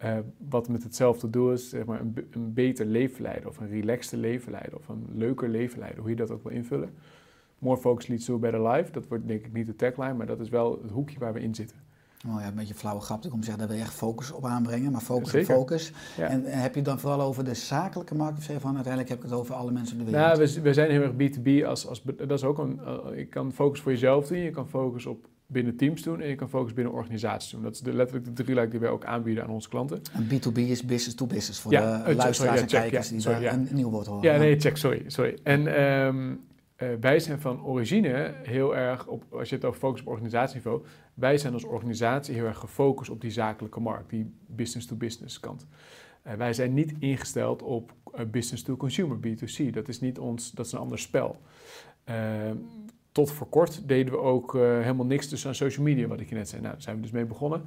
eh, 0.00 0.18
wat 0.48 0.68
met 0.68 0.82
hetzelfde 0.82 1.30
doel 1.30 1.52
is, 1.52 1.68
zeg 1.68 1.84
maar, 1.84 2.00
een, 2.00 2.28
een 2.30 2.52
beter 2.52 2.86
leven 2.86 3.22
leiden, 3.22 3.48
of 3.48 3.58
een 3.58 3.68
relaxter 3.68 4.18
leven 4.18 4.52
leiden, 4.52 4.78
of 4.78 4.88
een 4.88 5.06
leuker 5.14 5.48
leven 5.48 5.78
leiden, 5.78 6.00
hoe 6.00 6.10
je 6.10 6.16
dat 6.16 6.30
ook 6.30 6.42
wil 6.42 6.52
invullen. 6.52 6.90
More 7.58 7.76
focus 7.76 8.06
leads 8.06 8.24
to 8.24 8.34
a 8.34 8.38
better 8.38 8.68
life. 8.68 8.92
Dat 8.92 9.06
wordt 9.08 9.28
denk 9.28 9.44
ik 9.44 9.52
niet 9.52 9.66
de 9.66 9.76
tagline, 9.76 10.14
maar 10.14 10.26
dat 10.26 10.40
is 10.40 10.48
wel 10.48 10.78
het 10.82 10.90
hoekje 10.90 11.18
waar 11.18 11.32
we 11.32 11.40
in 11.40 11.54
zitten. 11.54 11.76
Oh 12.28 12.40
ja, 12.40 12.46
een 12.46 12.54
beetje 12.54 12.74
flauwe 12.74 13.00
grap 13.00 13.24
om 13.24 13.40
te 13.40 13.46
zeggen 13.46 13.66
dat 13.66 13.76
we 13.76 13.82
echt 13.82 13.94
focus 13.94 14.30
op 14.30 14.44
aanbrengen, 14.44 14.92
maar 14.92 15.00
focus 15.00 15.30
Zeker. 15.30 15.54
op 15.54 15.60
focus. 15.60 15.92
Ja. 16.16 16.28
En 16.28 16.44
heb 16.44 16.70
je 16.70 16.76
het 16.76 16.88
dan 16.88 17.00
vooral 17.00 17.20
over 17.20 17.44
de 17.44 17.54
zakelijke 17.54 18.14
markt 18.14 18.38
of 18.38 18.44
zeg 18.44 18.54
je 18.54 18.60
van 18.60 18.74
uiteindelijk 18.74 19.08
heb 19.08 19.24
ik 19.24 19.30
het 19.30 19.38
over 19.38 19.54
alle 19.54 19.72
mensen 19.72 19.98
in 19.98 20.04
de 20.04 20.10
wereld? 20.10 20.36
Nou, 20.36 20.52
we, 20.52 20.60
we 20.60 20.74
zijn 20.74 20.90
heel 20.90 21.02
erg 21.02 21.12
B2B 21.12 21.66
als, 21.66 21.86
als 21.86 22.02
dat 22.02 22.30
is 22.30 22.44
ook 22.44 22.58
een, 22.58 22.80
eh, 22.80 23.16
je 23.16 23.26
kan 23.26 23.52
focus 23.52 23.80
voor 23.80 23.92
jezelf 23.92 24.26
doen, 24.26 24.38
je 24.38 24.50
kan 24.50 24.68
focus 24.68 25.06
op 25.06 25.28
binnen 25.50 25.76
teams 25.76 26.02
doen 26.02 26.20
en 26.20 26.28
je 26.28 26.34
kan 26.34 26.48
focus 26.48 26.72
binnen 26.72 26.92
organisaties 26.92 27.50
doen. 27.50 27.62
Dat 27.62 27.74
is 27.74 27.80
de, 27.80 27.92
letterlijk 27.92 28.36
de 28.36 28.42
drie 28.42 28.54
luik 28.54 28.70
die 28.70 28.80
wij 28.80 28.88
ook 28.88 29.04
aanbieden 29.04 29.44
aan 29.44 29.50
onze 29.50 29.68
klanten. 29.68 30.02
En 30.12 30.24
B2B 30.24 30.58
is 30.58 30.84
business 30.84 31.14
to 31.14 31.26
business 31.26 31.60
voor 31.60 31.72
Ja, 31.72 31.80
de 31.80 31.98
sorry, 31.98 32.16
luisteraars 32.16 32.56
ja, 32.56 32.62
en 32.62 32.68
check, 32.68 32.80
kijkers 32.80 33.06
ja, 33.06 33.12
die 33.12 33.20
sorry, 33.20 33.42
daar 33.42 33.52
een 33.52 33.68
nieuw 33.72 33.90
woord 33.90 34.06
horen. 34.06 34.32
Ja, 34.32 34.38
nee, 34.38 34.60
check, 34.60 34.76
sorry. 34.76 35.02
sorry. 35.06 35.38
En 35.42 35.76
ehm, 35.76 36.34
eh, 36.76 36.88
wij 37.00 37.20
zijn 37.20 37.40
van 37.40 37.64
origine 37.64 38.34
heel 38.42 38.76
erg, 38.76 39.06
op, 39.06 39.24
als 39.30 39.48
je 39.48 39.54
het 39.54 39.64
over 39.64 39.80
focus 39.80 40.00
op 40.00 40.06
organisatieniveau, 40.06 40.84
wij 41.14 41.38
zijn 41.38 41.52
als 41.52 41.64
organisatie 41.64 42.34
heel 42.34 42.44
erg 42.46 42.58
gefocust 42.58 43.10
op 43.10 43.20
die 43.20 43.30
zakelijke 43.30 43.80
markt, 43.80 44.10
die 44.10 44.34
business-to-business 44.46 45.40
kant. 45.40 45.66
Eh, 46.22 46.34
wij 46.34 46.52
zijn 46.52 46.74
niet 46.74 46.94
ingesteld 46.98 47.62
op 47.62 47.92
eh, 48.14 48.24
business-to-consumer, 48.24 49.16
B2C. 49.16 49.70
Dat 49.70 49.88
is 49.88 50.00
niet 50.00 50.18
ons, 50.18 50.50
dat 50.50 50.66
is 50.66 50.72
een 50.72 50.78
ander 50.78 50.98
spel. 50.98 51.40
Ehm, 52.04 52.56
tot 53.12 53.30
voor 53.30 53.48
kort 53.48 53.88
deden 53.88 54.12
we 54.12 54.18
ook 54.18 54.54
eh, 54.54 54.60
helemaal 54.60 55.06
niks 55.06 55.28
dus 55.28 55.46
aan 55.46 55.54
social 55.54 55.84
media, 55.84 56.06
wat 56.06 56.20
ik 56.20 56.28
je 56.28 56.34
net 56.34 56.48
zei. 56.48 56.60
Nou, 56.62 56.74
daar 56.74 56.82
zijn 56.82 56.96
we 56.96 57.02
dus 57.02 57.10
mee 57.10 57.24
begonnen. 57.24 57.62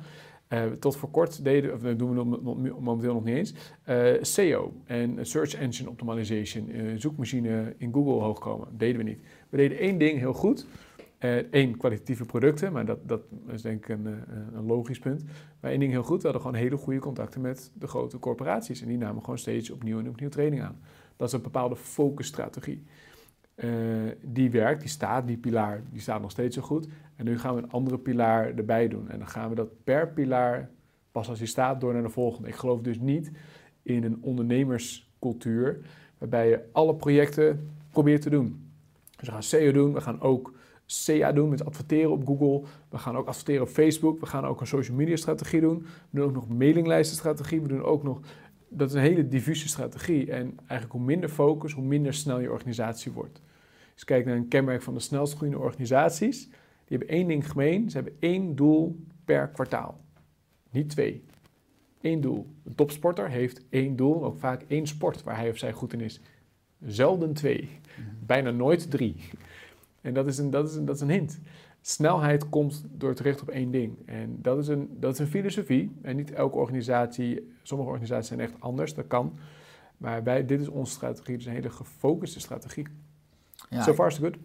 Eh, 0.47 0.65
tot 0.79 0.95
voor 0.95 1.09
kort 1.09 1.43
deden, 1.43 1.73
of 1.73 1.81
dat 1.81 1.99
doen 1.99 2.15
we 2.15 2.73
momenteel 2.79 3.13
nog 3.13 3.23
niet 3.23 3.35
eens, 3.35 3.53
eh, 3.83 4.13
SEO 4.21 4.73
en 4.85 5.25
Search 5.25 5.53
Engine 5.53 5.89
Optimization, 5.89 6.71
zoekmachine 6.97 7.75
in 7.77 7.93
Google 7.93 8.21
hoog 8.21 8.39
komen. 8.39 8.67
Deden 8.77 8.97
we 8.97 9.03
niet. 9.03 9.19
We 9.49 9.57
deden 9.57 9.77
één 9.77 9.97
ding 9.97 10.19
heel 10.19 10.33
goed. 10.33 10.65
Eén, 11.51 11.77
kwalitatieve 11.77 12.25
producten, 12.25 12.71
maar 12.73 12.85
dat, 12.85 13.07
dat 13.07 13.21
is 13.47 13.61
denk 13.61 13.87
ik 13.87 13.89
een, 13.89 14.05
een 14.53 14.65
logisch 14.65 14.99
punt. 14.99 15.23
Maar 15.59 15.71
één 15.71 15.79
ding 15.79 15.91
heel 15.91 16.03
goed, 16.03 16.17
we 16.17 16.23
hadden 16.23 16.41
gewoon 16.41 16.57
hele 16.57 16.77
goede 16.77 16.99
contacten 16.99 17.41
met 17.41 17.71
de 17.73 17.87
grote 17.87 18.19
corporaties. 18.19 18.81
En 18.81 18.87
die 18.87 18.97
namen 18.97 19.21
gewoon 19.23 19.37
steeds 19.37 19.69
opnieuw 19.69 19.99
en 19.99 20.09
opnieuw 20.09 20.29
training 20.29 20.61
aan. 20.61 20.79
Dat 21.15 21.27
is 21.27 21.33
een 21.33 21.41
bepaalde 21.41 21.75
focusstrategie. 21.75 22.83
Eh, 23.55 23.69
die 24.21 24.51
werkt, 24.51 24.81
die 24.81 24.89
staat, 24.89 25.27
die 25.27 25.37
pilaar, 25.37 25.83
die 25.91 26.01
staat 26.01 26.21
nog 26.21 26.31
steeds 26.31 26.55
zo 26.55 26.61
goed. 26.61 26.87
En 27.15 27.25
nu 27.25 27.39
gaan 27.39 27.55
we 27.55 27.61
een 27.61 27.71
andere 27.71 27.97
pilaar 27.97 28.55
erbij 28.55 28.87
doen. 28.87 29.09
En 29.09 29.19
dan 29.19 29.27
gaan 29.27 29.49
we 29.49 29.55
dat 29.55 29.83
per 29.83 30.07
pilaar, 30.07 30.69
pas 31.11 31.29
als 31.29 31.37
die 31.37 31.47
staat, 31.47 31.81
door 31.81 31.93
naar 31.93 32.01
de 32.01 32.09
volgende. 32.09 32.47
Ik 32.47 32.55
geloof 32.55 32.81
dus 32.81 32.99
niet 32.99 33.31
in 33.81 34.03
een 34.03 34.17
ondernemerscultuur, 34.21 35.79
waarbij 36.17 36.49
je 36.49 36.59
alle 36.71 36.95
projecten 36.95 37.69
probeert 37.91 38.21
te 38.21 38.29
doen. 38.29 38.71
Dus 39.17 39.27
we 39.27 39.33
gaan 39.33 39.43
SEO 39.43 39.71
doen, 39.71 39.93
we 39.93 40.01
gaan 40.01 40.21
ook 40.21 40.53
CA 41.05 41.31
doen 41.31 41.49
met 41.49 41.65
adverteren 41.65 42.11
op 42.11 42.25
Google. 42.25 42.61
We 42.89 42.97
gaan 42.97 43.17
ook 43.17 43.27
adverteren 43.27 43.61
op 43.61 43.67
Facebook. 43.67 44.19
We 44.19 44.25
gaan 44.25 44.45
ook 44.45 44.61
een 44.61 44.67
social 44.67 44.97
media 44.97 45.15
strategie 45.15 45.61
doen. 45.61 45.85
We 46.09 46.19
doen 46.19 46.25
ook 46.25 46.33
nog 46.33 46.47
mailinglijstenstrategie. 46.47 47.61
We 47.61 47.67
doen 47.67 47.83
ook 47.83 48.03
nog, 48.03 48.19
dat 48.73 48.89
is 48.89 48.95
een 48.95 49.01
hele 49.01 49.27
diffuse 49.27 49.67
strategie. 49.67 50.31
En 50.31 50.57
eigenlijk 50.57 50.91
hoe 50.91 51.01
minder 51.01 51.29
focus, 51.29 51.73
hoe 51.73 51.85
minder 51.85 52.13
snel 52.13 52.39
je 52.39 52.51
organisatie 52.51 53.11
wordt. 53.11 53.41
Dus 53.93 54.03
kijk 54.03 54.25
naar 54.25 54.35
een 54.35 54.47
kenmerk 54.47 54.81
van 54.81 54.93
de 54.93 54.99
snelst 54.99 55.35
groeiende 55.35 55.63
organisaties. 55.63 56.47
Die 56.85 56.97
hebben 56.97 57.07
één 57.07 57.27
ding 57.27 57.49
gemeen. 57.49 57.89
Ze 57.89 57.95
hebben 57.95 58.15
één 58.19 58.55
doel 58.55 58.99
per 59.25 59.47
kwartaal. 59.47 60.01
Niet 60.71 60.89
twee. 60.89 61.23
Eén 62.01 62.21
doel. 62.21 62.47
Een 62.63 62.75
topsporter 62.75 63.29
heeft 63.29 63.65
één 63.69 63.95
doel, 63.95 64.25
ook 64.25 64.39
vaak 64.39 64.63
één 64.67 64.87
sport 64.87 65.23
waar 65.23 65.37
hij 65.37 65.49
of 65.49 65.57
zij 65.57 65.71
goed 65.71 65.93
in 65.93 66.01
is. 66.01 66.21
Zelden 66.85 67.33
twee. 67.33 67.69
Bijna 68.25 68.51
nooit 68.51 68.91
drie. 68.91 69.15
En 70.01 70.13
dat 70.13 70.27
is 70.27 70.37
een, 70.37 70.49
dat 70.49 70.69
is 70.69 70.75
een, 70.75 70.85
dat 70.85 70.95
is 70.95 71.01
een 71.01 71.09
hint. 71.09 71.39
Snelheid 71.85 72.49
komt 72.49 72.83
door 72.91 73.09
het 73.09 73.19
richten 73.19 73.47
op 73.47 73.53
één 73.53 73.71
ding. 73.71 73.97
En 74.05 74.37
dat 74.41 74.57
is, 74.57 74.67
een, 74.67 74.97
dat 74.99 75.13
is 75.13 75.19
een 75.19 75.27
filosofie. 75.27 75.95
En 76.01 76.15
niet 76.15 76.31
elke 76.31 76.55
organisatie, 76.55 77.53
sommige 77.63 77.89
organisaties 77.89 78.27
zijn 78.27 78.39
echt 78.39 78.53
anders, 78.59 78.93
dat 78.93 79.07
kan. 79.07 79.37
Maar 79.97 80.23
wij, 80.23 80.45
dit 80.45 80.61
is 80.61 80.67
onze 80.67 80.91
strategie, 80.93 81.37
dus 81.37 81.45
een 81.45 81.51
hele 81.53 81.69
gefocuste 81.69 82.39
strategie. 82.39 82.87
Ja, 83.69 83.83
so 83.83 83.93
far 83.93 84.11
so 84.11 84.21
good. 84.21 84.35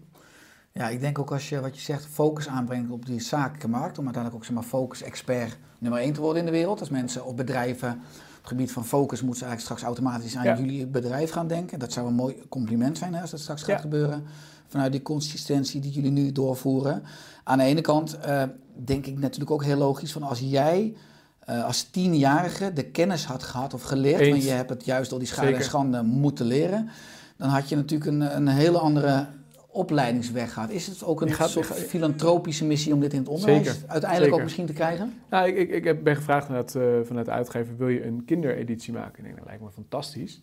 Ja, 0.72 0.88
ik 0.88 1.00
denk 1.00 1.18
ook 1.18 1.32
als 1.32 1.48
je 1.48 1.60
wat 1.60 1.76
je 1.76 1.82
zegt, 1.82 2.06
focus 2.06 2.48
aanbrengt 2.48 2.90
op 2.90 3.06
die 3.06 3.20
zakelijke 3.20 3.68
markt, 3.68 3.98
om 3.98 4.04
uiteindelijk 4.04 4.34
ook 4.34 4.44
zeg 4.48 4.54
maar, 4.54 4.68
focus 4.80 5.02
expert 5.02 5.58
nummer 5.78 6.00
1 6.00 6.12
te 6.12 6.20
worden 6.20 6.40
in 6.40 6.46
de 6.46 6.52
wereld. 6.52 6.80
Als 6.80 6.88
mensen 6.90 7.24
of 7.24 7.34
bedrijven 7.34 7.90
op 7.92 7.98
het 8.38 8.46
gebied 8.46 8.72
van 8.72 8.84
focus 8.84 9.20
moeten 9.20 9.38
ze 9.38 9.44
eigenlijk 9.44 9.60
straks 9.60 9.82
automatisch 9.82 10.36
aan 10.36 10.44
Ja. 10.44 10.58
jullie 10.58 10.86
bedrijf 10.86 11.30
gaan 11.30 11.46
denken. 11.48 11.78
Dat 11.78 11.92
zou 11.92 12.06
een 12.06 12.14
mooi 12.14 12.42
compliment 12.48 12.98
zijn 12.98 13.14
hè, 13.14 13.20
als 13.20 13.30
dat 13.30 13.40
straks 13.40 13.62
gaat 13.62 13.80
gebeuren. 13.80 14.24
Vanuit 14.68 14.92
die 14.92 15.02
consistentie 15.02 15.80
die 15.80 15.90
jullie 15.90 16.10
nu 16.10 16.32
doorvoeren. 16.32 17.02
Aan 17.44 17.58
de 17.58 17.64
ene 17.64 17.80
kant 17.80 18.18
eh, 18.18 18.42
denk 18.84 19.06
ik 19.06 19.18
natuurlijk 19.18 19.50
ook 19.50 19.64
heel 19.64 19.76
logisch 19.76 20.12
van 20.12 20.22
als 20.22 20.40
jij 20.40 20.94
eh, 21.40 21.64
als 21.64 21.82
tienjarige 21.82 22.72
de 22.72 22.84
kennis 22.84 23.24
had 23.24 23.42
gehad 23.42 23.74
of 23.74 23.82
geleerd, 23.82 24.20
Eens. 24.20 24.30
want 24.30 24.42
je 24.42 24.50
hebt 24.50 24.70
het 24.70 24.84
juist 24.84 25.10
door 25.10 25.18
die 25.18 25.28
schade 25.28 25.54
en 25.54 25.64
schande 25.64 26.02
moeten 26.02 26.46
leren, 26.46 26.88
dan 27.36 27.48
had 27.48 27.68
je 27.68 27.76
natuurlijk 27.76 28.10
een, 28.10 28.36
een 28.36 28.48
hele 28.48 28.78
andere 28.78 29.26
opleidingsweg 29.70 30.52
gehad. 30.52 30.70
Is 30.70 30.86
het 30.86 31.04
ook 31.04 31.20
een 31.20 31.32
gaat- 31.32 31.50
soort 31.50 31.66
gaat- 31.66 31.76
filantropische 31.78 32.64
missie 32.64 32.94
om 32.94 33.00
dit 33.00 33.12
in 33.12 33.18
het 33.18 33.28
onderwijs 33.28 33.66
Zeker, 33.66 33.80
uiteindelijk 33.80 34.20
zeker. 34.20 34.34
ook 34.36 34.42
misschien 34.42 34.66
te 34.66 34.72
krijgen? 34.72 35.12
Nou, 35.30 35.48
ik, 35.48 35.70
ik, 35.70 35.84
ik 35.84 36.04
ben 36.04 36.16
gevraagd 36.16 36.46
vanuit, 36.46 36.74
eh, 36.74 36.82
vanuit 37.04 37.26
de 37.26 37.32
uitgever, 37.32 37.76
wil 37.76 37.88
je 37.88 38.04
een 38.06 38.24
kindereditie 38.24 38.92
maken? 38.92 39.18
Ik 39.18 39.24
denk, 39.24 39.36
dat 39.36 39.46
lijkt 39.46 39.62
me 39.62 39.70
fantastisch, 39.70 40.42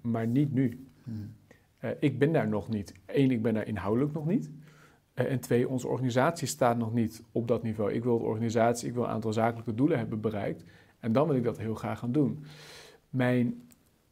maar 0.00 0.26
niet 0.26 0.52
nu. 0.52 0.86
Eh, 1.80 1.90
ik 1.98 2.18
ben 2.18 2.32
daar 2.32 2.48
nog 2.48 2.68
niet. 2.68 2.94
Eén, 3.06 3.30
ik 3.30 3.42
ben 3.42 3.54
daar 3.54 3.66
inhoudelijk 3.66 4.12
nog 4.12 4.26
niet. 4.26 4.50
Eh, 5.14 5.32
en 5.32 5.40
twee, 5.40 5.68
onze 5.68 5.88
organisatie 5.88 6.46
staat 6.46 6.78
nog 6.78 6.92
niet 6.92 7.22
op 7.32 7.48
dat 7.48 7.62
niveau. 7.62 7.92
Ik 7.92 8.04
wil 8.04 8.18
de 8.18 8.24
organisatie, 8.24 8.88
ik 8.88 8.94
wil 8.94 9.02
een 9.02 9.08
aantal 9.08 9.32
zakelijke 9.32 9.74
doelen 9.74 9.98
hebben 9.98 10.20
bereikt. 10.20 10.64
En 10.98 11.12
dan 11.12 11.26
wil 11.26 11.36
ik 11.36 11.44
dat 11.44 11.58
heel 11.58 11.74
graag 11.74 11.98
gaan 11.98 12.12
doen. 12.12 12.44
Mijn 13.08 13.68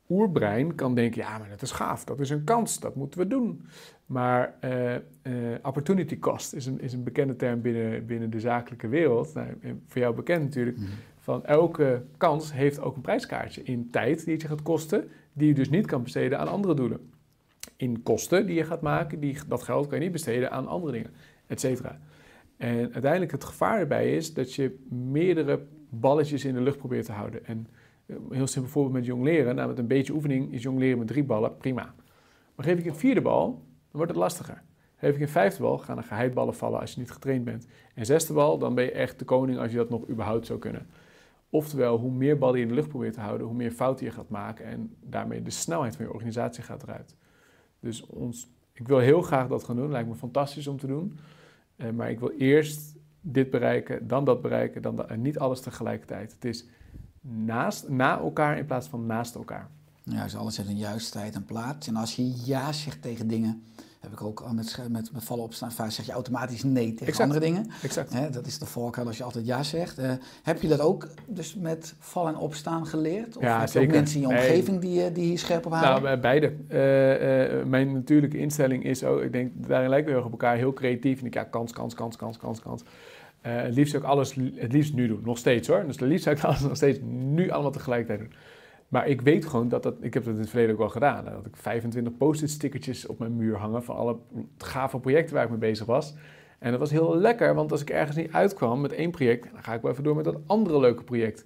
oerbrein 0.09 0.75
kan 0.75 0.95
denken, 0.95 1.23
ja, 1.23 1.39
maar 1.39 1.49
dat 1.49 1.63
is 1.63 1.71
gaaf, 1.71 2.05
dat 2.05 2.21
is 2.21 2.31
een 2.31 2.45
kans, 2.45 2.81
dat 2.81 2.95
moeten 2.95 3.21
we 3.21 3.27
doen. 3.27 3.67
Maar 4.07 4.55
eh, 4.61 4.95
opportunity 5.63 6.19
cost 6.19 6.55
is 6.55 6.67
een, 6.67 6.81
is 6.81 6.93
een 6.93 7.05
bekende 7.05 7.37
term 7.37 7.61
binnen, 7.61 8.07
binnen 8.07 8.31
de 8.31 8.41
zakelijke 8.41 8.89
wereld. 8.89 9.35
Nou, 9.35 9.49
voor 9.87 10.01
jou 10.01 10.15
bekend 10.15 10.43
natuurlijk. 10.43 10.79
Van 11.19 11.45
elke 11.45 12.03
kans 12.17 12.53
heeft 12.53 12.81
ook 12.81 12.97
een 12.97 13.03
prijskaartje 13.03 13.63
in 13.63 13.91
tijd 13.91 14.25
die 14.25 14.33
het 14.33 14.43
je 14.43 14.49
gaat 14.49 14.63
kosten, 14.63 15.09
die 15.33 15.49
je 15.49 15.55
dus 15.55 15.71
niet 15.71 15.87
kan 15.87 16.03
besteden 16.03 16.39
aan 16.39 16.49
andere 16.49 16.75
doelen. 16.75 17.11
In 17.77 18.03
kosten 18.03 18.47
die 18.47 18.55
je 18.55 18.65
gaat 18.65 18.81
maken, 18.81 19.21
die, 19.21 19.39
dat 19.49 19.63
geld 19.63 19.87
kan 19.87 19.99
je 19.99 20.05
niet 20.05 20.13
besteden 20.13 20.51
aan 20.51 20.67
andere 20.67 20.93
dingen, 20.93 21.11
et 21.47 21.61
cetera. 21.61 21.99
En 22.57 22.93
uiteindelijk 22.93 23.33
het 23.33 23.45
gevaar 23.45 23.79
erbij 23.79 24.17
is 24.17 24.35
dat 24.35 24.55
je 24.55 24.79
meerdere 24.89 25.67
balletjes 25.89 26.45
in 26.45 26.55
de 26.55 26.61
lucht 26.61 26.79
probeert 26.79 27.05
te 27.05 27.13
houden. 27.13 27.47
En 27.47 27.67
eh, 28.07 28.17
een 28.17 28.37
heel 28.37 28.47
simpel 28.47 28.73
voorbeeld 28.73 28.95
met 28.95 29.05
jongleren, 29.05 29.55
nou 29.55 29.69
met 29.69 29.79
een 29.79 29.87
beetje 29.87 30.13
oefening 30.13 30.53
is 30.53 30.63
jongleren 30.63 30.99
met 30.99 31.07
drie 31.07 31.25
ballen 31.25 31.57
prima. 31.57 31.95
Maar 32.55 32.67
geef 32.67 32.79
ik 32.79 32.87
een 32.87 32.97
vierde 32.97 33.21
bal, 33.21 33.47
dan 33.51 33.63
wordt 33.91 34.11
het 34.11 34.21
lastiger. 34.21 34.63
Geef 34.97 35.15
ik 35.15 35.21
een 35.21 35.29
vijfde 35.29 35.63
bal, 35.63 35.79
gaan 35.79 35.97
er 35.97 36.03
geheidballen 36.03 36.55
vallen 36.55 36.81
als 36.81 36.93
je 36.93 37.01
niet 37.01 37.11
getraind 37.11 37.45
bent. 37.45 37.67
En 37.95 38.07
zesde 38.07 38.33
bal, 38.33 38.59
dan 38.59 38.75
ben 38.75 38.85
je 38.85 38.93
echt 38.93 39.19
de 39.19 39.25
koning 39.25 39.59
als 39.59 39.71
je 39.71 39.77
dat 39.77 39.91
nog 39.91 40.09
überhaupt 40.09 40.47
zou 40.47 40.59
kunnen. 40.59 40.87
Oftewel, 41.51 41.99
hoe 41.99 42.11
meer 42.11 42.39
ballen 42.39 42.57
je 42.57 42.63
in 42.63 42.69
de 42.69 42.75
lucht 42.75 42.89
probeert 42.89 43.15
te 43.15 43.21
houden, 43.21 43.47
hoe 43.47 43.57
meer 43.57 43.71
fouten 43.71 44.07
je 44.07 44.13
gaat 44.13 44.29
maken 44.29 44.65
en 44.65 44.95
daarmee 45.01 45.43
de 45.43 45.51
snelheid 45.51 45.97
van 45.97 46.05
je 46.05 46.13
organisatie 46.13 46.63
gaat 46.63 46.83
eruit. 46.83 47.17
Dus 47.81 48.07
ons, 48.07 48.49
ik 48.73 48.89
wil 48.89 48.99
heel 48.99 49.23
graag 49.23 49.49
dat 49.49 49.65
gaan 49.65 49.77
doen, 49.77 49.91
lijkt 49.91 50.09
me 50.09 50.15
fantastisch 50.15 50.67
om 50.67 50.79
te 50.79 50.87
doen. 50.87 51.19
Eh, 51.77 51.91
maar 51.91 52.11
ik 52.11 52.21
wil 52.21 52.31
eerst 52.31 52.95
dit 53.21 53.51
bereiken, 53.51 54.07
dan 54.07 54.25
dat 54.25 54.43
bereiken, 54.43 54.83
dan 54.83 55.09
en 55.09 55.23
niet 55.23 55.39
alles 55.39 55.61
tegelijkertijd. 55.61 56.33
Het 56.33 56.45
is 56.45 56.67
naast, 57.21 57.89
na 57.89 58.19
elkaar 58.19 58.59
in 58.59 58.67
plaats 58.67 58.89
van 58.89 59.07
naast 59.07 59.35
elkaar. 59.35 59.71
Juist, 60.03 60.35
alles 60.35 60.57
heeft 60.57 60.69
een 60.69 60.77
juiste 60.77 61.11
tijd 61.11 61.35
en 61.35 61.45
plaats. 61.45 61.87
En 61.87 61.97
als 61.97 62.17
je 62.17 62.43
ja 62.45 62.73
zegt 62.73 63.03
tegen 63.03 63.29
dingen, 63.29 63.63
heb 64.01 64.13
ik 64.13 64.23
ook 64.23 64.41
al 64.41 64.55
met, 64.55 64.79
met, 64.91 65.13
met 65.13 65.25
vallen 65.25 65.45
opstaan. 65.45 65.73
Vaak 65.73 65.91
zeg 65.91 66.07
je 66.07 66.13
automatisch 66.13 66.63
nee 66.63 66.91
tegen 66.95 67.07
Exact. 67.07 67.21
andere 67.31 67.41
dingen. 67.41 67.71
Exact. 67.83 68.13
Hè, 68.13 68.31
dat 68.31 68.47
is 68.47 68.59
de 68.59 68.67
valkuil 68.67 69.07
als 69.07 69.17
je 69.17 69.23
altijd 69.23 69.47
ja 69.47 69.63
zegt. 69.63 69.99
Eh, 69.99 70.11
heb 70.43 70.63
je 70.63 70.69
dat 70.69 70.81
ook 70.81 71.09
dus 71.27 71.55
met 71.55 71.95
vallen 71.99 72.35
en 72.35 72.39
opstaan 72.39 72.87
geleerd? 72.87 73.37
Of 73.37 73.43
Ja, 73.43 73.59
heb 73.59 73.67
je 73.67 73.73
zeker. 73.73 73.89
ook 73.89 73.95
mensen 73.95 74.21
in 74.23 74.29
je 74.29 74.35
Nee. 74.35 74.43
omgeving 74.43 74.81
die, 74.81 75.03
eh, 75.05 75.15
die 75.15 75.25
hier 75.25 75.39
scherp 75.39 75.67
op 75.67 75.73
halen? 75.73 76.03
Nou, 76.03 76.19
beide. 76.21 76.47
Eh, 76.69 77.65
mijn 77.67 77.93
natuurlijke 77.93 78.39
instelling 78.39 78.85
is 78.85 79.05
ook, 79.05 79.21
ik 79.23 79.33
denk, 79.33 79.53
daarin 79.55 79.89
lijken 79.89 80.07
we 80.07 80.11
heel 80.11 80.19
erg 80.25 80.33
op 80.33 80.41
elkaar, 80.41 80.57
heel 80.57 80.73
creatief. 80.73 81.21
En 81.21 81.27
ik, 81.27 81.35
ja, 81.35 81.45
kans, 81.45 81.73
kans, 81.73 81.95
kans, 81.95 82.17
kans, 82.17 82.37
kans, 82.39 82.61
kans. 82.61 82.83
Het 83.41 83.75
liefst 83.75 83.97
ook 83.97 84.03
alles, 84.03 84.35
het 84.55 84.73
liefst 84.73 84.95
nu 84.95 85.07
doen, 85.09 85.21
nog 85.25 85.39
steeds 85.39 85.69
hoor. 85.69 85.83
Dus 85.87 85.97
het 86.01 86.09
liefst 86.09 86.25
zou 86.25 86.37
ik 86.37 86.45
alles 86.45 86.61
nog 86.61 86.77
steeds 86.77 86.99
nu 87.09 87.51
allemaal 87.51 87.71
tegelijkertijd 87.73 88.19
doen. 88.19 88.33
Maar 88.89 89.09
ik 89.09 89.21
weet 89.21 89.47
gewoon 89.47 89.69
dat 89.69 89.83
dat, 89.83 89.95
ik 90.01 90.15
heb 90.15 90.25
dat 90.25 90.35
in 90.35 90.41
het 90.41 90.49
verleden 90.49 90.73
ook 90.73 90.81
wel 90.81 90.89
gedaan. 90.89 91.25
Dat 91.25 91.47
ik 91.47 91.57
25 91.57 92.17
post-it 92.17 92.51
stickertjes 92.51 93.07
op 93.07 93.19
mijn 93.19 93.37
muur 93.37 93.57
hangen 93.57 93.85
van 93.85 93.97
alle 93.97 94.17
gave 94.59 94.99
projecten 94.99 95.35
waar 95.35 95.45
ik 95.45 95.51
mee 95.51 95.59
bezig 95.59 95.87
was. 95.87 96.15
En 96.59 96.71
dat 96.71 96.81
was 96.81 96.91
heel 96.91 97.17
lekker, 97.17 97.55
want 97.55 97.73
als 97.73 97.81
ik 97.81 97.91
ergens 97.91 98.17
niet 98.17 98.33
uitkwam 98.33 98.81
met 98.81 98.93
één 98.93 99.11
project, 99.11 99.53
dan 99.53 99.63
ga 99.63 99.75
ik 99.75 99.83
wel 99.83 99.91
even 99.91 100.05
door 100.05 100.17
met 100.17 100.25
dat 100.25 100.39
andere 100.47 100.81
leuke 100.81 101.05
project. 101.05 101.45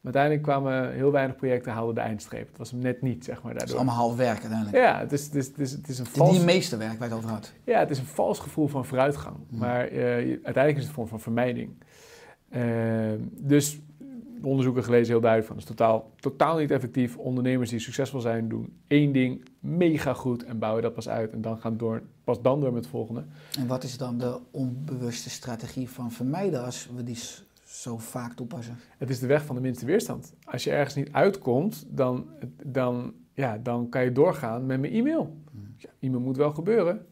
Maar 0.00 0.14
uiteindelijk 0.14 0.42
kwamen 0.42 0.92
heel 0.92 1.12
weinig 1.12 1.36
projecten 1.36 1.72
haalden 1.72 1.94
de 1.94 2.00
eindstreep. 2.00 2.48
Het 2.48 2.58
was 2.58 2.70
hem 2.70 2.80
net 2.80 3.02
niet, 3.02 3.24
zeg 3.24 3.42
maar, 3.42 3.52
dat 3.52 3.62
is 3.62 3.68
daardoor. 3.68 3.86
allemaal 3.86 4.06
half 4.06 4.16
werk 4.16 4.40
uiteindelijk. 4.40 4.76
Ja, 4.76 4.98
het 4.98 5.12
is, 5.12 5.24
het 5.24 5.34
is, 5.34 5.46
het 5.46 5.58
is, 5.58 5.72
het 5.72 5.88
is 5.88 5.98
een 5.98 6.04
Het 6.04 6.14
is 6.14 6.20
niet 6.20 6.26
vals, 6.26 6.36
het 6.36 6.46
meeste 6.46 6.76
werk 6.76 6.98
waar 6.98 7.08
je 7.08 7.14
het 7.14 7.24
over 7.24 7.34
had. 7.34 7.52
ja, 7.64 7.78
het 7.78 7.90
is 7.90 7.98
een 7.98 8.04
vals 8.04 8.38
gevoel 8.38 8.66
van 8.66 8.84
vooruitgang. 8.84 9.36
Hmm. 9.48 9.58
Maar 9.58 9.86
eh, 9.86 10.02
uiteindelijk 10.26 10.76
is 10.76 10.78
het 10.78 10.86
een 10.86 10.94
vorm 10.94 11.08
van 11.08 11.20
vermijding. 11.20 11.70
Eh, 12.48 12.62
dus 13.30 13.80
onderzoeken 14.44 14.84
gelezen 14.84 15.12
heel 15.12 15.20
duidelijk 15.20 15.50
van. 15.50 15.60
Het 15.60 15.68
is 15.68 15.76
totaal, 15.76 16.10
totaal 16.16 16.58
niet 16.58 16.70
effectief. 16.70 17.16
Ondernemers 17.16 17.70
die 17.70 17.78
succesvol 17.78 18.20
zijn 18.20 18.48
doen 18.48 18.76
één 18.86 19.12
ding 19.12 19.48
mega 19.60 20.12
goed 20.12 20.44
en 20.44 20.58
bouwen 20.58 20.82
dat 20.82 20.94
pas 20.94 21.08
uit. 21.08 21.32
En 21.32 21.40
dan 21.40 21.58
gaan 21.58 21.76
door, 21.76 22.02
pas 22.24 22.42
dan 22.42 22.60
door 22.60 22.72
met 22.72 22.82
het 22.82 22.90
volgende. 22.90 23.24
En 23.58 23.66
wat 23.66 23.84
is 23.84 23.96
dan 23.96 24.18
de 24.18 24.38
onbewuste 24.50 25.30
strategie 25.30 25.88
van 25.88 26.12
vermijden 26.12 26.64
als 26.64 26.88
we 26.96 27.02
die 27.02 27.18
zo 27.64 27.98
vaak 27.98 28.32
toepassen? 28.32 28.76
Het 28.98 29.10
is 29.10 29.18
de 29.18 29.26
weg 29.26 29.44
van 29.44 29.54
de 29.54 29.62
minste 29.62 29.86
weerstand. 29.86 30.34
Als 30.44 30.64
je 30.64 30.70
ergens 30.70 30.94
niet 30.94 31.12
uitkomt, 31.12 31.84
dan, 31.88 32.26
dan, 32.64 33.12
ja, 33.32 33.58
dan 33.58 33.88
kan 33.88 34.04
je 34.04 34.12
doorgaan 34.12 34.66
met 34.66 34.80
mijn 34.80 34.92
e-mail. 34.92 35.36
Ja, 35.76 35.90
e-mail 36.00 36.20
moet 36.20 36.36
wel 36.36 36.50
gebeuren. 36.50 37.06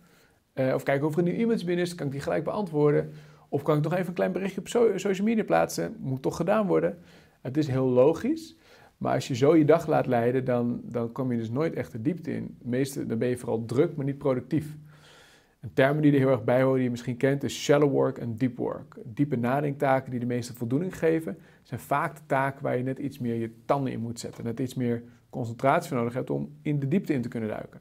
Eh, 0.52 0.74
of 0.74 0.82
kijken 0.82 1.06
of 1.06 1.12
er 1.12 1.18
een 1.18 1.24
nieuw 1.24 1.42
e-mailtje 1.42 1.66
binnen 1.66 1.84
is, 1.84 1.94
kan 1.94 2.06
ik 2.06 2.12
die 2.12 2.20
gelijk 2.20 2.44
beantwoorden. 2.44 3.12
Of 3.48 3.62
kan 3.62 3.76
ik 3.76 3.82
nog 3.82 3.92
even 3.92 4.06
een 4.06 4.14
klein 4.14 4.32
berichtje 4.32 4.60
op 4.60 4.68
so- 4.68 4.98
social 4.98 5.26
media 5.26 5.44
plaatsen? 5.44 5.96
Moet 5.98 6.22
toch 6.22 6.36
gedaan 6.36 6.66
worden. 6.66 6.98
Het 7.40 7.56
is 7.56 7.68
heel 7.68 7.86
logisch. 7.86 8.56
Maar 8.96 9.14
als 9.14 9.28
je 9.28 9.34
zo 9.34 9.56
je 9.56 9.64
dag 9.64 9.86
laat 9.86 10.06
leiden, 10.06 10.44
dan, 10.44 10.80
dan 10.84 11.12
kom 11.12 11.32
je 11.32 11.38
dus 11.38 11.50
nooit 11.50 11.74
echt 11.74 11.92
de 11.92 12.02
diepte 12.02 12.32
in. 12.34 12.56
Meeste, 12.62 13.06
dan 13.06 13.18
ben 13.18 13.28
je 13.28 13.36
vooral 13.36 13.64
druk, 13.64 13.96
maar 13.96 14.04
niet 14.04 14.18
productief. 14.18 14.76
Een 15.60 15.72
termen 15.72 16.02
die 16.02 16.12
er 16.12 16.18
heel 16.18 16.30
erg 16.30 16.44
bij 16.44 16.62
horen, 16.62 16.74
die 16.74 16.84
je 16.84 16.90
misschien 16.90 17.16
kent, 17.16 17.44
is 17.44 17.62
shallow 17.62 17.90
work 17.90 18.18
en 18.18 18.36
deep 18.36 18.56
work. 18.56 18.96
Diepe 19.04 19.36
nadenktaken 19.36 20.10
die 20.10 20.20
de 20.20 20.26
meeste 20.26 20.54
voldoening 20.54 20.98
geven, 20.98 21.38
zijn 21.62 21.80
vaak 21.80 22.16
de 22.16 22.22
taken 22.26 22.62
waar 22.62 22.76
je 22.76 22.82
net 22.82 22.98
iets 22.98 23.18
meer 23.18 23.34
je 23.34 23.50
tanden 23.64 23.92
in 23.92 24.00
moet 24.00 24.20
zetten. 24.20 24.44
Net 24.44 24.60
iets 24.60 24.74
meer 24.74 25.02
concentratie 25.30 25.88
voor 25.88 25.98
nodig 25.98 26.14
hebt 26.14 26.30
om 26.30 26.52
in 26.62 26.78
de 26.78 26.88
diepte 26.88 27.12
in 27.12 27.22
te 27.22 27.28
kunnen 27.28 27.48
duiken. 27.48 27.80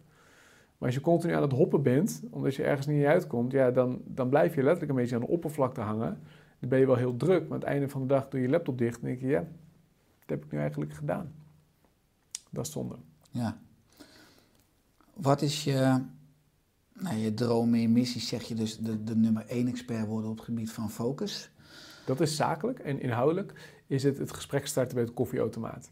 Maar 0.77 0.87
als 0.87 0.97
je 0.97 1.01
continu 1.01 1.33
aan 1.33 1.41
het 1.41 1.51
hoppen 1.51 1.81
bent, 1.81 2.23
omdat 2.29 2.55
je 2.55 2.63
ergens 2.63 2.87
niet 2.87 3.05
uitkomt, 3.05 3.51
ja, 3.51 3.71
dan, 3.71 4.01
dan 4.05 4.29
blijf 4.29 4.55
je 4.55 4.63
letterlijk 4.63 4.91
een 4.91 4.97
beetje 4.97 5.15
aan 5.15 5.21
de 5.21 5.27
oppervlakte 5.27 5.81
hangen. 5.81 6.19
Dan 6.59 6.69
ben 6.69 6.79
je 6.79 6.85
wel 6.85 6.95
heel 6.95 7.17
druk, 7.17 7.41
maar 7.41 7.51
aan 7.51 7.59
het 7.59 7.69
einde 7.69 7.89
van 7.89 8.01
de 8.01 8.07
dag 8.07 8.29
doe 8.29 8.39
je 8.39 8.45
je 8.45 8.51
laptop 8.51 8.77
dicht 8.77 8.99
en 8.99 9.05
denk 9.05 9.19
je, 9.19 9.27
ja, 9.27 9.39
wat 10.19 10.29
heb 10.29 10.43
ik 10.45 10.51
nu 10.51 10.59
eigenlijk 10.59 10.93
gedaan? 10.93 11.33
Dat 12.49 12.65
is 12.65 12.71
zonde. 12.71 12.95
Ja. 13.31 13.59
Wat 15.13 15.41
is 15.41 15.63
je, 15.63 16.01
nou, 16.93 17.15
je 17.17 17.33
droom 17.33 17.73
en 17.73 17.81
je 17.81 17.89
missie, 17.89 18.21
zeg 18.21 18.43
je 18.43 18.55
dus 18.55 18.77
de, 18.77 19.03
de 19.03 19.15
nummer 19.15 19.45
één 19.47 19.67
expert 19.67 20.07
worden 20.07 20.29
op 20.29 20.35
het 20.35 20.45
gebied 20.45 20.71
van 20.71 20.89
focus? 20.89 21.51
Dat 22.05 22.21
is 22.21 22.35
zakelijk 22.35 22.79
en 22.79 23.01
inhoudelijk 23.01 23.79
is 23.87 24.03
het 24.03 24.17
het 24.17 24.33
gesprek 24.33 24.67
starten 24.67 24.95
bij 24.95 25.03
het 25.03 25.13
koffieautomaat. 25.13 25.91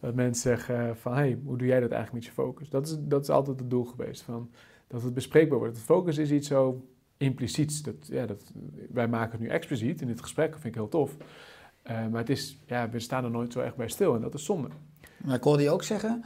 Dat 0.00 0.14
mensen 0.14 0.42
zeggen 0.42 0.96
van, 0.96 1.14
hey, 1.14 1.38
hoe 1.44 1.58
doe 1.58 1.66
jij 1.66 1.80
dat 1.80 1.90
eigenlijk 1.90 2.24
met 2.24 2.34
je 2.34 2.42
focus? 2.42 2.68
Dat 2.68 2.86
is, 2.86 2.96
dat 2.98 3.22
is 3.22 3.30
altijd 3.30 3.60
het 3.60 3.70
doel 3.70 3.84
geweest, 3.84 4.22
van, 4.22 4.50
dat 4.86 5.02
het 5.02 5.14
bespreekbaar 5.14 5.58
wordt. 5.58 5.78
Focus 5.78 6.18
is 6.18 6.30
iets 6.30 6.48
zo 6.48 6.88
impliciets. 7.20 7.82
Dat, 7.82 7.94
ja, 8.06 8.26
dat, 8.26 8.42
wij 8.90 9.08
maken 9.08 9.30
het 9.30 9.40
nu 9.40 9.48
expliciet 9.48 10.00
in 10.00 10.06
dit 10.06 10.20
gesprek, 10.20 10.50
dat 10.50 10.60
vind 10.60 10.74
ik 10.74 10.80
heel 10.80 10.88
tof. 10.88 11.16
Eh, 11.82 12.06
maar 12.06 12.20
het 12.20 12.30
is, 12.30 12.58
ja, 12.66 12.90
we 12.90 13.00
staan 13.00 13.24
er 13.24 13.30
nooit 13.30 13.52
zo 13.52 13.60
echt 13.60 13.76
bij 13.76 13.88
stil 13.88 14.14
en 14.14 14.20
dat 14.20 14.34
is 14.34 14.44
zonde. 14.44 14.68
Maar 15.24 15.36
ik 15.36 15.42
hoorde 15.42 15.62
je 15.62 15.70
ook 15.70 15.82
zeggen, 15.82 16.22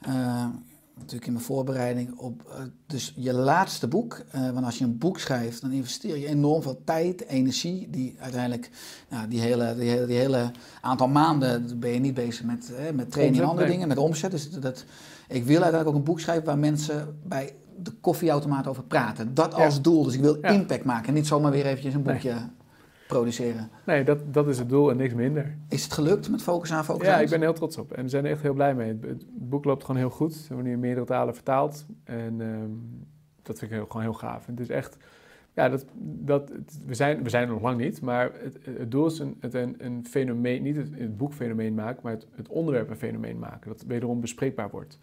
eh, 0.00 0.46
natuurlijk 0.94 1.26
in 1.26 1.32
mijn 1.32 1.44
voorbereiding 1.44 2.18
op 2.18 2.42
eh, 2.50 2.62
dus 2.86 3.12
je 3.16 3.32
laatste 3.32 3.88
boek. 3.88 4.24
want 4.32 4.64
als 4.64 4.78
je 4.78 4.84
een 4.84 4.98
boek 4.98 5.18
schrijft, 5.18 5.60
dan 5.60 5.70
investeer 5.70 6.16
je 6.16 6.26
enorm 6.26 6.62
veel 6.62 6.82
tijd, 6.84 7.26
energie. 7.26 7.90
Die 7.90 8.16
uiteindelijk, 8.18 8.70
nou, 9.08 9.28
die, 9.28 9.40
hele, 9.40 9.74
die, 9.78 9.88
hele, 9.88 10.06
die 10.06 10.16
hele 10.16 10.50
aantal 10.80 11.08
maanden 11.08 11.78
ben 11.80 11.90
je 11.90 12.00
niet 12.00 12.14
bezig 12.14 12.44
met, 12.44 12.72
met 12.94 13.10
training 13.10 13.42
en 13.42 13.48
andere 13.48 13.66
nee. 13.66 13.72
dingen, 13.72 13.88
met 13.88 13.98
omzet. 13.98 14.30
Dus 14.30 14.50
dat, 14.50 14.84
ik 15.28 15.44
wil 15.44 15.62
uiteindelijk 15.62 15.88
ook 15.88 15.94
een 15.94 16.12
boek 16.12 16.20
schrijven 16.20 16.44
waar 16.44 16.58
mensen 16.58 17.18
bij 17.24 17.54
de 17.82 17.90
koffieautomaat 18.00 18.66
over 18.66 18.82
praten. 18.82 19.34
Dat 19.34 19.56
Ja. 19.56 19.64
als 19.64 19.82
doel. 19.82 20.04
Dus 20.04 20.14
ik 20.14 20.20
wil 20.20 20.38
Ja. 20.40 20.48
impact 20.48 20.84
maken 20.84 21.08
en 21.08 21.14
niet 21.14 21.26
zomaar 21.26 21.50
weer 21.50 21.66
eventjes 21.66 21.94
een 21.94 22.02
Nee. 22.02 22.12
boekje 22.12 22.34
produceren. 23.08 23.70
Nee, 23.86 24.04
dat, 24.04 24.18
dat 24.34 24.48
is 24.48 24.58
het 24.58 24.68
doel 24.68 24.90
en 24.90 24.96
niks 24.96 25.14
minder. 25.14 25.56
Is 25.68 25.82
het 25.84 25.92
gelukt 25.92 26.30
met 26.30 26.42
focus 26.42 26.72
aan 26.72 26.84
focus 26.84 27.06
Ja, 27.06 27.18
ik 27.20 27.28
ben 27.30 27.40
heel 27.40 27.52
trots 27.52 27.78
op. 27.78 27.92
En 27.92 28.02
we 28.02 28.08
zijn 28.08 28.24
er 28.24 28.30
echt 28.30 28.42
heel 28.42 28.54
blij 28.54 28.74
mee. 28.74 28.88
Het, 28.88 29.02
het 29.02 29.24
boek 29.28 29.64
loopt 29.64 29.84
gewoon 29.84 30.00
heel 30.00 30.10
goed. 30.10 30.32
We 30.34 30.44
hebben 30.46 30.64
nu 30.64 30.72
in 30.72 30.80
meerdere 30.80 31.06
talen 31.06 31.34
vertaald. 31.34 31.86
En 32.04 32.40
ehm, 32.40 32.70
dat 33.42 33.58
vind 33.58 33.70
ik 33.70 33.76
heel, 33.76 33.86
gewoon 33.86 34.02
heel 34.02 34.12
gaaf. 34.14 34.46
En 34.46 34.52
het 34.52 34.60
is 34.62 34.68
echt... 34.68 34.96
Ja, 35.54 35.68
dat, 35.68 35.84
dat, 36.00 36.48
het- 36.48 36.80
we, 36.86 36.94
zijn, 36.94 37.22
we 37.22 37.28
zijn 37.30 37.46
er 37.46 37.52
nog 37.52 37.62
lang 37.62 37.80
niet. 37.80 38.00
Maar 38.00 38.30
het, 38.42 38.58
het 38.78 38.90
doel 38.90 39.06
is 39.06 39.18
een, 39.18 39.36
het 39.40 39.54
een, 39.54 39.74
een 39.78 40.06
fenomeen... 40.08 40.62
Niet 40.62 40.76
het, 40.76 40.88
het 40.94 41.16
boek 41.16 41.32
fenomeen 41.34 41.74
maken, 41.74 42.00
maar 42.02 42.12
het, 42.12 42.26
het 42.34 42.48
onderwerp 42.48 42.90
een 42.90 42.96
fenomeen 42.96 43.38
maken. 43.38 43.68
Dat 43.70 43.84
wederom 43.86 44.20
bespreekbaar 44.20 44.70
wordt. 44.70 44.98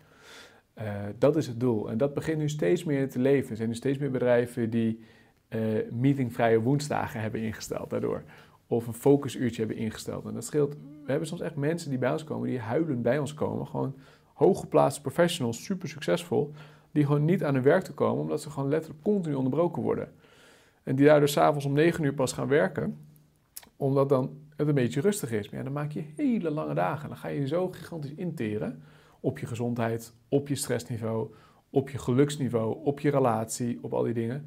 Eh, 0.76 1.04
dat 1.18 1.36
is 1.36 1.48
het 1.48 1.60
doel. 1.60 1.90
En 1.90 1.98
dat 1.98 2.14
begint 2.14 2.38
nu 2.38 2.50
steeds 2.50 2.84
meer 2.84 3.10
te 3.10 3.20
leven. 3.20 3.50
Er 3.50 3.56
zijn 3.56 3.70
nu 3.70 3.76
steeds 3.76 3.98
meer 3.98 4.12
bedrijven 4.12 4.70
die 4.70 5.00
eh, 5.48 5.60
meetingvrije 5.92 6.62
woensdagen 6.62 7.22
hebben 7.22 7.42
ingesteld 7.42 7.90
daardoor. 7.90 8.24
Of 8.68 8.88
een 8.88 8.94
focusuurtje 8.94 9.66
hebben 9.66 9.78
ingesteld. 9.78 10.26
En 10.26 10.34
dat 10.34 10.46
scheelt. 10.46 10.74
We 11.04 11.12
hebben 11.12 11.28
soms 11.28 11.42
echt 11.42 11.56
mensen 11.56 11.90
die 11.90 12.00
bij 12.00 12.12
ons 12.12 12.24
komen, 12.24 12.50
die 12.50 12.60
huilend 12.60 13.02
bij 13.02 13.20
ons 13.20 13.34
komen. 13.34 13.68
Gewoon 13.68 13.96
hooggeplaatste 14.34 15.02
professionals, 15.02 15.64
super 15.64 15.90
succesvol. 15.90 16.52
Die 16.92 17.06
gewoon 17.06 17.26
niet 17.26 17.44
aan 17.44 17.54
hun 17.54 17.64
werk 17.64 17.84
te 17.84 17.94
komen, 17.94 18.22
omdat 18.22 18.42
ze 18.42 18.50
gewoon 18.50 18.70
letterlijk 18.70 19.04
continu 19.04 19.36
onderbroken 19.36 19.82
worden. 19.82 20.12
En 20.84 20.96
die 20.96 21.06
daardoor 21.06 21.30
s'avonds 21.30 21.66
om 21.66 21.74
9 21.74 22.04
uur 22.04 22.14
pas 22.14 22.34
gaan 22.34 22.48
werken, 22.48 22.98
omdat 23.76 24.10
dan 24.10 24.38
het 24.56 24.68
een 24.68 24.74
beetje 24.74 25.02
rustig 25.02 25.32
is. 25.32 25.50
Maar 25.50 25.58
ja, 25.58 25.64
dan 25.64 25.74
maak 25.74 25.92
je 25.92 26.04
hele 26.16 26.50
lange 26.50 26.74
dagen. 26.74 27.10
Dan 27.10 27.18
ga 27.18 27.28
je 27.28 27.48
zo 27.48 27.68
gigantisch 27.68 28.14
interen 28.14 28.84
op 29.26 29.40
je 29.40 29.46
gezondheid, 29.46 30.14
op 30.30 30.48
je 30.48 30.56
stressniveau, 30.56 31.34
op 31.70 31.90
je 31.90 31.98
geluksniveau, 31.98 32.84
op 32.84 33.00
je 33.00 33.10
relatie, 33.10 33.80
op 33.82 33.94
al 33.94 34.04
die 34.04 34.14
dingen. 34.14 34.46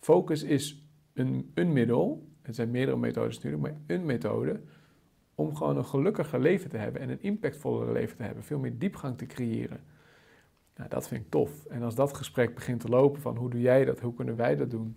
Focus 0.00 0.42
is 0.42 0.88
een, 1.12 1.50
een 1.54 1.72
middel, 1.72 2.28
er 2.42 2.54
zijn 2.54 2.70
meerdere 2.70 2.96
methodes 2.96 3.34
natuurlijk, 3.34 3.62
maar 3.62 3.80
een 3.86 4.04
methode 4.04 4.60
om 5.34 5.56
gewoon 5.56 5.76
een 5.76 5.84
gelukkiger 5.84 6.40
leven 6.40 6.70
te 6.70 6.76
hebben 6.76 7.00
en 7.00 7.08
een 7.08 7.22
impactvoller 7.22 7.92
leven 7.92 8.16
te 8.16 8.22
hebben, 8.22 8.44
veel 8.44 8.58
meer 8.58 8.78
diepgang 8.78 9.18
te 9.18 9.26
creëren. 9.26 9.80
Nou, 10.76 10.88
dat 10.88 11.08
vind 11.08 11.24
ik 11.24 11.30
tof. 11.30 11.64
En 11.64 11.82
als 11.82 11.94
dat 11.94 12.14
gesprek 12.16 12.54
begint 12.54 12.80
te 12.80 12.88
lopen 12.88 13.20
van 13.20 13.36
hoe 13.36 13.50
doe 13.50 13.60
jij 13.60 13.84
dat, 13.84 14.00
hoe 14.00 14.14
kunnen 14.14 14.36
wij 14.36 14.56
dat 14.56 14.70
doen, 14.70 14.96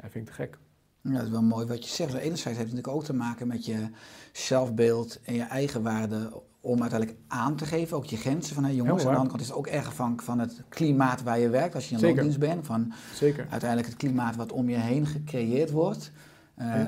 ja, 0.00 0.10
vind 0.10 0.28
ik 0.28 0.34
te 0.34 0.42
gek. 0.42 0.58
Ja, 1.02 1.12
dat 1.12 1.22
is 1.22 1.30
wel 1.30 1.42
mooi 1.42 1.66
wat 1.66 1.84
je 1.88 1.94
zegt. 1.94 2.12
Enerzijds 2.14 2.44
heeft 2.44 2.58
het 2.58 2.66
natuurlijk 2.68 2.94
ook 2.96 3.04
te 3.04 3.14
maken 3.14 3.46
met 3.46 3.64
je 3.66 3.88
zelfbeeld 4.32 5.20
en 5.24 5.34
je 5.34 5.42
eigen 5.42 5.82
waarde 5.82 6.42
om 6.60 6.80
uiteindelijk 6.80 7.18
aan 7.28 7.56
te 7.56 7.66
geven, 7.66 7.96
ook 7.96 8.04
je 8.04 8.16
grenzen 8.16 8.54
van 8.54 8.64
hé 8.64 8.70
jongens. 8.70 9.02
Heel 9.02 9.10
Aan 9.10 9.16
de 9.16 9.20
andere 9.20 9.28
kant 9.28 9.40
is 9.40 9.48
het 9.48 9.56
ook 9.56 9.66
erg 9.66 9.86
afhankelijk 9.86 10.22
van 10.22 10.38
het 10.38 10.62
klimaat 10.68 11.22
waar 11.22 11.38
je 11.38 11.48
werkt, 11.48 11.74
als 11.74 11.88
je 11.88 11.94
in 11.96 12.00
loondienst 12.00 12.38
bent, 12.38 12.66
van 12.66 12.92
Zeker. 13.14 13.46
uiteindelijk 13.50 13.88
het 13.90 13.98
klimaat 13.98 14.36
wat 14.36 14.52
om 14.52 14.68
je 14.68 14.76
heen 14.76 15.06
gecreëerd 15.06 15.70
wordt. 15.70 16.10
Eh, 16.54 16.84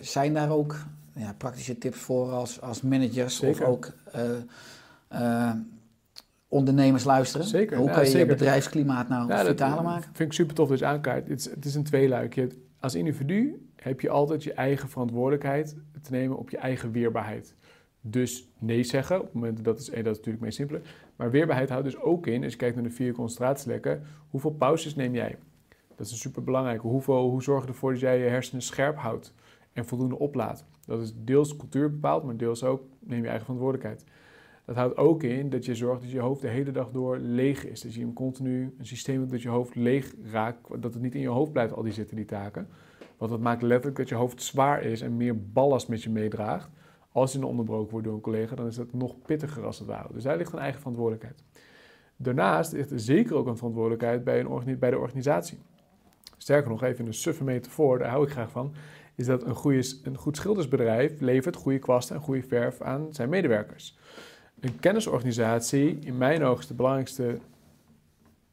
zijn 0.00 0.34
daar 0.34 0.50
ook 0.50 0.76
ja, 1.12 1.32
praktische 1.38 1.78
tips 1.78 1.98
voor 1.98 2.30
als, 2.32 2.60
als 2.60 2.82
managers 2.82 3.36
Zeker. 3.36 3.62
of 3.62 3.68
ook 3.68 3.92
eh, 4.12 4.30
eh, 5.08 5.52
ondernemers 6.48 7.04
luisteren? 7.04 7.46
Zeker, 7.46 7.76
Hoe 7.76 7.88
ja, 7.88 7.94
kan 7.94 8.08
je 8.10 8.18
je 8.18 8.26
bedrijfsklimaat 8.26 9.08
nou 9.08 9.28
Ja, 9.28 9.44
vitaler 9.44 9.82
maken? 9.82 10.10
vind 10.12 10.28
ik 10.28 10.32
super 10.32 10.54
tof 10.54 10.68
dat 10.68 10.78
je 10.78 10.86
aankaart. 10.86 11.28
Het 11.28 11.38
is, 11.38 11.50
het 11.50 11.64
is 11.64 11.74
een 11.74 11.84
tweeluik. 11.84 12.34
Je 12.34 12.40
hebt- 12.40 12.56
als 12.80 12.94
individu 12.94 13.68
heb 13.76 14.00
je 14.00 14.10
altijd 14.10 14.44
je 14.44 14.52
eigen 14.52 14.88
verantwoordelijkheid 14.88 15.76
te 16.02 16.10
nemen 16.10 16.36
op 16.36 16.50
je 16.50 16.56
eigen 16.56 16.92
weerbaarheid. 16.92 17.56
Dus 18.00 18.48
nee 18.58 18.82
zeggen, 18.82 19.16
op 19.18 19.24
het 19.24 19.34
moment 19.34 19.64
dat 19.64 19.78
is, 19.78 19.90
eh, 19.90 19.96
dat 20.04 20.12
is 20.12 20.16
natuurlijk 20.16 20.44
meest 20.44 20.56
simpele. 20.56 20.80
Maar 21.16 21.30
weerbaarheid 21.30 21.68
houdt 21.68 21.84
dus 21.84 22.00
ook 22.00 22.26
in, 22.26 22.42
als 22.42 22.52
je 22.52 22.58
kijkt 22.58 22.74
naar 22.74 22.84
de 22.84 22.90
vier 22.90 23.12
concentratielekken, 23.12 24.02
hoeveel 24.30 24.50
pauzes 24.50 24.94
neem 24.94 25.14
jij? 25.14 25.38
Dat 25.96 26.06
is 26.06 26.20
super 26.20 26.44
belangrijk. 26.44 26.80
Hoe 26.80 27.42
zorg 27.42 27.62
je 27.62 27.68
ervoor 27.68 27.92
dat 27.92 28.00
jij 28.00 28.18
je 28.18 28.28
hersenen 28.28 28.62
scherp 28.62 28.96
houdt 28.96 29.34
en 29.72 29.84
voldoende 29.84 30.18
oplaadt? 30.18 30.64
Dat 30.84 31.00
is 31.00 31.12
deels 31.16 31.56
cultuur 31.56 31.90
bepaald, 31.90 32.24
maar 32.24 32.36
deels 32.36 32.64
ook 32.64 32.82
neem 32.98 33.22
je 33.22 33.28
eigen 33.28 33.44
verantwoordelijkheid. 33.44 34.04
Dat 34.66 34.76
houdt 34.76 34.96
ook 34.96 35.22
in 35.22 35.50
dat 35.50 35.64
je 35.64 35.74
zorgt 35.74 36.02
dat 36.02 36.10
je 36.10 36.20
hoofd 36.20 36.40
de 36.40 36.48
hele 36.48 36.70
dag 36.70 36.90
door 36.90 37.18
leeg 37.18 37.66
is. 37.66 37.80
Dat 37.80 37.94
je 37.94 38.00
hem 38.00 38.12
continu 38.12 38.74
een 38.78 38.86
systeem 38.86 39.18
hebt 39.18 39.30
dat 39.30 39.42
je 39.42 39.48
hoofd 39.48 39.74
leeg 39.74 40.14
raakt, 40.30 40.82
dat 40.82 40.94
het 40.94 41.02
niet 41.02 41.14
in 41.14 41.20
je 41.20 41.28
hoofd 41.28 41.52
blijft, 41.52 41.72
al 41.72 41.82
die 41.82 41.92
zitten, 41.92 42.16
die 42.16 42.24
taken. 42.24 42.68
Want 43.16 43.30
dat 43.30 43.40
maakt 43.40 43.62
letterlijk 43.62 43.96
dat 43.96 44.08
je 44.08 44.14
hoofd 44.14 44.42
zwaar 44.42 44.82
is 44.82 45.00
en 45.00 45.16
meer 45.16 45.42
ballast 45.52 45.88
met 45.88 46.02
je 46.02 46.10
meedraagt. 46.10 46.70
Als 47.12 47.32
je 47.32 47.46
onderbroken 47.46 47.90
wordt 47.90 48.06
door 48.06 48.14
een 48.14 48.20
collega, 48.20 48.54
dan 48.54 48.66
is 48.66 48.76
dat 48.76 48.92
nog 48.92 49.22
pittiger 49.22 49.64
als 49.64 49.78
het 49.78 49.88
ware. 49.88 50.12
Dus 50.12 50.22
daar 50.22 50.36
ligt 50.36 50.52
een 50.52 50.58
eigen 50.58 50.78
verantwoordelijkheid. 50.78 51.42
Daarnaast 52.16 52.72
ligt 52.72 52.90
er 52.90 53.00
zeker 53.00 53.34
ook 53.34 53.46
een 53.46 53.56
verantwoordelijkheid 53.56 54.24
bij, 54.24 54.40
een 54.40 54.78
bij 54.78 54.90
de 54.90 54.98
organisatie. 54.98 55.58
Sterker 56.36 56.70
nog, 56.70 56.82
even 56.82 57.06
een 57.06 57.14
suffe 57.14 57.44
metafoor, 57.44 57.98
daar 57.98 58.10
hou 58.10 58.24
ik 58.24 58.30
graag 58.30 58.50
van, 58.50 58.74
is 59.14 59.26
dat 59.26 59.42
een, 59.42 59.84
een 60.02 60.16
goed 60.16 60.36
schildersbedrijf 60.36 61.20
levert 61.20 61.56
goede 61.56 61.78
kwasten 61.78 62.16
en 62.16 62.22
goede 62.22 62.42
verf 62.42 62.80
aan 62.80 63.08
zijn 63.10 63.28
medewerkers. 63.28 63.98
Een 64.66 64.80
kennisorganisatie, 64.80 65.98
in 65.98 66.18
mijn 66.18 66.42
ogen, 66.42 66.66
het 66.66 66.76
belangrijkste 66.76 67.38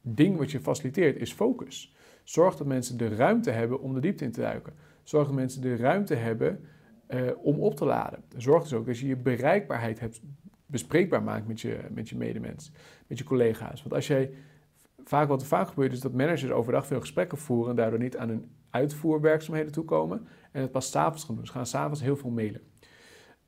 ding 0.02 0.38
wat 0.38 0.52
je 0.52 0.60
faciliteert, 0.60 1.18
is 1.18 1.34
focus. 1.34 1.96
Zorg 2.24 2.56
dat 2.56 2.68
mensen 2.68 2.98
de 2.98 3.16
ruimte 3.16 3.52
hebben 3.52 3.82
om 3.82 3.94
de 3.94 4.00
diepte 4.00 4.24
in 4.24 4.32
te 4.32 4.42
duiken. 4.42 4.74
Zorg 5.04 5.26
dat 5.26 5.36
mensen 5.36 5.62
de 5.62 5.76
ruimte 5.76 6.16
hebben 6.16 6.60
uh, 7.10 7.22
om 7.38 7.60
op 7.60 7.76
te 7.76 7.86
laden. 7.86 8.24
Zorg 8.38 8.64
dus 8.64 8.74
ook 8.74 8.86
dat 8.86 9.00
je 9.00 9.08
je 9.08 9.16
bereikbaarheid 9.16 10.00
hebt, 10.00 10.22
bespreekbaar 10.66 11.24
maakt 11.24 11.48
met 11.48 11.62
je, 11.62 11.80
met 11.92 12.10
je 12.10 12.18
medemens, 12.18 12.72
met 13.08 13.18
je 13.18 13.24
collega's. 13.24 13.82
Want 13.82 13.96
als 13.96 14.08
jij 14.08 14.32
vaak 15.04 15.28
wat 15.28 15.42
er 15.42 15.48
vaak 15.48 15.68
gebeurt, 15.68 15.92
is 15.94 16.00
dat 16.00 16.14
managers 16.14 16.52
overdag 16.52 16.88
veel 16.88 17.00
gesprekken 17.00 17.38
voeren 17.38 17.70
en 17.70 17.76
daardoor 17.76 18.00
niet 18.00 18.18
aan 18.18 18.30
hun 18.30 18.52
uitvoerwerkzaamheden 18.70 19.72
toekomen 19.72 20.28
en 20.52 20.62
het 20.62 20.72
pas 20.72 20.92
s'avonds 20.92 21.24
gaan 21.24 21.36
doen. 21.36 21.46
Ze 21.46 21.52
gaan 21.52 21.66
s'avonds 21.66 22.02
heel 22.02 22.18
veel 22.18 22.30
mailen. 22.30 22.62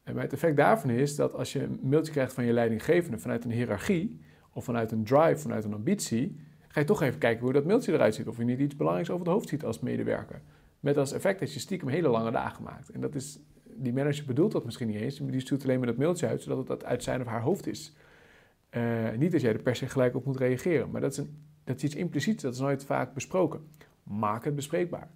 En 0.06 0.18
het 0.18 0.34
effect 0.34 0.56
daarvan 0.56 0.90
is 0.90 1.16
dat 1.16 1.34
als 1.34 1.54
je 1.54 1.64
een 1.64 1.80
mailtje 1.84 2.12
krijgt 2.12 2.34
van 2.34 2.46
je 2.46 2.54
leidinggevende 2.54 3.18
vanuit 3.18 3.46
een 3.46 3.52
hiërarchie 3.52 4.20
of 4.54 4.64
vanuit 4.64 4.92
een 4.92 5.04
drive, 5.04 5.38
vanuit 5.38 5.64
een 5.64 5.74
ambitie, 5.74 6.40
ga 6.68 6.80
je 6.80 6.86
toch 6.86 7.02
even 7.02 7.20
kijken 7.20 7.44
hoe 7.44 7.54
dat 7.54 7.66
mailtje 7.66 7.94
eruit 7.94 8.16
ziet. 8.16 8.28
Of 8.28 8.38
je 8.38 8.44
niet 8.44 8.60
iets 8.60 8.76
belangrijks 8.76 9.12
over 9.12 9.26
het 9.26 9.34
hoofd 9.34 9.50
ziet 9.50 9.64
als 9.64 9.80
medewerker. 9.80 10.42
Met 10.80 10.98
als 10.98 11.12
effect 11.12 11.40
dat 11.40 11.54
je 11.54 11.60
stiekem 11.60 11.88
hele 11.88 12.08
lange 12.08 12.32
dagen 12.32 12.64
maakt. 12.64 12.90
En 12.90 13.02
dat 13.02 13.16
is, 13.16 13.40
die 13.64 13.94
manager 13.94 14.26
bedoelt 14.26 14.52
dat 14.52 14.66
misschien 14.66 14.88
niet 14.88 15.02
eens. 15.02 15.18
Die 15.18 15.40
stuurt 15.40 15.64
alleen 15.64 15.78
maar 15.78 15.88
dat 15.88 15.98
mailtje 15.98 16.28
uit, 16.28 16.42
zodat 16.42 16.68
het 16.68 16.86
uit 16.86 17.04
zijn 17.04 17.22
of 17.22 17.28
haar 17.28 17.42
hoofd 17.42 17.68
is. 17.68 17.96
Uh, 18.72 19.12
niet 19.18 19.32
dat 19.32 19.42
jij 19.42 19.54
er 19.54 19.62
per 19.62 19.76
se 19.76 19.88
gelijk 19.88 20.16
op 20.16 20.26
moet 20.26 20.38
reageren. 20.38 20.90
Maar 20.92 21.02
dat 21.02 21.12
is, 21.12 21.18
een, 21.18 21.38
dat 21.64 21.76
is 21.76 21.84
iets 21.84 21.96
impliciets, 21.96 22.44
dat 22.44 22.54
is 22.54 22.60
nooit 22.60 22.86
vaak 22.86 23.14
besproken. 23.14 23.60
Maak 24.04 24.44
het 24.44 24.56
bespreekbaar. 24.56 25.10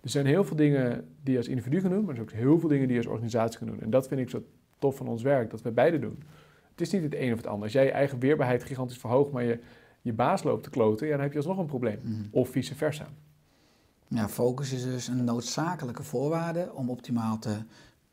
Er 0.00 0.10
zijn 0.10 0.26
heel 0.26 0.44
veel 0.44 0.56
dingen 0.56 1.08
die 1.22 1.32
je 1.32 1.38
als 1.38 1.48
individu 1.48 1.80
kan 1.80 1.90
doen, 1.90 2.00
maar 2.00 2.08
er 2.08 2.14
zijn 2.14 2.28
ook 2.28 2.34
heel 2.34 2.58
veel 2.58 2.68
dingen 2.68 2.86
die 2.86 2.96
je 2.96 3.02
als 3.02 3.12
organisatie 3.12 3.58
kan 3.58 3.68
doen. 3.68 3.80
En 3.80 3.90
dat 3.90 4.08
vind 4.08 4.20
ik 4.20 4.30
zo 4.30 4.42
tof 4.78 4.96
van 4.96 5.08
ons 5.08 5.22
werk, 5.22 5.50
dat 5.50 5.62
we 5.62 5.70
beide 5.70 5.98
doen. 5.98 6.22
Het 6.70 6.80
is 6.80 6.90
niet 6.90 7.02
het 7.02 7.14
een 7.14 7.32
of 7.32 7.36
het 7.36 7.46
ander. 7.46 7.62
Als 7.62 7.72
jij 7.72 7.84
je 7.84 7.90
eigen 7.90 8.18
weerbaarheid 8.18 8.64
gigantisch 8.64 8.98
verhoogt, 8.98 9.32
maar 9.32 9.44
je, 9.44 9.58
je 10.00 10.12
baas 10.12 10.42
loopt 10.42 10.62
te 10.62 10.70
kloten, 10.70 11.06
ja, 11.06 11.12
dan 11.12 11.22
heb 11.22 11.32
je 11.32 11.38
alsnog 11.38 11.58
een 11.58 11.66
probleem. 11.66 11.98
Mhm. 12.02 12.14
Of 12.30 12.48
vice 12.48 12.74
versa. 12.74 13.08
Ja, 14.08 14.28
focus 14.28 14.72
is 14.72 14.82
dus 14.82 15.08
een 15.08 15.24
noodzakelijke 15.24 16.02
voorwaarde 16.02 16.70
om 16.74 16.90
optimaal 16.90 17.38
te 17.38 17.56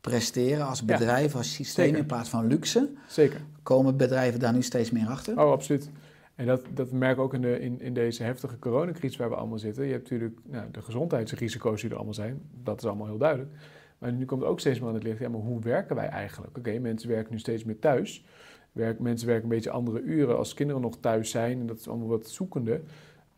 presteren 0.00 0.66
als 0.66 0.84
bedrijf, 0.84 1.34
als 1.34 1.52
systeem 1.52 1.94
in 1.94 2.06
plaats 2.06 2.28
van 2.28 2.46
luxe. 2.46 2.90
Zeker. 3.08 3.40
Komen 3.62 3.96
bedrijven 3.96 4.40
daar 4.40 4.52
nu 4.52 4.62
steeds 4.62 4.90
meer 4.90 5.06
achter? 5.06 5.40
Oh, 5.40 5.52
absoluut. 5.52 5.90
En 6.38 6.46
dat, 6.46 6.62
dat 6.74 6.90
merk 6.90 7.16
ik 7.16 7.22
ook 7.22 7.34
in, 7.34 7.40
de, 7.40 7.60
in, 7.60 7.80
in 7.80 7.94
deze 7.94 8.22
heftige 8.22 8.58
coronacrisis 8.58 9.16
waar 9.16 9.28
we 9.28 9.34
allemaal 9.34 9.58
zitten. 9.58 9.84
Je 9.84 9.92
hebt 9.92 10.10
natuurlijk 10.10 10.38
nou, 10.44 10.70
de 10.70 10.82
gezondheidsrisico's 10.82 11.80
die 11.80 11.90
er 11.90 11.96
allemaal 11.96 12.14
zijn. 12.14 12.40
Dat 12.62 12.78
is 12.78 12.86
allemaal 12.86 13.06
heel 13.06 13.18
duidelijk. 13.18 13.50
Maar 13.98 14.12
nu 14.12 14.24
komt 14.24 14.44
ook 14.44 14.60
steeds 14.60 14.78
meer 14.78 14.88
aan 14.88 14.94
het 14.94 15.02
licht. 15.02 15.18
Ja, 15.18 15.28
maar 15.28 15.40
hoe 15.40 15.60
werken 15.60 15.96
wij 15.96 16.08
eigenlijk? 16.08 16.58
Oké, 16.58 16.78
mensen 16.78 17.08
werken 17.08 17.32
nu 17.32 17.38
steeds 17.38 17.64
meer 17.64 17.78
thuis. 17.78 18.24
Mensen 18.98 19.26
werken 19.26 19.42
een 19.42 19.48
beetje 19.48 19.70
andere 19.70 20.00
uren 20.00 20.36
als 20.36 20.54
kinderen 20.54 20.82
nog 20.82 20.98
thuis 21.00 21.30
zijn. 21.30 21.60
En 21.60 21.66
dat 21.66 21.78
is 21.78 21.88
allemaal 21.88 22.08
wat 22.08 22.28
zoekende. 22.28 22.80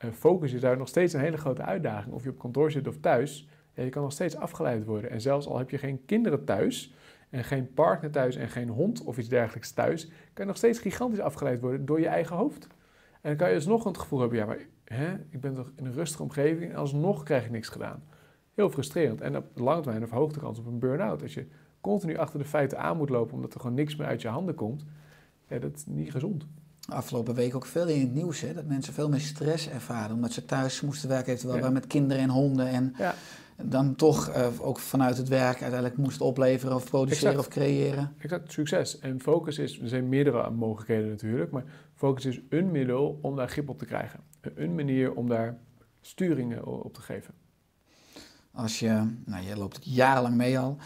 Uh, 0.05 0.11
focus 0.11 0.53
is 0.53 0.61
daar 0.61 0.77
nog 0.77 0.89
steeds 0.89 1.13
een 1.13 1.21
hele 1.21 1.37
grote 1.37 1.63
uitdaging. 1.63 2.15
Of 2.15 2.23
je 2.23 2.31
op 2.31 2.39
kantoor 2.39 2.71
zit 2.71 2.89
of 2.89 2.97
thuis. 3.01 3.49
Je 3.75 3.89
kan 3.89 4.03
nog 4.03 4.13
steeds 4.13 4.37
afgeleid 4.37 4.85
worden. 4.85 5.11
En 5.11 5.21
zelfs 5.21 5.47
al 5.47 5.59
heb 5.59 5.71
je 5.71 5.79
geen 5.79 6.05
kinderen 6.05 6.45
thuis 6.45 6.95
en 7.31 7.45
geen 7.45 7.73
partner 7.75 8.11
thuis 8.11 8.37
en 8.37 8.49
geen 8.49 8.69
hond 8.69 9.05
of 9.05 9.19
iets 9.19 9.29
dergelijks 9.29 9.73
thuis, 9.73 10.07
kan 10.07 10.15
je 10.35 10.45
nog 10.45 10.57
steeds 10.57 10.79
gigantisch 10.79 11.21
afgeleid 11.21 11.61
worden 11.61 11.87
door 11.87 12.01
je 12.01 12.07
eigen 12.07 12.37
hoofd. 12.37 12.69
En 13.21 13.29
dan 13.29 13.37
kan 13.37 13.49
je 13.49 13.55
alsnog 13.55 13.85
het 13.85 13.99
gevoel 13.99 14.21
hebben, 14.21 14.39
ja, 14.39 14.47
maar 14.47 14.59
hè, 14.85 15.14
ik 15.29 15.41
ben 15.41 15.55
toch 15.55 15.73
in 15.77 15.87
een 15.87 15.93
rustige 15.93 16.23
omgeving 16.23 16.71
en 16.71 16.77
alsnog 16.77 17.23
krijg 17.23 17.45
ik 17.45 17.51
niks 17.51 17.68
gedaan. 17.68 18.03
Heel 18.55 18.71
frustrerend. 18.71 19.21
En 19.21 19.37
op 19.37 19.47
lange 19.55 19.83
termijn 19.83 20.09
verhoogt 20.09 20.35
de 20.35 20.41
kans 20.41 20.59
op 20.59 20.66
een 20.66 20.79
burn-out. 20.79 21.23
Als 21.23 21.35
je 21.35 21.47
continu 21.81 22.16
achter 22.16 22.39
de 22.39 22.45
feiten 22.45 22.79
aan 22.79 22.97
moet 22.97 23.09
lopen 23.09 23.35
omdat 23.35 23.55
er 23.55 23.61
gewoon 23.61 23.77
niks 23.77 23.97
meer 23.97 24.07
uit 24.07 24.23
je 24.23 24.29
handen 24.29 24.55
komt, 24.55 24.85
ja, 25.49 25.59
dat 25.59 25.77
is 25.77 25.87
niet 25.87 26.11
gezond. 26.11 26.47
Afgelopen 26.93 27.34
week 27.34 27.55
ook 27.55 27.66
veel 27.66 27.86
in 27.86 28.01
het 28.01 28.14
nieuws, 28.14 28.41
hè, 28.41 28.55
dat 28.55 28.66
mensen 28.66 28.93
veel 28.93 29.09
meer 29.09 29.20
stress 29.20 29.68
ervaren 29.68 30.14
omdat 30.14 30.32
ze 30.32 30.45
thuis 30.45 30.80
moesten 30.80 31.09
werken, 31.09 31.32
eventueel 31.32 31.64
ja. 31.64 31.70
met 31.70 31.86
kinderen 31.86 32.22
en 32.22 32.30
honden. 32.30 32.68
En 32.68 32.95
ja 32.99 33.14
dan 33.62 33.95
toch 33.95 34.36
uh, 34.36 34.47
ook 34.61 34.78
vanuit 34.78 35.16
het 35.16 35.28
werk 35.28 35.62
uiteindelijk 35.62 35.97
moest 35.97 36.20
opleveren 36.20 36.74
of 36.74 36.91
produceren 36.91 37.38
of 37.38 37.49
creëren. 37.49 38.14
Exact, 38.18 38.53
succes. 38.53 38.99
En 38.99 39.20
focus 39.20 39.59
is, 39.59 39.80
er 39.80 39.88
zijn 39.88 40.09
meerdere 40.09 40.51
mogelijkheden 40.51 41.09
natuurlijk, 41.09 41.51
maar 41.51 41.64
focus 41.95 42.24
is 42.24 42.41
een 42.49 42.70
middel 42.70 43.18
om 43.22 43.36
daar 43.36 43.49
grip 43.49 43.68
op 43.68 43.78
te 43.78 43.84
krijgen. 43.84 44.20
Een 44.55 44.74
manier 44.74 45.14
om 45.14 45.28
daar 45.28 45.59
sturingen 46.01 46.66
op 46.66 46.95
te 46.95 47.01
geven. 47.01 47.34
Als 48.61 48.79
je, 48.79 49.03
nou 49.25 49.45
je 49.45 49.57
loopt 49.57 49.79
jarenlang 49.83 50.35
mee 50.35 50.59
al, 50.59 50.77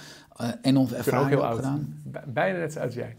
uh, 0.40 0.48
enorm 0.62 0.92
ervaring 0.92 1.34
ook 1.34 1.44
heel 1.44 1.56
gedaan. 1.56 2.02
Bijna 2.26 2.58
net 2.58 2.72
zoals 2.72 2.94
jij. 2.94 3.16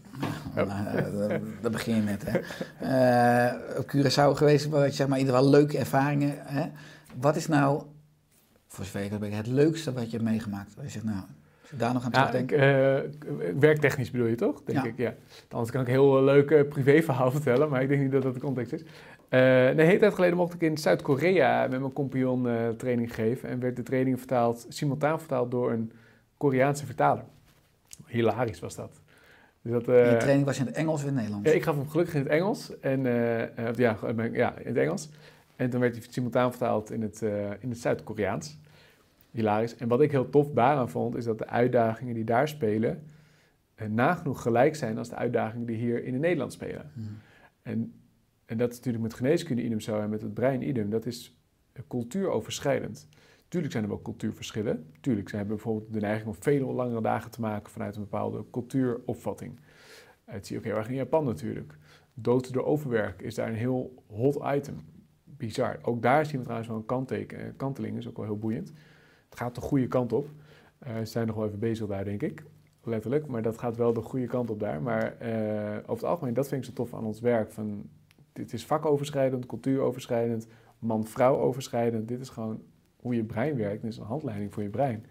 Nou, 0.54 0.66
nou, 0.66 1.40
dat, 1.60 1.72
begin 1.72 1.96
je 1.96 2.02
net, 2.02 2.24
hè. 2.26 2.40
Uh, 3.52 3.78
op 3.78 3.96
Curaçao 3.96 4.36
geweest, 4.36 4.68
waar 4.68 4.86
je 4.86 4.92
zeg 4.92 5.08
maar 5.08 5.18
in 5.18 5.24
ieder 5.24 5.38
geval 5.38 5.50
leuke 5.50 5.78
ervaringen. 5.78 6.34
Hè. 6.38 6.66
Wat 7.20 7.36
is 7.36 7.46
nou 7.46 7.82
voor 8.66 8.84
zover 8.84 9.22
ik 9.22 9.32
het 9.32 9.46
leukste 9.46 9.92
wat 9.92 10.04
je 10.04 10.16
hebt 10.16 10.30
meegemaakt? 10.30 10.74
Waar 10.74 10.84
je 10.84 10.90
zegt, 10.90 11.04
nou, 11.04 11.22
als 11.60 11.70
daar 11.78 11.92
nog 11.92 12.04
aan 12.04 12.10
ja, 12.12 12.26
terugdenkt. 12.26 12.52
Uh, 12.52 13.58
werktechnisch 13.58 14.10
bedoel 14.10 14.26
je 14.26 14.34
toch? 14.34 14.62
Denk 14.64 14.84
ik, 14.84 14.96
ja. 14.96 15.14
Anders 15.50 15.70
kan 15.70 15.80
ik 15.80 15.86
een 15.86 15.92
heel 15.92 16.24
leuk 16.24 16.68
privéverhaal 16.68 17.30
vertellen, 17.30 17.68
maar 17.68 17.82
ik 17.82 17.88
denk 17.88 18.02
niet 18.02 18.12
dat 18.12 18.22
dat 18.22 18.34
de 18.34 18.40
context 18.40 18.72
is. 18.72 18.82
Uh, 19.30 19.68
een 19.68 19.78
hele 19.78 19.98
tijd 19.98 20.14
geleden 20.14 20.36
mocht 20.36 20.54
ik 20.54 20.60
in 20.60 20.78
Zuid-Korea 20.78 21.66
met 21.66 21.80
mijn 21.80 21.92
compagnon 21.92 22.46
uh, 22.46 22.68
training 22.68 23.14
geven. 23.14 23.48
En 23.48 23.60
werd 23.60 23.76
de 23.76 23.82
training 23.82 24.18
vertaald, 24.18 24.66
simultaan 24.68 25.18
vertaald 25.18 25.50
door 25.50 25.72
een 25.72 25.92
Koreaanse 26.36 26.86
vertaler. 26.86 27.24
Hilarisch 28.06 28.60
was 28.60 28.74
dat. 28.74 29.00
Dus 29.62 29.72
dat 29.72 29.84
je 29.84 30.16
training 30.18 30.46
was 30.46 30.58
in 30.58 30.66
het 30.66 30.74
Engels 30.74 30.94
of 30.94 31.00
in 31.00 31.06
het 31.06 31.16
Nederlands? 31.16 31.48
Ja, 31.48 31.54
ik 31.54 31.62
gaf 31.62 31.76
hem 31.76 31.88
gelukkig 31.88 32.14
in 32.14 32.20
het 32.20 32.28
Engels. 32.28 32.80
En, 32.80 33.02
ja, 33.76 33.96
ja, 34.32 34.58
in 34.58 34.66
het 34.66 34.76
Engels. 34.76 35.10
En 35.56 35.70
toen 35.70 35.80
werd 35.80 35.96
hij 35.96 36.06
simultaan 36.10 36.50
vertaald 36.50 36.90
in 36.90 37.02
het, 37.02 37.22
in 37.60 37.68
het 37.68 37.78
Zuid-Koreaans 37.78 38.58
hilarisch. 39.36 39.76
En 39.76 39.88
wat 39.88 40.00
ik 40.00 40.10
heel 40.10 40.30
tof 40.30 40.50
daaraan 40.50 40.90
vond, 40.90 41.16
is 41.16 41.24
dat 41.24 41.38
de 41.38 41.46
uitdagingen 41.46 42.14
die 42.14 42.24
daar 42.24 42.48
spelen 42.48 43.02
eh, 43.74 43.88
nagenoeg 43.88 44.42
gelijk 44.42 44.76
zijn 44.76 44.98
als 44.98 45.08
de 45.08 45.16
uitdagingen 45.16 45.66
die 45.66 45.76
hier 45.76 46.04
in 46.04 46.12
het 46.12 46.22
Nederland 46.22 46.52
spelen. 46.52 46.90
Hmm. 46.94 47.18
En, 47.62 47.92
en 48.46 48.56
dat 48.56 48.70
is 48.70 48.76
natuurlijk 48.76 49.04
met 49.04 49.14
geneeskunde 49.14 49.62
idem 49.62 49.80
zo 49.80 50.00
en 50.00 50.10
met 50.10 50.22
het 50.22 50.34
brein 50.34 50.68
idem, 50.68 50.90
dat 50.90 51.06
is 51.06 51.36
cultuuroverschrijdend. 51.88 53.08
Tuurlijk 53.48 53.72
zijn 53.72 53.84
er 53.84 53.90
wel 53.90 54.02
cultuurverschillen. 54.02 54.92
Tuurlijk 55.00 55.28
zijn 55.28 55.42
we 55.42 55.48
bijvoorbeeld 55.48 55.92
de 55.92 56.00
neiging 56.00 56.28
om 56.28 56.34
veel 56.34 56.72
langere 56.72 57.00
dagen 57.00 57.30
te 57.30 57.40
maken 57.40 57.72
vanuit 57.72 57.96
een 57.96 58.02
bepaalde 58.02 58.44
cultuuropvatting. 58.50 59.58
Het 60.24 60.46
zie 60.46 60.56
je 60.56 60.60
ook 60.60 60.68
heel 60.68 60.76
erg 60.76 60.88
in 60.88 60.94
Japan 60.94 61.24
natuurlijk. 61.24 61.78
Dood 62.14 62.52
door 62.52 62.64
overwerk 62.64 63.22
is 63.22 63.34
daar 63.34 63.48
een 63.48 63.54
heel 63.54 64.02
hot 64.06 64.38
item. 64.56 64.80
Bizar. 65.24 65.78
Ook 65.82 66.02
daar 66.02 66.26
zien 66.26 66.36
we 66.36 66.42
trouwens 66.42 66.68
wel 66.68 66.78
een 66.78 66.86
kantteken, 66.86 67.56
kanteling, 67.56 67.96
is 67.98 68.08
ook 68.08 68.16
wel 68.16 68.26
heel 68.26 68.38
boeiend. 68.38 68.72
Het 69.28 69.38
gaat 69.38 69.54
de 69.54 69.60
goede 69.60 69.86
kant 69.86 70.12
op. 70.12 70.28
Uh, 70.86 70.96
ze 70.98 71.04
zijn 71.04 71.26
nog 71.26 71.36
wel 71.36 71.46
even 71.46 71.58
bezig 71.58 71.86
daar, 71.86 72.04
denk 72.04 72.22
ik. 72.22 72.44
Letterlijk. 72.82 73.26
Maar 73.26 73.42
dat 73.42 73.58
gaat 73.58 73.76
wel 73.76 73.92
de 73.92 74.00
goede 74.00 74.26
kant 74.26 74.50
op 74.50 74.60
daar. 74.60 74.82
Maar 74.82 75.16
uh, 75.22 75.76
over 75.76 75.92
het 75.92 76.04
algemeen, 76.04 76.34
dat 76.34 76.48
vind 76.48 76.60
ik 76.60 76.68
zo 76.68 76.74
tof 76.74 76.94
aan 76.94 77.04
ons 77.04 77.20
werk. 77.20 77.52
Van, 77.52 77.88
dit 78.36 78.52
is 78.52 78.64
vakoverschrijdend, 78.64 79.46
cultuuroverschrijdend, 79.46 80.46
man-vrouw 80.78 81.38
overschrijdend. 81.38 82.08
Dit 82.08 82.20
is 82.20 82.28
gewoon 82.28 82.62
hoe 82.96 83.14
je 83.14 83.24
brein 83.24 83.56
werkt. 83.56 83.82
Dit 83.82 83.90
is 83.90 83.98
een 83.98 84.04
handleiding 84.04 84.52
voor 84.52 84.62
je 84.62 84.68
brein 84.68 85.04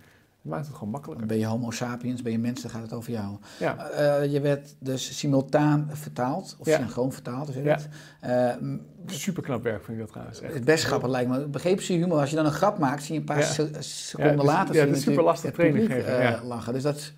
maakt 0.45 0.65
het 0.65 0.75
gewoon 0.75 0.89
makkelijker. 0.89 1.27
Ben 1.27 1.37
je 1.37 1.45
homo 1.45 1.71
sapiens, 1.71 2.21
ben 2.21 2.31
je 2.31 2.39
mens, 2.39 2.61
dan 2.61 2.71
gaat 2.71 2.81
het 2.81 2.93
over 2.93 3.11
jou. 3.11 3.37
Ja. 3.59 3.91
Uh, 3.91 4.31
je 4.31 4.39
werd 4.39 4.75
dus 4.79 5.17
simultaan 5.17 5.89
vertaald, 5.91 6.55
of 6.59 6.65
ja. 6.65 6.77
synchroon 6.77 7.11
vertaald, 7.13 7.53
het? 7.53 7.89
Ja. 8.21 8.57
Uh, 8.59 8.73
Super 9.05 9.43
knap 9.43 9.63
werk 9.63 9.83
vind 9.83 9.97
ik 9.97 10.03
dat 10.03 10.11
trouwens. 10.11 10.41
Echt. 10.41 10.53
Het 10.53 10.65
best 10.65 10.83
grappig 10.83 11.09
lijkt 11.09 11.29
me. 11.29 11.47
Begreep 11.47 11.81
ze 11.81 11.93
humor, 11.93 12.19
als 12.19 12.29
je 12.29 12.35
dan 12.35 12.45
een 12.45 12.51
grap 12.51 12.77
maakt, 12.77 13.03
zie 13.03 13.13
je 13.13 13.19
een 13.19 13.25
paar 13.25 13.43
seconden 13.79 14.35
dus, 14.35 14.45
later... 14.45 14.75
Ja, 14.75 14.85
het 14.85 14.95
is 14.95 15.01
super 15.01 15.23
lastig 15.23 15.51
training 15.51 15.91
geven. 15.91 16.21
Uh, 16.21 16.43
lachen. 16.43 16.73
Dus 16.73 16.83
dat 16.83 17.13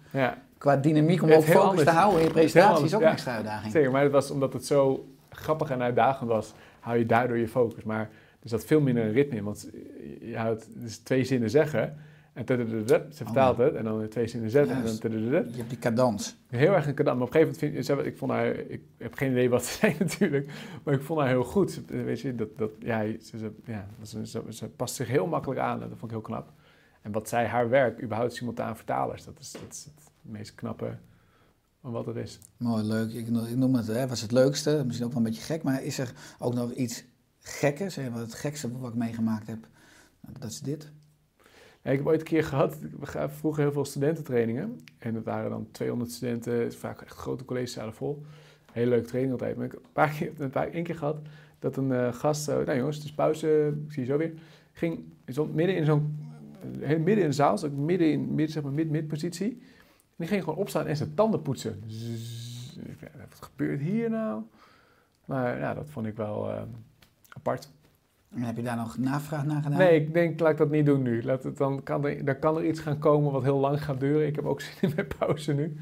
qua 0.58 0.78
dynamiek 0.78 1.24
om 1.24 1.32
ook 1.32 1.44
focus 1.44 1.84
te 1.84 1.90
houden 1.90 2.20
in 2.20 2.26
je 2.26 2.32
presentatie 2.32 2.86
is 2.86 2.94
ook 2.94 3.02
een 3.02 3.08
extra 3.08 3.36
uitdaging. 3.36 3.72
Zeker, 3.72 3.92
maar 3.92 4.04
het 4.04 4.12
was 4.12 4.32
omdat 4.32 4.54
het 4.54 4.66
zo 4.66 5.08
grappig 5.38 5.70
en 5.70 5.82
uitdagend 5.82 6.30
was, 6.30 6.54
hou 6.80 6.98
je 6.98 7.06
daardoor 7.06 7.38
je 7.38 7.48
focus. 7.48 7.84
Maar 7.84 8.10
er 8.44 8.50
zat 8.50 8.66
veel 8.66 8.82
minder 8.82 9.12
ritme 9.12 9.36
in, 9.38 9.44
want 9.44 9.70
je 10.22 10.38
houdt 10.38 10.68
dus 10.76 10.98
twee 10.98 11.24
zinnen 11.24 11.50
zeggen... 11.50 11.98
En 12.34 12.46
ze 12.48 13.24
vertaalt 13.24 13.58
het 13.58 13.76
en 13.76 13.84
dan 13.84 14.08
twee 14.08 14.28
zinnen 14.28 14.50
zetten 14.50 14.76
en 14.76 14.82
dan. 14.84 14.92
Je 15.52 15.58
hebt 15.58 15.70
die 15.70 15.80
cadans. 15.80 16.38
Heel 16.48 16.74
erg 16.74 16.88
een 16.88 16.94
cadans. 16.94 17.18
Maar 17.18 17.28
op 17.28 17.34
een 17.34 17.42
gegeven 17.42 17.68
moment 17.70 17.86
vind 17.86 18.00
ik, 18.00 18.06
ik 18.14 18.18
vond 18.18 18.32
haar, 18.32 18.48
ik 18.56 18.82
heb 18.98 19.14
geen 19.14 19.32
idee 19.32 19.50
wat 19.50 19.66
ze 19.66 19.74
zei 19.80 19.96
natuurlijk, 20.00 20.52
maar 20.84 20.94
ik 20.94 21.02
vond 21.02 21.20
haar 21.20 21.28
heel 21.30 21.44
goed. 21.44 21.72
Ze- 21.72 22.04
Weet 22.04 22.22
je, 22.22 22.36
dat, 22.36 22.58
dat, 22.58 22.70
ja, 22.80 23.06
ze, 23.22 23.52
ja, 23.66 23.88
ze, 24.04 24.28
ze, 24.28 24.42
ze 24.50 24.68
past 24.70 24.96
zich 24.96 25.08
heel 25.08 25.28
makkelijk 25.28 25.60
aan 25.60 25.74
en 25.82 25.90
dat 25.90 25.98
vond 25.98 26.04
ik 26.04 26.18
heel 26.18 26.22
knap. 26.22 26.52
En 27.02 27.12
wat 27.12 27.30
zij, 27.30 27.46
haar 27.46 27.70
werk, 27.70 28.02
überhaupt 28.02 28.34
simultaan 28.34 28.76
vertalers, 28.76 29.24
dat 29.26 29.40
is, 29.40 29.52
dat 29.52 29.62
is 29.72 29.88
het 29.96 30.12
meest 30.22 30.56
knappe 30.56 30.96
van 31.82 31.92
wat 31.92 32.08
er 32.08 32.18
is. 32.18 32.40
Mooi, 32.58 32.84
leuk. 32.84 33.12
Ik, 33.12 33.30
no- 33.30 33.46
ik 33.46 33.56
noem 33.56 33.76
het, 33.76 33.88
hè, 33.88 34.08
was 34.08 34.22
het 34.22 34.32
leukste. 34.32 34.84
Misschien 34.86 35.06
ook 35.08 35.14
wel 35.14 35.22
een 35.24 35.28
beetje 35.30 35.44
gek. 35.44 35.64
Maar 35.64 35.84
is 35.84 35.98
er 35.98 36.14
ook 36.40 36.54
nog 36.54 36.72
iets 36.72 37.04
gekkers? 37.40 37.96
Hè, 37.96 38.12
wat 38.12 38.20
het 38.20 38.34
gekste 38.34 38.78
wat 38.80 38.92
ik 38.92 38.98
meegemaakt 38.98 39.48
heb? 39.48 39.68
Nou, 40.22 40.40
Dat 40.40 40.50
is 40.50 40.60
dit. 40.60 40.92
Ja, 41.82 41.92
ik 41.92 41.98
heb 41.98 42.08
ooit 42.08 42.20
een 42.20 42.26
keer 42.26 42.44
gehad, 42.44 42.80
we 42.80 43.06
gaven 43.06 43.38
vroeger 43.38 43.64
heel 43.64 43.72
veel 43.72 43.86
studententrainingen. 43.86 44.80
En 44.98 45.14
dat 45.14 45.24
waren 45.24 45.50
dan 45.50 45.68
200 45.72 46.12
studenten, 46.12 46.74
vaak 46.74 47.02
echt 47.02 47.16
grote 47.16 47.46
collegezalen 47.46 47.94
vol. 47.94 48.26
Hele 48.72 48.90
leuke 48.90 49.08
training 49.08 49.34
altijd. 49.34 49.56
Maar 49.56 49.66
ik 49.66 49.72
heb 49.72 49.84
een 49.84 49.92
paar 49.92 50.10
keer, 50.10 50.32
een 50.38 50.50
paar, 50.50 50.68
één 50.68 50.84
keer 50.84 50.96
gehad 50.96 51.18
dat 51.60 51.78
een 51.78 51.92
eh, 51.92 52.14
gast, 52.14 52.44
zo, 52.44 52.64
nou 52.64 52.78
jongens, 52.78 52.96
het 52.96 53.06
is 53.06 53.14
pauze, 53.14 53.74
ik 53.86 53.92
zie 53.92 54.02
je 54.02 54.08
zo 54.12 54.18
weer. 54.18 54.34
Ging 54.72 55.04
stond 55.28 55.54
midden 55.56 55.76
in 55.76 55.86
zo'n, 55.86 56.18
eh, 56.82 56.90
midden 56.90 57.18
in 57.18 57.30
de 57.30 57.32
zaal, 57.32 57.66
ik 57.66 57.72
midden 57.72 58.12
in, 58.12 58.28
midden, 58.28 58.50
zeg 58.50 58.64
maar, 58.64 58.72
mid-mid-positie. 58.72 59.50
En 59.52 59.62
die 60.18 60.28
ging 60.28 60.44
gewoon 60.44 60.60
opstaan 60.60 60.86
en 60.86 60.98
zijn 60.98 61.14
tanden 61.14 61.42
poetsen. 61.42 61.84
Zzz. 61.88 62.78
Wat 63.30 63.50
gebeurt 63.52 63.82
hier 63.82 64.10
nou? 64.10 64.42
Maar 65.26 65.60
ja, 65.60 65.74
dat 65.74 65.90
vond 65.90 66.06
ik 66.06 66.16
wel 66.16 66.52
eh, 66.52 66.62
apart. 67.30 67.70
En 68.36 68.42
heb 68.42 68.56
je 68.56 68.64
daar 68.64 68.78
nog 68.78 68.98
navraag 68.98 69.46
naar 69.46 69.62
gedaan? 69.62 69.78
Nee, 69.78 70.02
ik 70.02 70.14
denk, 70.14 70.40
laat 70.40 70.52
ik 70.52 70.58
dat 70.58 70.70
niet 70.70 70.86
doen 70.86 71.02
nu. 71.02 71.24
Laat 71.24 71.44
het, 71.44 71.58
dan, 71.58 71.84
kan 71.84 72.06
er, 72.06 72.26
dan 72.26 72.40
kan 72.40 72.58
er 72.58 72.66
iets 72.66 72.80
gaan 72.80 73.00
komen 73.00 73.32
wat 73.32 73.44
heel 73.44 73.58
lang 73.58 73.84
gaat 73.84 74.00
duren. 74.00 74.28
Ik 74.28 74.36
heb 74.36 74.46
ook 74.46 74.62
zin 74.68 74.76
in 74.82 74.92
mijn 74.96 75.08
pauze 75.18 75.54
nu. 75.54 75.78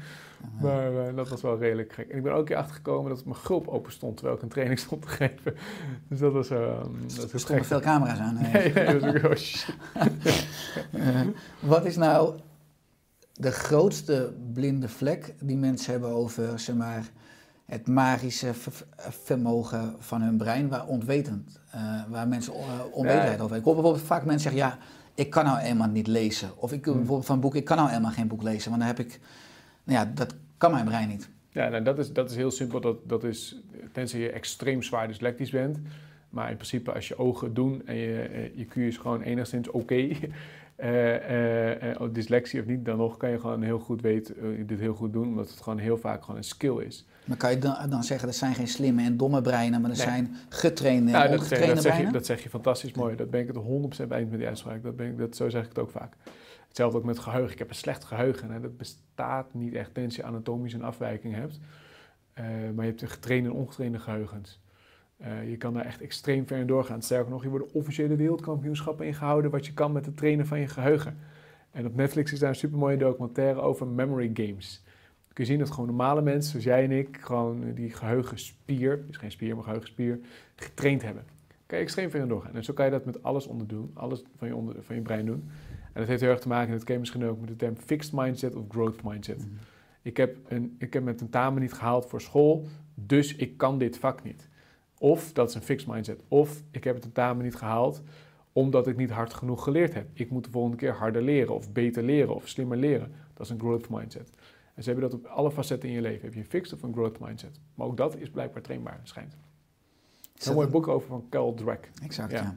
Maar 0.60 1.06
eh, 1.06 1.16
dat 1.16 1.28
was 1.28 1.42
wel 1.42 1.58
redelijk 1.58 1.92
gek. 1.92 2.08
En 2.08 2.16
ik 2.16 2.22
ben 2.22 2.32
ook 2.32 2.46
keer 2.46 2.56
achtergekomen 2.56 3.10
dat 3.10 3.24
mijn 3.24 3.36
gulp 3.36 3.68
open 3.68 3.92
stond 3.92 4.16
terwijl 4.16 4.36
ik 4.36 4.42
een 4.42 4.48
training 4.48 4.78
stond 4.78 5.02
te 5.02 5.08
geven. 5.08 5.54
Dus 6.08 6.18
dat 6.18 6.32
was, 6.32 6.50
eh 6.50 6.80
dat 7.16 7.32
Er 7.32 7.40
stonden 7.40 7.64
veel 7.64 7.80
camera's 7.80 8.18
aan. 8.18 8.36
hè? 8.36 8.52
Nee, 8.58 8.72
nee, 8.72 8.84
dat 8.98 9.12
was 9.12 9.14
ook 9.14 9.30
oh, 9.30 9.36
shit. 9.36 9.76
Eh, 10.92 11.20
wat 11.60 11.84
is 11.84 11.96
nou 11.96 12.34
de 13.38 13.50
grootste 13.50 14.34
blinde 14.52 14.88
vlek 14.88 15.34
die 15.40 15.56
mensen 15.56 15.90
hebben 15.92 16.10
over 16.10 16.58
zeg 16.58 16.76
maar, 16.76 17.04
het 17.64 17.86
magische 17.88 18.54
ver- 18.54 18.86
vermogen 18.96 19.94
van 19.98 20.22
hun 20.22 20.36
brein, 20.36 20.68
waar 20.68 20.86
ontwetend, 20.86 21.60
eh, 21.70 22.02
waar 22.08 22.28
mensen 22.28 22.52
uh, 22.52 22.60
onwetendheid 22.92 23.28
over 23.28 23.38
hebben? 23.38 23.58
Ik 23.58 23.64
hoor 23.64 23.74
bijvoorbeeld 23.74 24.04
vaak 24.06 24.24
mensen 24.24 24.50
zeggen, 24.50 24.70
ja, 24.70 24.78
ik 25.14 25.30
kan 25.30 25.44
nou 25.44 25.58
eenmaal 25.58 25.88
niet 25.88 26.06
lezen. 26.06 26.50
Of 26.56 26.72
ik 26.72 26.84
Hmm. 26.84 26.94
bijvoorbeeld 26.94 27.26
van 27.26 27.40
boek, 27.40 27.54
ik 27.54 27.64
kan 27.64 27.76
nou 27.76 27.90
eenmaal 27.90 28.10
geen 28.10 28.28
boek 28.28 28.42
lezen, 28.42 28.68
want 28.70 28.82
dan 28.82 28.90
heb 28.96 28.98
ik, 29.06 29.20
nou 29.84 29.98
ja, 29.98 30.12
dat 30.14 30.34
kan 30.58 30.70
mijn 30.70 30.84
brein 30.84 31.08
niet. 31.08 31.28
Ja, 31.50 31.68
nou, 31.68 31.82
dat, 31.82 31.98
is, 31.98 32.12
dat 32.12 32.30
is 32.30 32.36
heel 32.36 32.50
simpel. 32.50 32.80
Dat, 32.80 32.96
dat 33.08 33.24
is, 33.24 33.56
tenzij 33.92 34.20
je 34.20 34.30
extreem 34.30 34.82
zwaar 34.82 35.06
dyslectisch 35.08 35.50
bent. 35.50 35.78
Maar 36.30 36.50
in 36.50 36.56
principe 36.56 36.92
als 36.92 37.08
je 37.08 37.18
ogen 37.18 37.54
doen 37.54 37.82
en 37.86 37.96
je, 37.96 38.20
eh, 38.20 38.56
je 38.58 38.64
Q 38.64 38.76
is 38.76 38.96
gewoon 38.96 39.22
enigszins 39.22 39.68
oké. 39.70 39.94
eh, 39.94 40.16
eh, 40.76 42.00
dyslexie 42.12 42.60
of 42.60 42.66
niet, 42.66 42.84
dan 42.84 42.96
nog 42.96 43.16
kan 43.16 43.30
je 43.30 43.40
gewoon 43.40 43.62
heel 43.62 43.78
goed 43.78 44.00
weten, 44.00 44.66
dit 44.66 44.80
heel 44.80 44.94
goed 44.94 45.12
doen. 45.12 45.26
Omdat 45.28 45.50
het 45.50 45.60
gewoon 45.60 45.78
heel 45.78 45.98
vaak 45.98 46.20
gewoon 46.22 46.36
een 46.36 46.44
skill 46.44 46.76
is. 46.78 47.06
Maar 47.24 47.36
kan 47.36 47.50
je 47.50 47.58
dan, 47.58 47.90
dan 47.90 48.04
zeggen, 48.04 48.26
dat 48.26 48.36
zijn 48.36 48.54
geen 48.54 48.68
slimme 48.68 49.02
en 49.02 49.16
domme 49.16 49.40
breinen, 49.42 49.80
maar 49.80 49.90
dat 49.90 49.98
Nee. 49.98 50.06
zijn 50.06 50.36
getrainde 50.48 51.12
en 51.12 51.18
Nou, 51.18 51.28
dat, 51.28 51.30
zeg, 51.30 51.38
ongetrainde 51.40 51.74
dat, 51.74 51.82
zeg 51.82 51.92
je, 51.92 51.98
breinen? 51.98 52.12
dat 52.12 52.26
zeg 52.26 52.42
je 52.42 52.48
fantastisch 52.48 52.92
mooi. 52.92 53.16
Dat 53.16 53.30
ben 53.30 53.40
ik 53.40 53.46
het 53.46 53.56
100% 53.56 54.08
bij 54.08 54.20
eens 54.20 54.30
met 54.30 54.38
die 54.38 54.48
uitspraak. 54.48 54.82
Dat 54.82 54.96
ben 54.96 55.06
ik, 55.06 55.18
dat, 55.18 55.36
zo 55.36 55.48
zeg 55.48 55.62
ik 55.62 55.68
het 55.68 55.78
ook 55.78 55.90
vaak. 55.90 56.14
Hetzelfde 56.68 56.98
ook 56.98 57.04
met 57.04 57.18
geheugen. 57.18 57.52
Ik 57.52 57.58
heb 57.58 57.68
een 57.68 57.74
slecht 57.74 58.04
geheugen. 58.04 58.50
Hè. 58.50 58.60
Dat 58.60 58.76
bestaat 58.76 59.54
niet 59.54 59.74
echt 59.74 59.94
tenzij 59.94 60.24
je 60.24 60.30
anatomisch 60.30 60.72
een 60.72 60.82
afwijking 60.84 61.34
hebt. 61.34 61.58
Maar 62.74 62.84
je 62.84 62.90
hebt 62.90 63.02
een 63.02 63.08
getrainde 63.08 63.48
en 63.48 63.54
ongetrainde 63.54 63.98
geheugens. 63.98 64.60
Eh, 65.16 65.50
je 65.50 65.56
kan 65.56 65.74
daar 65.74 65.84
echt 65.84 66.00
extreem 66.00 66.46
ver 66.46 66.58
in 66.58 66.66
doorgaan. 66.66 67.02
Sterker 67.02 67.30
nog, 67.30 67.42
je 67.42 67.48
wordt 67.48 67.72
officiële 67.72 68.16
wereldkampioenschappen 68.16 69.06
ingehouden 69.06 69.50
wat 69.50 69.66
je 69.66 69.72
kan 69.72 69.92
met 69.92 70.06
het 70.06 70.16
trainen 70.16 70.46
van 70.46 70.60
je 70.60 70.68
geheugen. 70.68 71.16
En 71.70 71.86
op 71.86 71.94
Netflix 71.94 72.32
is 72.32 72.38
daar 72.38 72.48
een 72.48 72.54
supermooie 72.54 72.96
documentaire 72.96 73.60
over 73.60 73.86
memory 73.86 74.30
games. 74.34 74.82
Dan 74.84 75.32
kun 75.32 75.44
je 75.44 75.50
zien 75.50 75.58
dat 75.58 75.70
gewoon 75.70 75.86
normale 75.86 76.22
mensen, 76.22 76.50
zoals 76.50 76.64
jij 76.64 76.84
en 76.84 76.92
ik, 76.92 77.18
gewoon 77.20 77.74
die 77.74 77.90
geheugenspier, 77.90 79.06
dus 79.06 79.16
geen 79.16 79.30
spier, 79.30 79.54
maar 79.54 79.64
geheugenspier, 79.64 80.18
getraind 80.56 81.02
hebben. 81.02 81.22
Daar 81.48 81.66
kan 81.66 81.78
je 81.78 81.84
extreem 81.84 82.10
ver 82.10 82.20
in 82.20 82.28
doorgaan. 82.28 82.54
En 82.54 82.64
zo 82.64 82.72
kan 82.72 82.84
je 82.84 82.90
dat 82.90 83.04
met 83.04 83.22
alles 83.22 83.46
onderdoen, 83.46 83.90
alles 83.94 84.22
van 84.36 84.48
je, 84.48 84.56
onder, 84.56 84.82
van 84.82 84.94
je 84.94 85.02
brein 85.02 85.26
doen. 85.26 85.50
En 85.92 86.02
dat 86.02 86.06
heeft 86.06 86.20
heel 86.20 86.30
erg 86.30 86.40
te 86.40 86.48
maken, 86.48 86.68
en 86.68 86.76
dat 86.76 86.84
ken 86.84 86.94
je 86.94 87.00
misschien 87.00 87.24
ook, 87.24 87.40
met 87.40 87.48
de 87.48 87.56
term 87.56 87.76
fixed 87.76 88.12
mindset 88.12 88.54
of 88.54 88.64
growth 88.68 89.02
mindset. 89.02 89.46
Ik, 90.02 90.16
heb 90.16 90.36
een, 90.48 90.76
ik 90.78 90.92
heb 90.92 91.04
mijn 91.04 91.16
tentamen 91.16 91.62
niet 91.62 91.72
gehaald 91.72 92.06
voor 92.06 92.20
school, 92.20 92.66
dus 92.94 93.36
ik 93.36 93.56
kan 93.56 93.78
dit 93.78 93.98
vak 93.98 94.22
niet. 94.22 94.48
Of, 94.98 95.32
dat 95.32 95.48
is 95.48 95.54
een 95.54 95.62
fixed 95.62 95.88
mindset, 95.88 96.20
of 96.28 96.62
ik 96.70 96.84
heb 96.84 96.94
het 96.94 97.02
tentamen 97.02 97.44
niet 97.44 97.54
gehaald 97.56 98.02
omdat 98.52 98.86
ik 98.86 98.96
niet 98.96 99.10
hard 99.10 99.34
genoeg 99.34 99.62
geleerd 99.62 99.94
heb. 99.94 100.06
Ik 100.12 100.30
moet 100.30 100.44
de 100.44 100.50
volgende 100.50 100.76
keer 100.76 100.92
harder 100.92 101.22
leren, 101.22 101.54
of 101.54 101.72
beter 101.72 102.02
leren, 102.02 102.34
of 102.34 102.48
slimmer 102.48 102.76
leren. 102.76 103.12
Dat 103.34 103.46
is 103.46 103.52
een 103.52 103.58
growth 103.58 103.88
mindset. 103.88 104.30
En 104.74 104.82
ze 104.82 104.90
hebben 104.90 105.10
dat 105.10 105.18
op 105.18 105.26
alle 105.26 105.50
facetten 105.50 105.88
in 105.88 105.94
je 105.94 106.00
leven. 106.00 106.24
Heb 106.24 106.34
je 106.34 106.40
een 106.40 106.46
fixed 106.46 106.74
of 106.74 106.82
een 106.82 106.92
growth 106.92 107.18
mindset. 107.20 107.60
Maar 107.74 107.86
ook 107.86 107.96
dat 107.96 108.16
is 108.16 108.30
blijkbaar 108.30 108.62
trainbaar, 108.62 109.00
schijnt. 109.02 109.32
Er 109.32 110.40
Is 110.40 110.46
een 110.46 110.54
mooi 110.54 110.68
boek 110.68 110.88
over 110.88 111.08
van 111.08 111.26
Carl 111.30 111.54
Dweck. 111.54 111.90
Exact, 112.02 112.32
Ja. 112.32 112.56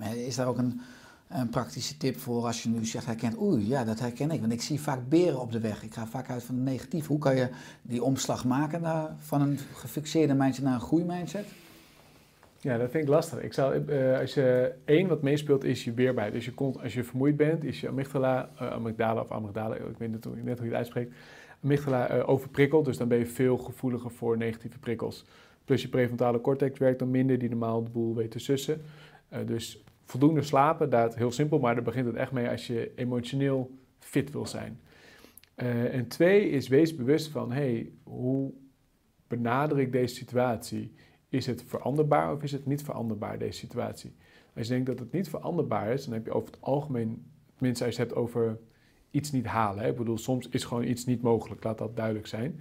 ja. 0.00 0.06
Is 0.10 0.34
daar 0.36 0.46
ook 0.46 0.58
een, 0.58 0.80
een 1.28 1.48
praktische 1.48 1.96
tip 1.96 2.18
voor 2.18 2.44
als 2.44 2.62
je 2.62 2.68
nu 2.68 2.84
zegt 2.84 3.06
herkent, 3.06 3.40
oei, 3.40 3.68
ja, 3.68 3.84
dat 3.84 4.00
herken 4.00 4.30
ik. 4.30 4.40
Want 4.40 4.52
ik 4.52 4.62
zie 4.62 4.80
vaak 4.80 5.08
beren 5.08 5.40
op 5.40 5.52
de 5.52 5.60
weg. 5.60 5.82
Ik 5.82 5.94
ga 5.94 6.06
vaak 6.06 6.30
uit 6.30 6.42
van 6.42 6.54
een 6.54 6.62
negatief. 6.62 7.06
Hoe 7.06 7.18
kan 7.18 7.36
je 7.36 7.48
die 7.82 8.02
omslag 8.02 8.44
maken 8.44 9.16
van 9.18 9.40
een 9.40 9.58
gefixeerde 9.74 10.34
mindset 10.34 10.64
naar 10.64 10.74
een 10.74 10.80
groeimindset? 10.80 11.46
Ja, 12.60 12.76
dat 12.78 12.90
vind 12.90 13.02
ik 13.04 13.10
lastig. 13.10 13.42
Ik 13.42 13.52
zou, 13.52 13.86
eh, 13.86 14.18
als 14.18 14.34
je 14.34 14.72
één 14.84 15.08
wat 15.08 15.22
meespeelt 15.22 15.64
is 15.64 15.84
je 15.84 15.92
weerbaarheid. 15.92 16.34
Dus 16.34 16.44
je 16.44 16.52
komt, 16.54 16.82
als 16.82 16.94
je 16.94 17.04
vermoeid 17.04 17.36
bent, 17.36 17.64
is 17.64 17.80
je 17.80 17.88
amygdala, 17.88 18.50
eh, 18.58 18.70
amygdala 18.70 19.20
of 19.20 19.30
amygdala, 19.30 19.74
ik 19.74 19.98
weet 19.98 20.10
net, 20.10 20.24
hoe- 20.24 20.36
net 20.42 20.58
je 20.58 20.64
het 20.64 20.72
uitspreekt, 20.74 21.14
amygdala 21.64 22.08
eh, 22.08 22.28
overprikkeld. 22.28 22.84
Dus 22.84 22.96
dan 22.96 23.08
ben 23.08 23.18
je 23.18 23.26
veel 23.26 23.56
gevoeliger 23.56 24.10
voor 24.10 24.36
negatieve 24.36 24.78
prikkels. 24.78 25.24
Plus 25.64 25.82
je 25.82 25.88
prefrontale 25.88 26.40
cortex 26.40 26.78
werkt 26.78 26.98
dan 26.98 27.10
minder, 27.10 27.38
die 27.38 27.48
normaal 27.48 27.84
de 27.84 27.90
boel 27.90 28.14
weet 28.14 28.30
te 28.30 28.38
sussen. 28.38 28.80
Dus 29.46 29.84
voldoende 30.08 30.42
slapen, 30.42 30.90
dat 30.90 31.14
heel 31.14 31.30
simpel, 31.30 31.58
maar 31.58 31.74
daar 31.74 31.84
begint 31.84 32.06
het 32.06 32.16
echt 32.16 32.32
mee 32.32 32.48
als 32.48 32.66
je 32.66 32.92
emotioneel 32.94 33.70
fit 33.98 34.30
wil 34.30 34.46
zijn. 34.46 34.80
Eh, 35.54 35.94
en 35.94 36.08
twee 36.08 36.50
is 36.50 36.68
wees 36.68 36.96
bewust 36.96 37.28
van, 37.28 37.52
hey, 37.52 37.90
hoe 38.02 38.52
benader 39.26 39.78
ik 39.78 39.92
deze 39.92 40.14
situatie? 40.14 40.94
Is 41.28 41.46
het 41.46 41.64
veranderbaar 41.66 42.32
of 42.32 42.42
is 42.42 42.52
het 42.52 42.66
niet 42.66 42.82
veranderbaar, 42.82 43.38
deze 43.38 43.58
situatie? 43.58 44.14
Als 44.54 44.66
je 44.66 44.72
denkt 44.72 44.86
dat 44.86 44.98
het 44.98 45.12
niet 45.12 45.28
veranderbaar 45.28 45.92
is, 45.92 46.04
dan 46.04 46.14
heb 46.14 46.24
je 46.24 46.32
over 46.32 46.50
het 46.50 46.62
algemeen, 46.62 47.26
tenminste 47.54 47.84
als 47.84 47.96
je 47.96 48.00
het 48.00 48.10
hebt 48.10 48.20
over 48.20 48.58
iets 49.10 49.32
niet 49.32 49.46
halen. 49.46 49.82
Hè? 49.82 49.90
Ik 49.90 49.96
bedoel, 49.96 50.18
soms 50.18 50.48
is 50.48 50.64
gewoon 50.64 50.84
iets 50.84 51.04
niet 51.04 51.22
mogelijk, 51.22 51.64
laat 51.64 51.78
dat 51.78 51.96
duidelijk 51.96 52.26
zijn. 52.26 52.60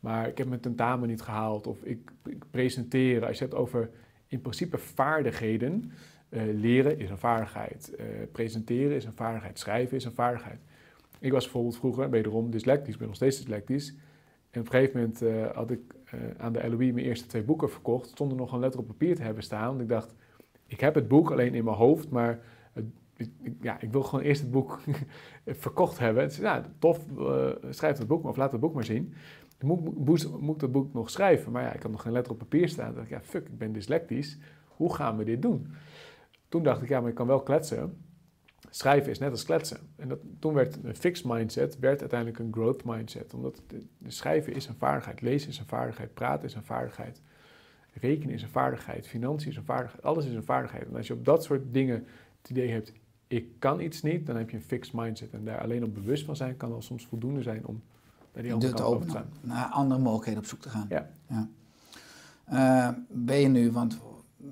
Maar 0.00 0.28
ik 0.28 0.38
heb 0.38 0.48
mijn 0.48 0.60
tentamen 0.60 1.08
niet 1.08 1.22
gehaald 1.22 1.66
of 1.66 1.82
ik, 1.82 2.10
ik 2.24 2.44
presenteren. 2.50 3.28
Als 3.28 3.38
je 3.38 3.44
het 3.44 3.54
over 3.54 3.90
in 4.26 4.40
principe 4.40 4.78
vaardigheden, 4.78 5.92
leren 6.30 6.98
is 6.98 7.10
een 7.10 7.18
vaardigheid, 7.18 7.94
eh, 7.94 8.06
presenteren 8.32 8.96
is 8.96 9.04
een 9.04 9.12
vaardigheid, 9.12 9.58
schrijven 9.58 9.96
is 9.96 10.04
een 10.04 10.12
vaardigheid. 10.12 10.58
Ik 11.18 11.32
was 11.32 11.42
bijvoorbeeld 11.42 11.76
vroeger, 11.76 12.10
wederom 12.10 12.50
dyslectisch, 12.50 12.92
ik 12.92 12.98
ben 12.98 13.06
nog 13.06 13.16
steeds 13.16 13.36
dyslectisch. 13.36 13.94
En 14.50 14.60
op 14.60 14.66
een 14.66 14.72
gegeven 14.72 15.00
moment 15.00 15.22
eh, 15.22 15.56
had 15.56 15.70
ik 15.70 15.80
eh, 16.04 16.20
aan 16.38 16.52
de 16.52 16.68
LOE 16.68 16.92
mijn 16.92 17.06
eerste 17.06 17.26
twee 17.26 17.42
boeken 17.42 17.70
verkocht. 17.70 18.08
Stond 18.08 18.30
er 18.30 18.36
nog 18.36 18.52
een 18.52 18.58
letter 18.58 18.80
op 18.80 18.86
papier 18.86 19.16
te 19.16 19.22
hebben 19.22 19.42
staan. 19.42 19.68
Want 19.68 19.80
ik 19.80 19.88
dacht, 19.88 20.14
ik 20.66 20.80
heb 20.80 20.94
het 20.94 21.08
boek 21.08 21.30
alleen 21.30 21.54
in 21.54 21.64
mijn 21.64 21.76
hoofd, 21.76 22.10
maar 22.10 22.40
ik, 23.18 23.52
ja, 23.60 23.80
ik 23.80 23.92
wil 23.92 24.02
gewoon 24.02 24.24
eerst 24.24 24.40
het 24.40 24.50
boek 24.50 24.80
verkocht 25.46 25.98
hebben. 25.98 26.22
Het 26.22 26.32
is, 26.32 26.60
tof, 26.78 26.98
eh, 27.18 27.50
schrijf 27.70 27.98
het 27.98 28.06
boek 28.06 28.22
maar, 28.22 28.30
of 28.30 28.36
laat 28.36 28.52
het 28.52 28.60
boek 28.60 28.74
maar 28.74 28.84
zien. 28.84 29.14
Dan 29.58 29.68
moet, 29.68 30.40
moet, 30.40 30.54
ik 30.54 30.58
dat 30.58 30.72
boek 30.72 30.92
nog 30.94 31.10
schrijven. 31.10 31.52
Maar 31.52 31.62
ja, 31.62 31.72
ik 31.72 31.82
had 31.82 31.90
nog 31.90 32.02
geen 32.02 32.12
letter 32.12 32.32
op 32.32 32.38
papier 32.38 32.68
staan. 32.68 32.86
Toen 32.86 32.94
dacht 32.94 33.06
ik, 33.06 33.12
ja, 33.12 33.22
fuck, 33.22 33.46
ik 33.46 33.58
ben 33.58 33.72
dyslectisch. 33.72 34.38
Hoe 34.66 34.94
gaan 34.94 35.16
we 35.16 35.24
dit 35.24 35.42
doen? 35.42 35.66
Toen 36.48 36.62
dacht 36.62 36.82
ik, 36.82 36.88
ja, 36.88 37.00
maar 37.00 37.08
ik 37.08 37.14
kan 37.14 37.26
wel 37.26 37.42
kletsen. 37.42 38.04
Schrijven 38.70 39.10
is 39.10 39.18
net 39.18 39.30
als 39.30 39.44
kletsen. 39.44 39.78
En 39.96 40.08
dat, 40.08 40.18
toen 40.38 40.54
werd 40.54 40.78
een 40.84 40.96
fixed 40.96 41.26
mindset, 41.26 41.78
werd 41.78 42.00
uiteindelijk 42.00 42.38
een 42.38 42.52
growth 42.52 42.84
mindset. 42.84 43.34
Omdat 43.34 43.62
de, 43.66 43.86
de 43.98 44.10
schrijven 44.10 44.54
is 44.54 44.66
een 44.66 44.74
vaardigheid, 44.78 45.20
lezen 45.20 45.48
is 45.48 45.58
een 45.58 45.66
vaardigheid, 45.66 46.14
praten 46.14 46.48
is 46.48 46.54
een 46.54 46.64
vaardigheid, 46.64 47.22
rekenen 47.92 48.34
is 48.34 48.42
een 48.42 48.48
vaardigheid, 48.48 49.06
financiën 49.06 49.50
is 49.50 49.56
een 49.56 49.64
vaardigheid, 49.64 50.04
alles 50.04 50.26
is 50.26 50.34
een 50.34 50.44
vaardigheid. 50.44 50.88
En 50.88 50.96
als 50.96 51.06
je 51.06 51.12
op 51.12 51.24
dat 51.24 51.44
soort 51.44 51.72
dingen 51.72 52.06
het 52.40 52.50
idee 52.50 52.70
hebt, 52.70 52.92
ik 53.26 53.58
kan 53.58 53.80
iets 53.80 54.02
niet, 54.02 54.26
dan 54.26 54.36
heb 54.36 54.50
je 54.50 54.56
een 54.56 54.62
fixed 54.62 54.94
mindset. 54.94 55.32
En 55.32 55.44
daar 55.44 55.60
alleen 55.60 55.84
op 55.84 55.94
bewust 55.94 56.24
van 56.24 56.36
zijn 56.36 56.56
kan 56.56 56.72
al 56.72 56.82
soms 56.82 57.06
voldoende 57.06 57.42
zijn 57.42 57.66
om 57.66 57.82
naar 58.32 58.42
die 58.42 58.52
De 58.52 58.52
andere 58.52 58.74
kant 58.74 58.94
over 58.94 59.06
te 59.06 59.46
naar 59.46 59.66
andere 59.66 60.00
mogelijkheden 60.00 60.40
op 60.40 60.46
zoek 60.46 60.60
te 60.60 60.68
gaan. 60.68 60.86
Ja. 60.88 61.10
Eh, 62.44 62.88
ben 63.08 63.36
je 63.36 63.48
nu, 63.48 63.70
want 63.70 64.00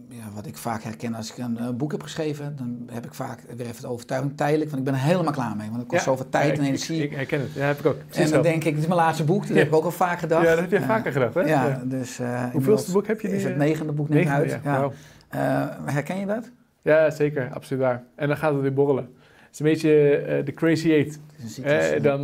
ja, 0.08 0.24
wat 0.34 0.46
ik 0.46 0.56
vaak 0.56 0.82
herken 0.82 1.14
als 1.14 1.30
ik 1.30 1.38
een 1.38 1.58
eh, 1.58 1.68
boek 1.70 1.92
heb 1.92 2.02
geschreven, 2.02 2.56
dan 2.56 2.88
heb 2.92 3.04
ik 3.04 3.14
vaak 3.14 3.40
weer 3.56 3.66
even 3.66 3.80
de 3.80 3.88
overtuiging 3.88 4.36
tijdelijk, 4.36 4.70
want 4.70 4.86
ik 4.86 4.92
ben 4.92 5.00
er 5.00 5.06
helemaal 5.06 5.32
klaar 5.32 5.56
mee. 5.56 5.66
Want 5.66 5.78
het 5.80 5.88
kost 5.88 6.04
Ja, 6.04 6.10
zoveel 6.10 6.28
tijd 6.28 6.56
ja, 6.56 6.62
en 6.62 6.68
energie. 6.68 7.02
Ik, 7.02 7.10
ik 7.10 7.16
herken 7.16 7.40
het. 7.40 7.52
Ja, 7.54 7.66
heb 7.66 7.78
ik 7.78 7.86
ook. 7.86 7.96
Precies 8.06 8.24
en 8.24 8.30
dan 8.32 8.42
denk 8.42 8.64
ik, 8.64 8.70
dit 8.72 8.82
is 8.82 8.86
mijn 8.86 9.00
laatste 9.00 9.24
boek, 9.24 9.46
dat 9.48 9.56
heb 9.56 9.66
ik 9.66 9.74
ook 9.74 9.84
al 9.84 9.90
vaak 9.90 10.18
gedacht. 10.18 10.44
Ja, 10.44 10.50
dat 10.50 10.60
heb 10.60 10.70
je 10.70 10.80
vaker 10.86 11.12
gedacht, 11.12 11.34
hè? 11.34 11.40
Ja, 11.40 11.82
dus... 11.84 12.18
eh, 12.18 12.44
Hoeveelste 12.52 12.92
boek 12.92 13.06
heb 13.06 13.20
je 13.20 13.28
Is 13.28 13.42
nu, 13.42 13.48
het 13.48 13.52
eh, 13.52 13.66
negende 13.66 13.92
boek 13.92 14.08
Negende, 14.08 14.60
uit. 14.64 14.92
Eh, 15.28 15.66
herken 15.84 16.18
je 16.18 16.26
dat? 16.26 16.50
Ja, 16.82 17.10
zeker. 17.10 17.50
Absoluut 17.52 17.82
waar. 17.82 18.02
En 18.14 18.28
dan 18.28 18.36
gaat 18.36 18.52
het 18.52 18.60
weer 18.62 18.72
borrelen. 18.74 19.08
Het 19.40 19.52
is 19.52 19.58
een 19.58 19.66
beetje 19.66 20.42
de 20.44 20.52
crazy 20.52 20.90
eight. 20.90 21.18
Is 21.44 22.02
dan, 22.02 22.22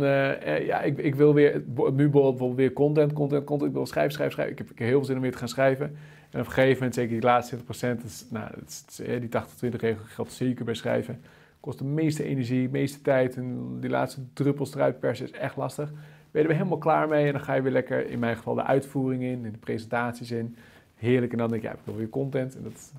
ja, 0.65 0.81
ik, 0.81 0.97
ik 0.97 1.15
wil 1.15 1.33
weer, 1.33 1.63
nu 1.93 2.09
bijvoorbeeld 2.09 2.55
weer 2.55 2.73
content, 2.73 3.13
content, 3.13 3.43
content. 3.43 3.69
Ik 3.69 3.75
wil 3.75 3.85
schrijven, 3.85 4.13
schrijven, 4.13 4.33
schrijven. 4.33 4.53
Ik 4.53 4.59
heb, 4.59 4.71
ik 4.71 4.77
heb 4.79 4.87
heel 4.87 4.97
veel 4.97 5.05
zin 5.05 5.15
om 5.15 5.21
weer 5.21 5.31
te 5.31 5.37
gaan 5.37 5.47
schrijven. 5.47 5.95
En 6.33 6.39
op 6.39 6.45
een 6.45 6.51
gegeven 6.51 6.73
moment, 6.73 6.93
zeker 6.93 7.11
die 7.11 7.21
laatste 7.21 7.57
20%, 7.57 7.59
dat 7.67 8.03
is, 8.05 8.25
nou, 8.29 8.51
is, 8.65 8.85
die 8.95 9.29
80-20 9.73 9.75
regel 9.75 10.03
geldt 10.05 10.31
zeker 10.31 10.65
bij 10.65 10.73
schrijven. 10.73 11.21
Kost 11.59 11.77
de 11.77 11.83
meeste 11.83 12.23
energie, 12.23 12.65
de 12.65 12.71
meeste 12.71 13.01
tijd. 13.01 13.35
En 13.35 13.77
die 13.79 13.89
laatste 13.89 14.21
druppels 14.33 14.75
eruit 14.75 14.99
persen 14.99 15.25
is 15.25 15.31
echt 15.31 15.55
lastig. 15.55 15.91
Ben 16.31 16.41
je 16.41 16.47
er 16.47 16.53
helemaal 16.53 16.77
klaar 16.77 17.07
mee 17.07 17.25
en 17.25 17.31
dan 17.31 17.41
ga 17.41 17.53
je 17.53 17.61
weer 17.61 17.71
lekker, 17.71 18.09
in 18.09 18.19
mijn 18.19 18.35
geval, 18.35 18.55
de 18.55 18.63
uitvoering 18.63 19.23
in, 19.23 19.41
de 19.41 19.57
presentaties 19.57 20.31
in. 20.31 20.55
Heerlijk. 20.95 21.31
En 21.31 21.37
dan 21.37 21.49
denk 21.49 21.61
je, 21.61 21.67
ja, 21.67 21.73
ik 21.73 21.79
wil 21.83 21.95
weer 21.95 22.09
content. 22.09 22.55
En 22.55 22.63
dat 22.63 22.71
is 22.71 22.91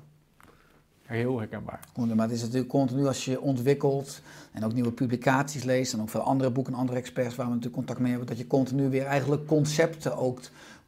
heel 1.02 1.38
herkenbaar. 1.38 1.80
Maar 1.94 2.26
het 2.26 2.36
is 2.36 2.42
natuurlijk 2.42 2.70
continu 2.70 3.06
als 3.06 3.24
je 3.24 3.40
ontwikkelt 3.40 4.22
en 4.52 4.64
ook 4.64 4.72
nieuwe 4.72 4.92
publicaties 4.92 5.64
leest 5.64 5.92
en 5.92 6.00
ook 6.00 6.10
veel 6.10 6.20
andere 6.20 6.50
boeken 6.50 6.72
en 6.72 6.78
andere 6.78 6.98
experts 6.98 7.34
waar 7.34 7.46
we 7.46 7.52
natuurlijk 7.52 7.76
contact 7.76 8.00
mee 8.00 8.10
hebben, 8.10 8.28
dat 8.28 8.38
je 8.38 8.46
continu 8.46 8.88
weer 8.88 9.06
eigenlijk 9.06 9.46
concepten 9.46 10.16
ook 10.16 10.40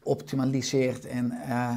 optimaliseert. 0.03 1.05
En 1.05 1.31
eh, 1.31 1.75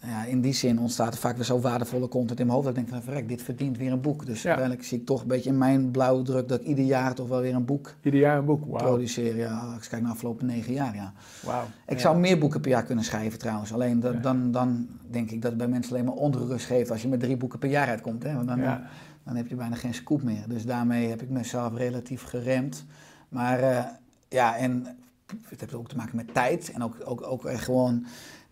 ja, 0.00 0.24
in 0.24 0.40
die 0.40 0.52
zin 0.52 0.78
ontstaat 0.80 1.12
er 1.14 1.18
vaak 1.20 1.36
weer 1.36 1.44
zo 1.44 1.60
waardevolle 1.60 2.08
content 2.08 2.40
in 2.40 2.46
mijn 2.46 2.58
hoofd 2.58 2.68
dat 2.68 2.76
ik 2.76 2.82
denk 2.88 2.94
van 2.96 3.02
verrek, 3.12 3.28
dit 3.28 3.42
verdient 3.42 3.76
weer 3.78 3.92
een 3.92 4.00
boek. 4.00 4.26
Dus 4.26 4.42
Ja. 4.42 4.48
uiteindelijk 4.48 4.86
zie 4.88 4.98
ik 4.98 5.06
toch 5.06 5.20
een 5.22 5.28
beetje 5.28 5.50
in 5.50 5.58
mijn 5.58 5.90
blauwdruk 5.90 6.48
dat 6.48 6.60
ik 6.60 6.66
ieder 6.66 6.84
jaar 6.84 7.14
toch 7.14 7.28
wel 7.28 7.40
weer 7.40 7.54
een 7.54 7.64
boek 7.64 7.94
Ieder 8.02 8.20
jaar 8.20 8.38
een 8.38 8.44
boek. 8.44 8.64
Wauw. 8.66 8.84
produceer. 8.86 9.36
Ja, 9.36 9.58
als 9.58 9.74
ik 9.74 9.80
kijk 9.80 9.90
naar 9.92 10.00
de 10.00 10.08
afgelopen 10.16 10.46
negen 10.46 10.72
jaar, 10.72 10.94
ja. 10.94 11.12
Wauw. 11.44 11.64
Ik 11.86 11.94
Ja. 11.94 11.98
zou 11.98 12.18
meer 12.18 12.38
boeken 12.38 12.60
per 12.60 12.70
jaar 12.70 12.82
kunnen 12.84 13.04
schrijven 13.04 13.38
trouwens. 13.38 13.72
Alleen 13.72 14.00
dat, 14.00 14.12
Ja. 14.14 14.20
dan, 14.20 14.50
dan 14.52 14.88
denk 15.10 15.30
ik 15.30 15.42
dat 15.42 15.50
het 15.50 15.58
bij 15.60 15.68
mensen 15.68 15.92
alleen 15.92 16.04
maar 16.04 16.14
onrust 16.14 16.66
geeft 16.66 16.90
als 16.90 17.02
je 17.02 17.08
met 17.08 17.20
drie 17.20 17.36
boeken 17.36 17.58
per 17.58 17.70
jaar 17.70 17.88
uitkomt. 17.88 18.22
Hè? 18.22 18.34
Want 18.34 18.48
dan, 18.48 19.36
heb 19.36 19.46
je 19.48 19.54
bijna 19.54 19.74
geen 19.76 19.94
scoop 19.94 20.22
meer. 20.22 20.44
Dus 20.48 20.64
daarmee 20.66 21.08
heb 21.08 21.22
ik 21.22 21.28
mezelf 21.30 21.74
relatief 21.76 22.22
geremd. 22.22 22.84
Maar 23.28 23.58
eh, 23.60 23.84
ja, 24.28 24.56
en 24.56 24.86
het 25.48 25.60
heeft 25.60 25.74
ook 25.74 25.88
te 25.88 25.96
maken 25.96 26.16
met 26.16 26.34
tijd. 26.34 26.70
En 26.74 26.82
ook, 26.82 26.96
ook, 27.04 27.22
ook 27.26 27.44
echt 27.44 27.64
gewoon 27.64 28.04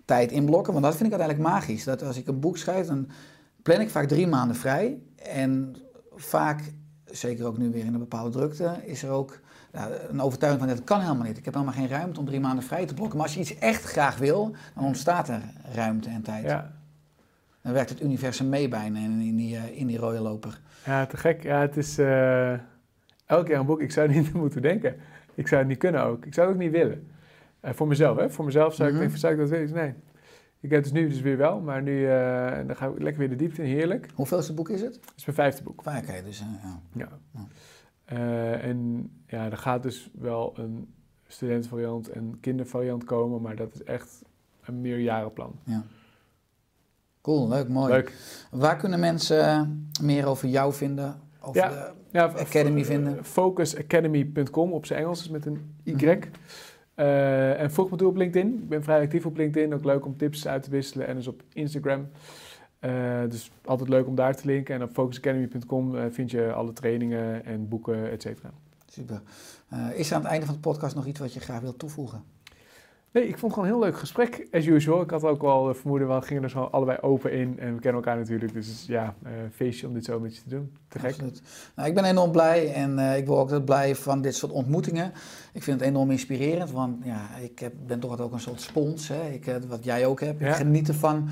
tijd 0.05 0.33
inblokken. 0.33 0.73
Want 0.73 0.85
dat 0.85 0.97
vind 0.97 1.13
ik 1.13 1.19
uiteindelijk 1.19 1.55
magisch. 1.55 1.85
Dat 1.85 2.03
als 2.03 2.17
ik 2.17 2.27
een 2.27 2.41
boek 2.41 2.57
schrijf, 2.57 2.87
dan 2.87 3.09
plan 3.63 3.81
ik 3.81 3.91
vaak 3.91 4.09
drie 4.09 4.27
maanden 4.27 4.57
vrij. 4.57 4.99
En 5.17 5.77
vaak, 6.15 6.73
zeker 7.05 7.47
ook 7.47 7.59
nu 7.59 7.71
weer 7.71 7.85
in 7.85 7.95
een 7.95 7.99
bepaalde 7.99 8.31
drukte, 8.31 8.81
is 8.85 9.03
er 9.03 9.11
ook 9.11 9.41
ja, 9.73 9.89
een 10.09 10.21
overtuiging 10.21 10.65
van 10.65 10.75
dat 10.75 10.85
kan 10.85 11.01
helemaal 11.01 11.27
niet. 11.27 11.39
Ik 11.39 11.45
heb 11.45 11.55
helemaal 11.55 11.75
geen 11.75 11.89
ruimte 11.89 12.21
om 12.21 12.27
drie 12.27 12.41
maanden 12.41 12.65
vrij 12.65 12.87
te 12.87 12.95
blokken. 12.95 13.17
Maar 13.17 13.27
als 13.27 13.35
je 13.35 13.41
iets 13.41 13.59
echt 13.59 13.83
graag 13.83 14.19
wil, 14.19 14.55
dan 14.75 14.85
ontstaat 14.85 15.29
er 15.29 15.43
ruimte 15.75 16.09
en 16.09 16.23
tijd. 16.23 16.45
Ja. 16.45 16.73
Dan 17.63 17.73
werkt 17.73 17.91
het 17.91 18.03
universum 18.03 18.49
mee 18.49 18.69
bijna 18.69 18.99
in, 18.99 19.21
in, 19.21 19.37
die, 19.37 19.57
eh, 19.57 19.79
in 19.79 19.87
die 19.87 19.99
rode 19.99 20.21
loper. 20.21 20.61
Ja, 20.85 21.07
te 21.07 21.17
gek. 21.17 21.43
Ja, 21.43 21.61
het 21.61 21.77
is 21.77 21.99
eh, 21.99 22.53
elke 23.27 23.45
keer 23.45 23.59
een 23.59 23.67
boek. 23.67 23.81
Ik 23.81 23.93
zou 23.93 24.09
niet 24.09 24.33
moeten 24.43 24.63
denken. 24.63 24.97
Ik 25.35 25.49
zou 25.49 25.61
het 25.61 25.71
niet 25.71 25.79
kunnen 25.79 26.05
ook. 26.05 26.27
Ik 26.27 26.35
zou 26.35 26.47
het 26.47 26.57
ook 26.57 26.63
niet 26.63 26.73
willen. 26.73 27.09
Eh, 27.65 27.73
voor 27.73 27.87
mezelf, 27.87 28.17
hè. 28.19 28.31
Voor 28.31 28.45
mezelf 28.45 28.75
zou 28.75 28.89
ik 28.89 28.95
Mhm. 28.95 29.03
denken, 29.03 29.21
zou 29.21 29.33
ik 29.33 29.39
dat 29.39 29.49
willen? 29.49 29.73
Nee. 29.75 29.95
Ik 30.61 30.71
heb 30.71 30.85
het 30.85 30.93
dus 30.93 31.03
nu 31.03 31.09
dus 31.09 31.21
weer 31.21 31.37
wel, 31.37 31.61
maar 31.61 31.83
nu 31.83 32.07
eh, 32.11 32.67
dan 32.67 32.77
ga 32.77 32.87
ik 32.87 32.99
lekker 33.03 33.19
weer 33.19 33.29
de 33.29 33.37
diepte 33.37 33.63
in. 33.63 33.69
Heerlijk. 33.69 34.09
Hoeveelste 34.15 34.55
boek 34.55 34.69
is 34.69 34.81
het? 34.81 34.93
Dat 35.05 35.13
is 35.17 35.25
mijn 35.25 35.37
vijfde 35.37 35.63
boek. 35.63 35.81
Oké, 35.87 36.23
dus 36.25 36.41
eh, 36.41 36.47
ja. 36.63 36.81
Ja. 36.93 37.09
Ja. 37.31 38.53
En 38.59 39.11
ja, 39.27 39.51
er 39.51 39.57
gaat 39.57 39.83
dus 39.83 40.11
wel 40.19 40.53
een 40.57 40.95
studentenvariant 41.27 42.09
en 42.09 42.39
kindervariant 42.41 43.05
komen, 43.05 43.43
maar 43.43 43.57
dat 43.57 43.75
is 43.75 43.83
echt 43.85 44.23
een 44.65 44.81
meerjarenplan. 44.81 45.59
Cool, 47.21 47.49
leuk, 47.49 47.69
mooi. 47.69 47.93
Leuk. 47.93 48.13
Waar 48.51 48.77
kunnen 48.77 49.01
mensen 49.01 49.69
meer 50.03 50.27
over 50.27 50.49
jou 50.49 50.73
vinden? 50.73 51.21
Over 51.41 51.61
Ja. 51.61 51.69
de 51.69 51.93
Ja, 52.11 52.25
Academy 52.25 52.85
vinden? 52.85 53.25
Focusacademy.com 53.25 54.73
op 54.73 54.87
zijn 54.87 54.99
Engels, 55.01 55.21
is 55.21 55.29
met 55.29 55.47
een 55.47 55.75
Y. 55.85 55.93
Mhm. 55.93 56.19
Eh, 56.95 57.61
en 57.61 57.71
volg 57.71 57.91
me 57.91 57.97
toe 57.97 58.09
op 58.09 58.17
LinkedIn. 58.17 58.55
Ik 58.55 58.69
ben 58.69 58.83
vrij 58.83 59.01
actief 59.01 59.27
op 59.27 59.37
LinkedIn. 59.37 59.75
Ook 59.75 59.85
leuk 59.85 60.05
om 60.05 60.17
tips 60.17 60.47
uit 60.47 60.63
te 60.63 60.71
wisselen. 60.71 61.07
En 61.07 61.17
dus 61.17 61.27
op 61.27 61.43
Instagram. 61.53 62.09
Eh, 62.79 63.23
dus 63.29 63.51
altijd 63.65 63.89
leuk 63.89 64.07
om 64.07 64.15
daar 64.15 64.37
te 64.37 64.47
linken. 64.47 64.75
En 64.75 64.83
op 64.83 64.91
focusacademy.com 64.93 65.97
eh, 65.97 66.05
vind 66.11 66.31
je 66.31 66.53
alle 66.53 66.73
trainingen 66.73 67.45
en 67.45 67.69
boeken, 67.69 68.11
et 68.11 68.23
cetera. 68.23 68.51
Super. 68.87 69.23
Is 69.95 70.11
er 70.11 70.17
aan 70.17 70.23
het 70.23 70.31
einde 70.31 70.47
van 70.47 70.55
de 70.55 70.61
podcast 70.61 70.95
nog 70.95 71.07
iets 71.07 71.21
wat 71.21 71.35
je 71.35 71.41
graag 71.41 71.61
wilt 71.61 71.79
toevoegen? 71.79 72.34
Nee, 73.15 73.29
ik 73.29 73.39
vond 73.39 73.43
het 73.43 73.53
gewoon 73.53 73.69
een 73.69 73.75
heel 73.75 73.91
leuk 73.91 73.99
gesprek, 73.99 74.47
as 74.53 74.67
usual. 74.67 75.01
Ik 75.01 75.11
had 75.11 75.25
ook 75.25 75.43
wel 75.43 75.69
eh, 75.69 75.75
vermoeden, 75.75 76.09
we 76.09 76.23
gingen 76.23 76.43
er 76.43 76.51
zo 76.51 76.63
allebei 76.63 76.99
open 77.01 77.33
in. 77.33 77.59
En 77.59 77.75
we 77.75 77.81
kennen 77.81 78.03
elkaar 78.03 78.17
natuurlijk. 78.17 78.53
Dus 78.53 78.85
ja, 78.87 79.15
eh, 79.23 79.33
feestje 79.53 79.87
om 79.87 79.95
dit 79.95 80.05
zo 80.05 80.21
met 80.21 80.37
je 80.37 80.43
te 80.43 80.49
doen. 80.49 80.77
Te 80.89 80.99
gek. 80.99 81.11
Absoluut. 81.11 81.43
Nou, 81.77 81.89
ik 81.89 81.95
ben 81.95 82.05
enorm 82.05 82.31
blij 82.31 82.73
en 82.73 82.99
eh, 82.99 83.17
ik 83.17 83.27
word 83.27 83.39
ook 83.39 83.45
altijd 83.45 83.65
blij 83.65 83.95
van 83.95 84.23
dit 84.23 84.35
soort 84.35 84.53
ontmoetingen. 84.53 85.13
Ik 85.53 85.63
vind 85.63 85.81
het 85.81 85.89
enorm 85.89 86.11
inspirerend, 86.11 86.71
want 86.71 87.05
ja, 87.05 87.29
ik 87.43 87.59
heb, 87.59 87.73
ben 87.87 88.01
toch 88.01 88.21
ook 88.21 88.33
een 88.33 88.41
soort 88.41 88.61
spons, 88.61 89.09
hè? 89.09 89.29
Ik, 89.29 89.59
wat 89.69 89.85
jij 89.85 90.07
ook 90.07 90.21
hebt. 90.21 90.41
Ja. 90.41 90.49
Ik 90.49 90.55
geniet 90.55 90.89
ervan 90.89 91.29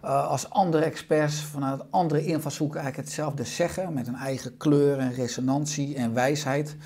als 0.00 0.50
andere 0.50 0.84
experts 0.84 1.42
vanuit 1.42 1.90
andere 1.90 2.24
invalshoeken 2.24 2.80
eigenlijk 2.80 3.08
hetzelfde 3.08 3.44
zeggen, 3.44 3.92
met 3.92 4.06
een 4.06 4.14
eigen 4.14 4.56
kleur 4.56 4.98
en 4.98 5.12
resonantie 5.12 5.94
en 5.94 6.14
wijsheid. 6.14 6.76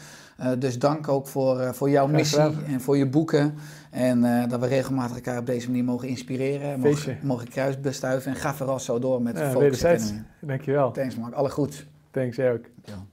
Dus 0.58 0.78
dank 0.78 1.08
ook 1.08 1.26
voor, 1.26 1.74
voor 1.74 1.90
jouw 1.90 2.06
missie 2.06 2.64
en 2.66 2.80
voor 2.80 2.96
je 2.96 3.08
boeken. 3.08 3.54
En 3.90 4.24
eh, 4.24 4.48
dat 4.48 4.60
we 4.60 4.66
regelmatig 4.66 5.16
elkaar 5.16 5.38
op 5.38 5.46
deze 5.46 5.66
manier 5.68 5.84
mogen 5.84 6.08
inspireren, 6.08 6.80
mogen, 6.80 7.18
mogen 7.22 7.48
kruisbestuiven. 7.48 8.32
En 8.32 8.38
ga 8.38 8.54
vooral 8.54 8.80
zo 8.80 8.98
door 8.98 9.22
met 9.22 9.36
Ja, 9.38 9.44
Focus 9.44 9.60
wederzijds. 9.60 10.04
Academy. 10.04 10.26
Dankjewel. 10.40 10.90
Thanks 10.92 11.16
Mark, 11.16 11.34
alle 11.34 11.50
goed. 11.50 11.86
Thanks, 12.10 12.36
jij 12.36 12.52
ook. 12.52 12.64
Dankjewel. 12.74 13.06